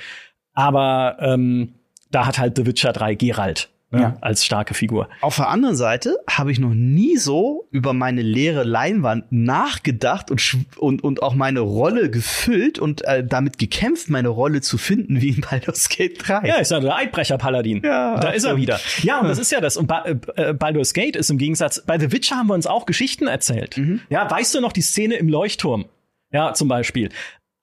[0.55, 1.75] Aber ähm,
[2.11, 4.17] da hat halt The Witcher 3 Geralt ne, ja.
[4.21, 5.09] als starke Figur.
[5.21, 10.57] Auf der anderen Seite habe ich noch nie so über meine leere Leinwand nachgedacht und,
[10.77, 15.31] und, und auch meine Rolle gefüllt und äh, damit gekämpft, meine Rolle zu finden, wie
[15.31, 16.47] in Baldur's Gate 3.
[16.47, 17.83] Ja, ist ja der Eidbrecher-Paladin.
[17.85, 18.81] Ja, da ist er wieder.
[19.03, 19.77] Ja, und das ist ja das.
[19.77, 22.87] Und ba äh, Baldur's Gate ist im Gegensatz, bei The Witcher haben wir uns auch
[22.87, 23.77] Geschichten erzählt.
[23.77, 24.01] Mhm.
[24.09, 25.87] Ja, weißt du noch die Szene im Leuchtturm?
[26.31, 27.09] Ja, zum Beispiel.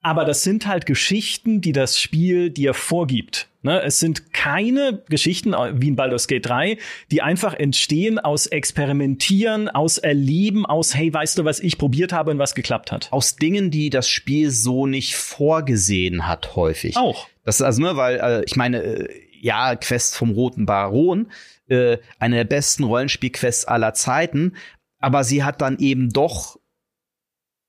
[0.05, 3.47] Aber das sind halt Geschichten, die das Spiel dir vorgibt.
[3.63, 3.81] Ne?
[3.81, 6.77] Es sind keine Geschichten wie in Baldur's Gate 3,
[7.09, 12.29] die einfach entstehen aus Experimentieren, aus Erleben, aus hey, weißt du, was ich probiert habe
[12.29, 13.11] und was geklappt hat.
[13.11, 16.97] Aus Dingen, die das Spiel so nicht vorgesehen hat, häufig.
[16.97, 17.27] Auch.
[17.43, 19.09] Das ist also, ne, weil, äh, ich meine, äh,
[19.41, 21.31] ja, Quest vom Roten Baron,
[21.67, 24.53] äh, eine der besten Rollenspielquests aller Zeiten,
[24.99, 26.59] aber sie hat dann eben doch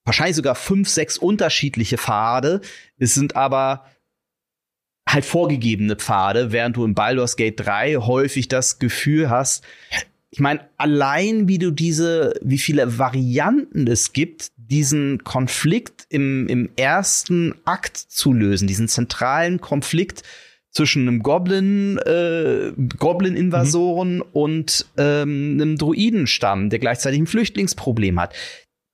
[0.06, 2.62] wahrscheinlich sogar fünf, sechs unterschiedliche Pfade.
[2.96, 3.84] Es sind aber
[5.08, 9.62] halt vorgegebene Pfade, während du in Baldur's Gate 3 häufig das Gefühl hast,
[10.30, 16.68] ich meine, allein wie du diese, wie viele Varianten es gibt, diesen Konflikt im, im
[16.76, 20.24] ersten Akt zu lösen, diesen zentralen Konflikt
[20.72, 24.24] zwischen einem Goblin, äh, Goblin-Invasoren mhm.
[24.32, 28.34] und ähm, einem Druidenstamm, der gleichzeitig ein Flüchtlingsproblem hat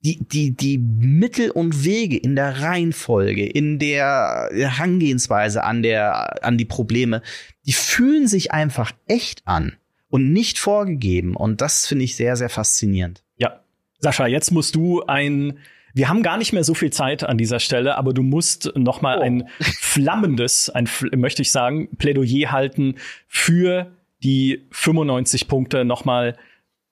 [0.04, 6.58] die, die, die Mittel und Wege in der Reihenfolge, in der Herangehensweise an der, an
[6.58, 7.22] die Probleme,
[7.66, 9.76] die fühlen sich einfach echt an
[10.08, 11.36] und nicht vorgegeben.
[11.36, 13.22] Und das finde ich sehr, sehr faszinierend.
[13.36, 13.60] Ja.
[14.00, 15.58] Sascha, jetzt musst du ein,
[15.94, 19.02] wir haben gar nicht mehr so viel Zeit an dieser Stelle, aber du musst noch
[19.02, 19.22] mal oh.
[19.22, 22.96] ein flammendes, ein, möchte ich sagen, Plädoyer halten
[23.28, 23.92] für
[24.24, 26.36] die 95 Punkte nochmal.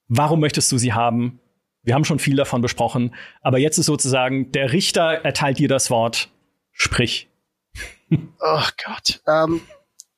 [0.06, 1.39] Warum möchtest du sie haben?
[1.82, 5.90] Wir haben schon viel davon besprochen, aber jetzt ist sozusagen der Richter erteilt dir das
[5.90, 6.30] Wort.
[6.72, 7.28] Sprich.
[8.40, 9.22] Oh Gott.
[9.28, 9.60] Ähm,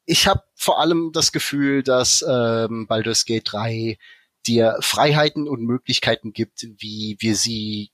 [0.07, 3.99] ich habe vor allem das Gefühl, dass ähm, Baldur's Gate 3
[4.47, 7.91] dir Freiheiten und Möglichkeiten gibt, wie wir sie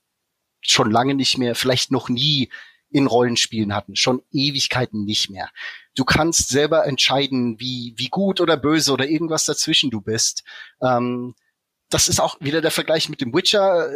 [0.61, 2.49] schon lange nicht mehr, vielleicht noch nie
[2.89, 5.49] in Rollenspielen hatten, schon Ewigkeiten nicht mehr.
[5.95, 10.43] Du kannst selber entscheiden, wie, wie gut oder böse oder irgendwas dazwischen du bist.
[10.81, 11.35] Ähm,
[11.89, 13.89] das ist auch wieder der Vergleich mit dem Witcher.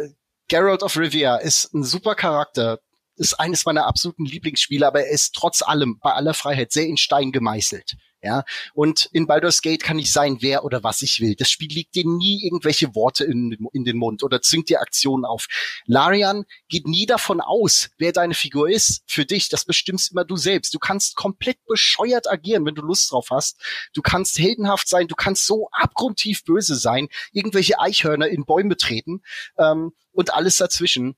[0.48, 2.80] Geralt of Rivia ist ein super Charakter,
[3.16, 6.96] ist eines meiner absoluten Lieblingsspiele, aber er ist trotz allem bei aller Freiheit sehr in
[6.96, 7.96] Stein gemeißelt.
[8.24, 8.42] Ja,
[8.72, 11.34] und in Baldur's Gate kann ich sein, wer oder was ich will.
[11.34, 15.26] Das Spiel liegt dir nie irgendwelche Worte in, in den Mund oder zwingt dir Aktionen
[15.26, 15.46] auf.
[15.84, 19.02] Larian geht nie davon aus, wer deine Figur ist.
[19.06, 20.72] Für dich, das bestimmst immer du selbst.
[20.72, 23.60] Du kannst komplett bescheuert agieren, wenn du Lust drauf hast.
[23.92, 29.20] Du kannst heldenhaft sein, du kannst so abgrundtief böse sein, irgendwelche Eichhörner in Bäume treten
[29.58, 31.16] ähm, und alles dazwischen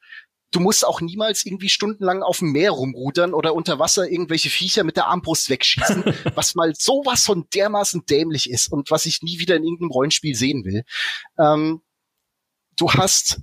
[0.52, 4.84] du musst auch niemals irgendwie stundenlang auf dem Meer rumrudern oder unter Wasser irgendwelche Viecher
[4.84, 6.04] mit der Armbrust wegschießen,
[6.34, 10.34] was mal sowas von dermaßen dämlich ist und was ich nie wieder in irgendeinem Rollenspiel
[10.34, 10.84] sehen will.
[11.38, 11.82] Ähm,
[12.76, 13.40] du hast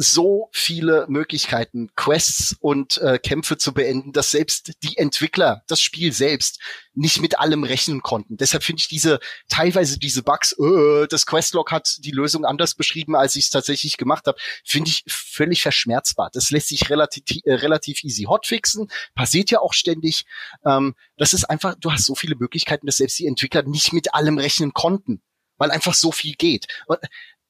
[0.00, 6.12] so viele Möglichkeiten, Quests und äh, Kämpfe zu beenden, dass selbst die Entwickler, das Spiel
[6.12, 6.60] selbst,
[6.94, 8.36] nicht mit allem rechnen konnten.
[8.36, 9.18] Deshalb finde ich diese
[9.48, 13.96] teilweise diese Bugs, äh, das Questlog hat die Lösung anders beschrieben, als ich es tatsächlich
[13.96, 16.30] gemacht habe, finde ich völlig verschmerzbar.
[16.32, 20.26] Das lässt sich relativ äh, relativ easy hotfixen, passiert ja auch ständig.
[20.64, 24.14] Ähm, das ist einfach, du hast so viele Möglichkeiten, dass selbst die Entwickler nicht mit
[24.14, 25.22] allem rechnen konnten
[25.60, 26.68] weil einfach so viel geht.
[26.86, 27.00] Und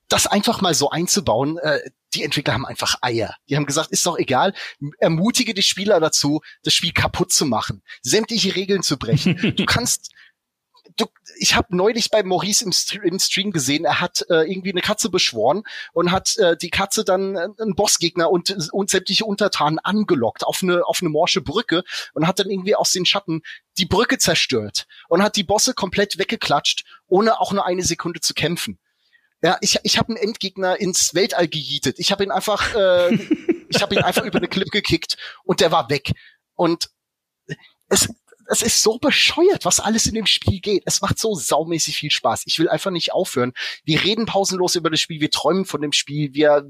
[0.09, 1.81] das einfach mal so einzubauen, äh,
[2.15, 3.35] die Entwickler haben einfach Eier.
[3.49, 4.55] Die haben gesagt, ist doch egal,
[4.99, 9.37] ermutige die Spieler dazu, das Spiel kaputt zu machen, sämtliche Regeln zu brechen.
[9.57, 10.13] du kannst
[10.97, 11.07] Du,
[11.39, 14.81] ich habe neulich bei Maurice im, St im, Stream gesehen, er hat äh, irgendwie eine
[14.81, 15.63] Katze beschworen
[15.93, 20.61] und hat äh, die Katze dann äh, einen Bossgegner und, und sämtliche Untertanen angelockt auf
[20.63, 23.43] eine, auf eine morsche Brücke und hat dann irgendwie aus den Schatten
[23.77, 28.35] die Brücke zerstört und hat die Bosse komplett weggeklatscht, ohne auch nur eine Sekunde zu
[28.35, 28.81] kämpfen.
[29.43, 31.99] Ja, ich, ich habe einen Endgegner ins Weltall gejietet.
[31.99, 33.15] Ich habe ihn einfach, äh,
[33.69, 36.13] ich habe ihn einfach über eine Clip gekickt und der war weg.
[36.55, 36.91] Und
[37.89, 38.09] es,
[38.49, 40.83] es ist so bescheuert, was alles in dem Spiel geht.
[40.87, 42.43] Es macht so saumäßig viel Spaß.
[42.47, 43.53] Ich will einfach nicht aufhören.
[43.85, 46.65] Wir reden pausenlos über das Spiel, wir träumen von dem Spiel, wir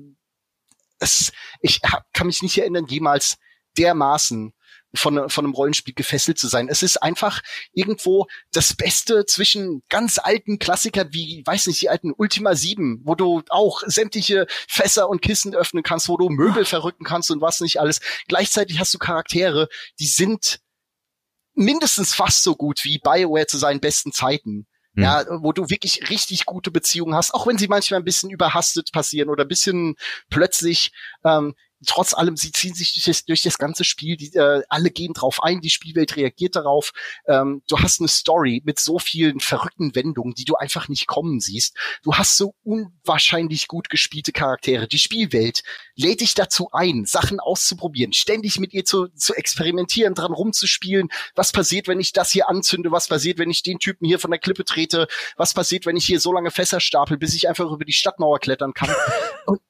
[1.01, 3.39] es, ich hab, kann mich nicht erinnern, jemals
[3.79, 4.53] dermaßen
[4.95, 6.69] von, von einem Rollenspiel gefesselt zu sein.
[6.69, 7.43] Es ist einfach
[7.73, 13.15] irgendwo das Beste zwischen ganz alten Klassikern wie, weiß nicht, die alten Ultima 7, wo
[13.15, 17.61] du auch sämtliche Fässer und Kissen öffnen kannst, wo du Möbel verrücken kannst und was
[17.61, 18.01] nicht alles.
[18.29, 20.61] Gleichzeitig hast du Charaktere, die sind
[21.55, 24.67] mindestens fast so gut wie Bioware zu seinen besten Zeiten.
[24.95, 25.03] Hm.
[25.03, 28.91] Ja, wo du wirklich richtig gute Beziehungen hast, auch wenn sie manchmal ein bisschen überhastet
[28.93, 29.97] passieren oder ein bisschen
[30.31, 30.93] plötzlich.
[31.25, 31.55] Ähm,
[31.87, 35.13] trotz allem, sie ziehen sich durch das, durch das ganze Spiel, die, äh, alle gehen
[35.13, 36.93] drauf ein, die Spielwelt reagiert darauf.
[37.27, 41.41] Ähm, du hast eine Story mit so vielen verrückten Wendungen, die du einfach nicht kommen
[41.41, 41.77] siehst.
[42.03, 44.89] Du hast so unwahrscheinlich gut gespielte Charaktere.
[44.89, 45.63] Die Spielwelt
[45.95, 51.09] lädt dich dazu ein, Sachen auszuprobieren, ständig mit ihr zu, zu experimentieren, dran rumzuspielen.
[51.35, 52.91] Was passiert, wenn ich das hier anzünde?
[52.91, 55.07] Was passiert, wenn ich den Typen hier von der Klippe trete?
[55.37, 58.41] Was passiert, wenn ich hier so lange Fässer stapel, bis ich einfach über die Stadtmauer
[58.41, 58.91] klettern kann?
[59.47, 59.61] Und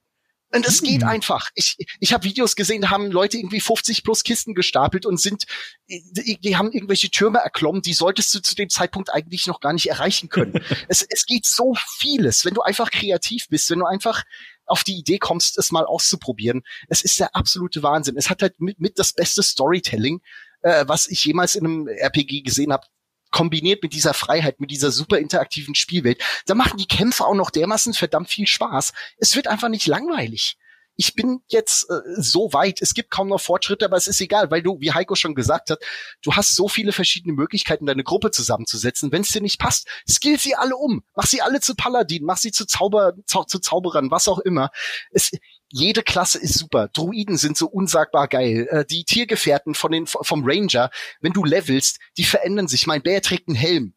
[0.54, 1.08] und es geht hm.
[1.08, 1.50] einfach.
[1.54, 5.44] Ich, ich habe Videos gesehen, da haben Leute irgendwie 50 plus Kisten gestapelt und sind,
[5.88, 9.72] die, die haben irgendwelche Türme erklommen, die solltest du zu dem Zeitpunkt eigentlich noch gar
[9.72, 10.60] nicht erreichen können.
[10.88, 14.24] es, es geht so vieles, wenn du einfach kreativ bist, wenn du einfach
[14.64, 16.62] auf die Idee kommst, es mal auszuprobieren.
[16.88, 18.16] Es ist der absolute Wahnsinn.
[18.16, 20.20] Es hat halt mit, mit das beste Storytelling,
[20.62, 22.86] äh, was ich jemals in einem RPG gesehen habe
[23.30, 27.50] kombiniert mit dieser Freiheit, mit dieser super interaktiven Spielwelt, da machen die Kämpfe auch noch
[27.50, 28.92] dermaßen verdammt viel Spaß.
[29.18, 30.56] Es wird einfach nicht langweilig
[31.00, 34.50] ich bin jetzt äh, so weit, es gibt kaum noch Fortschritte, aber es ist egal,
[34.50, 35.78] weil du, wie Heiko schon gesagt hat,
[36.22, 39.12] du hast so viele verschiedene Möglichkeiten, deine Gruppe zusammenzusetzen.
[39.12, 41.04] Wenn es dir nicht passt, skill sie alle um.
[41.14, 44.70] Mach sie alle zu Paladin, mach sie zu, Zauber, zau zu Zauberern, was auch immer.
[45.12, 45.30] Es,
[45.70, 46.88] jede Klasse ist super.
[46.88, 48.68] Druiden sind so unsagbar geil.
[48.70, 50.90] Äh, die Tiergefährten von den, vom Ranger,
[51.20, 52.86] wenn du levelst, die verändern sich.
[52.86, 53.94] Mein Bär trägt einen Helm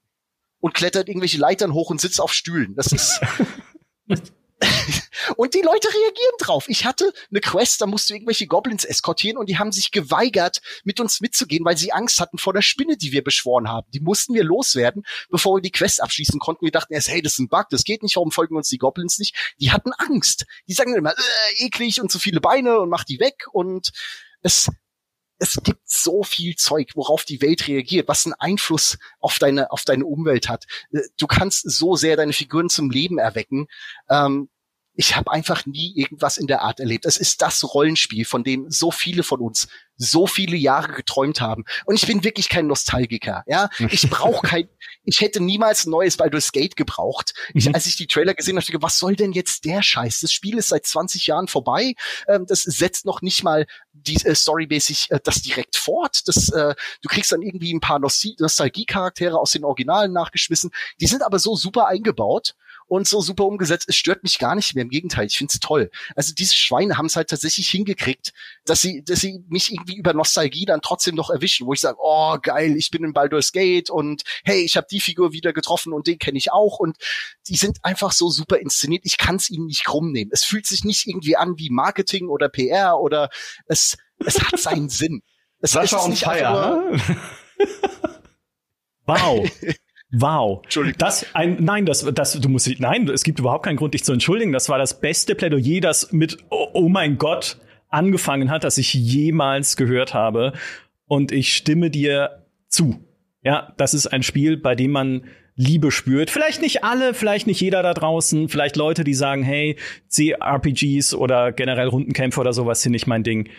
[0.59, 2.75] und klettert irgendwelche Leitern hoch und sitzt auf Stühlen.
[2.75, 3.21] Das ist
[5.37, 6.65] und die Leute reagieren drauf.
[6.67, 10.61] Ich hatte eine Quest, da musst du irgendwelche Goblins eskortieren und die haben sich geweigert,
[10.83, 13.87] mit uns mitzugehen, weil sie Angst hatten vor der Spinne, die wir beschworen haben.
[13.91, 16.65] Die mussten wir loswerden, bevor wir die Quest abschließen konnten.
[16.65, 18.77] Wir dachten erst, hey, das ist ein Bug, das geht nicht, warum folgen uns die
[18.77, 19.35] Goblins nicht?
[19.59, 20.45] Die hatten Angst.
[20.67, 23.91] Die sagen immer, äh, eklig und zu viele Beine und mach die weg und
[24.43, 24.69] es,
[25.41, 29.83] es gibt so viel Zeug, worauf die Welt reagiert, was einen Einfluss auf deine, auf
[29.83, 30.65] deine Umwelt hat.
[30.91, 33.67] Äh, du kannst so sehr deine Figuren zum Leben erwecken.
[34.07, 34.49] Ähm,
[34.93, 37.05] ich habe einfach nie irgendwas in der Art erlebt.
[37.05, 41.63] Es ist das Rollenspiel, von dem so viele von uns so viele Jahre geträumt haben.
[41.85, 43.43] Und ich bin wirklich kein Nostalgiker.
[43.45, 44.67] Ja, ich brauche kein,
[45.03, 47.33] ich hätte niemals ein neues Baldur's Gate gebraucht.
[47.53, 47.75] Ich, mhm.
[47.75, 50.21] als ich die Trailer gesehen habe, dachte, was soll denn jetzt der Scheiß?
[50.21, 51.93] Das Spiel ist seit 20 Jahren vorbei.
[52.27, 56.27] Ähm, das setzt noch nicht mal die äh, storymäßig äh, das direkt fort.
[56.27, 60.71] Das, äh, du kriegst dann irgendwie ein paar Nostalgie-Charaktere aus den Originalen nachgeschmissen.
[60.99, 62.55] Die sind aber so super eingebaut
[62.91, 63.85] und so super umgesetzt.
[63.87, 64.81] Es stört mich gar nicht mehr.
[64.81, 65.89] Im Gegenteil, ich finde es toll.
[66.13, 68.33] Also diese Schweine haben es halt tatsächlich hingekriegt,
[68.65, 71.97] dass sie, dass sie mich irgendwie über Nostalgie dann trotzdem noch erwischen, wo ich sage,
[72.01, 75.93] oh geil, ich bin in Baldur's Gate und hey, ich habe die Figur wieder getroffen
[75.93, 76.97] und den kenne ich auch und
[77.47, 79.05] die sind einfach so super inszeniert.
[79.05, 80.31] Ich kann es ihnen nicht krumm nehmen.
[80.33, 83.29] Es fühlt sich nicht irgendwie an wie Marketing oder PR oder
[83.67, 85.23] es, es hat seinen Sinn.
[85.61, 87.17] Es Sascha ist nicht Fire, ne?
[89.05, 89.49] Wow.
[90.11, 90.61] Wow.
[90.63, 90.97] Entschuldigung.
[90.97, 94.11] Das ein nein, das das du musst nein, es gibt überhaupt keinen Grund dich zu
[94.11, 94.51] entschuldigen.
[94.51, 97.57] Das war das beste Plädoyer, das mit oh, oh mein Gott
[97.89, 100.53] angefangen hat, das ich jemals gehört habe
[101.07, 102.99] und ich stimme dir zu.
[103.43, 105.23] Ja, das ist ein Spiel, bei dem man
[105.55, 106.29] Liebe spürt.
[106.29, 109.77] Vielleicht nicht alle, vielleicht nicht jeder da draußen, vielleicht Leute, die sagen, hey,
[110.09, 113.49] CRPGs oder generell Rundenkämpfe oder sowas sind nicht mein Ding.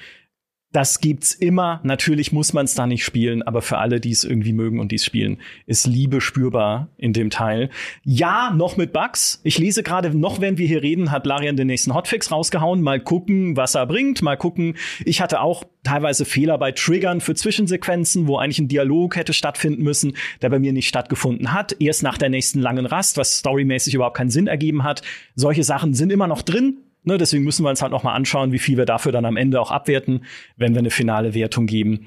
[0.72, 1.80] Das gibt's immer.
[1.84, 4.90] Natürlich muss man es da nicht spielen, aber für alle, die es irgendwie mögen und
[4.90, 5.36] die es spielen,
[5.66, 7.68] ist Liebe spürbar in dem Teil.
[8.04, 9.42] Ja, noch mit Bugs.
[9.44, 12.80] Ich lese gerade, noch während wir hier reden, hat Larian den nächsten Hotfix rausgehauen.
[12.80, 14.22] Mal gucken, was er bringt.
[14.22, 14.76] Mal gucken.
[15.04, 19.82] Ich hatte auch teilweise Fehler bei Triggern für Zwischensequenzen, wo eigentlich ein Dialog hätte stattfinden
[19.82, 21.76] müssen, der bei mir nicht stattgefunden hat.
[21.80, 25.02] Erst nach der nächsten langen Rast, was storymäßig überhaupt keinen Sinn ergeben hat.
[25.34, 28.52] Solche Sachen sind immer noch drin Ne, deswegen müssen wir uns halt noch mal anschauen,
[28.52, 30.24] wie viel wir dafür dann am Ende auch abwerten,
[30.56, 32.06] wenn wir eine finale Wertung geben.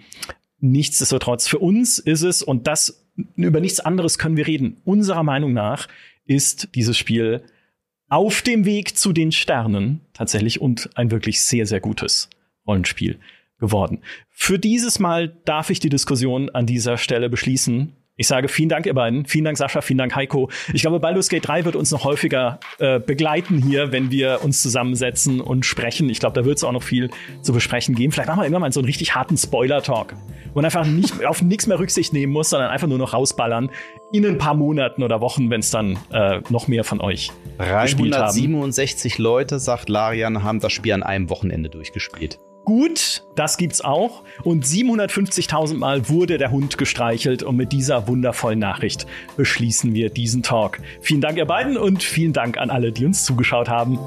[0.60, 3.06] Nichtsdestotrotz, für uns ist es, und das,
[3.36, 5.88] über nichts anderes können wir reden, unserer Meinung nach
[6.26, 7.44] ist dieses Spiel
[8.08, 12.30] auf dem Weg zu den Sternen tatsächlich und ein wirklich sehr, sehr gutes
[12.66, 13.20] Rollenspiel
[13.60, 14.02] geworden.
[14.30, 17.94] Für dieses Mal darf ich die Diskussion an dieser Stelle beschließen.
[18.18, 19.26] Ich sage vielen Dank, ihr beiden.
[19.26, 19.82] Vielen Dank, Sascha.
[19.82, 20.50] Vielen Dank, Heiko.
[20.72, 24.62] Ich glaube, Baldur's Gate 3 wird uns noch häufiger äh, begleiten hier, wenn wir uns
[24.62, 26.10] zusammensetzen und sprechen.
[26.10, 27.10] Ich glaube, da wird es auch noch viel
[27.42, 28.14] zu besprechen geben.
[28.14, 30.14] Vielleicht machen wir irgendwann mal so einen richtig harten Spoiler-Talk,
[30.54, 33.70] wo man einfach nicht auf nichts mehr Rücksicht nehmen muss, sondern einfach nur noch rausballern.
[34.14, 39.18] In ein paar Monaten oder Wochen, wenn es dann äh, noch mehr von euch 367
[39.18, 44.24] Leute, sagt Larian, haben das Spiel an einem Wochenende durchgespielt gut, das gibt's auch.
[44.44, 47.44] Und 750.000 Mal wurde der Hund gestreichelt.
[47.44, 49.06] Und mit dieser wundervollen Nachricht
[49.38, 50.80] beschließen wir diesen Talk.
[51.02, 53.98] Vielen Dank, ihr beiden, und vielen Dank an alle, die uns zugeschaut haben.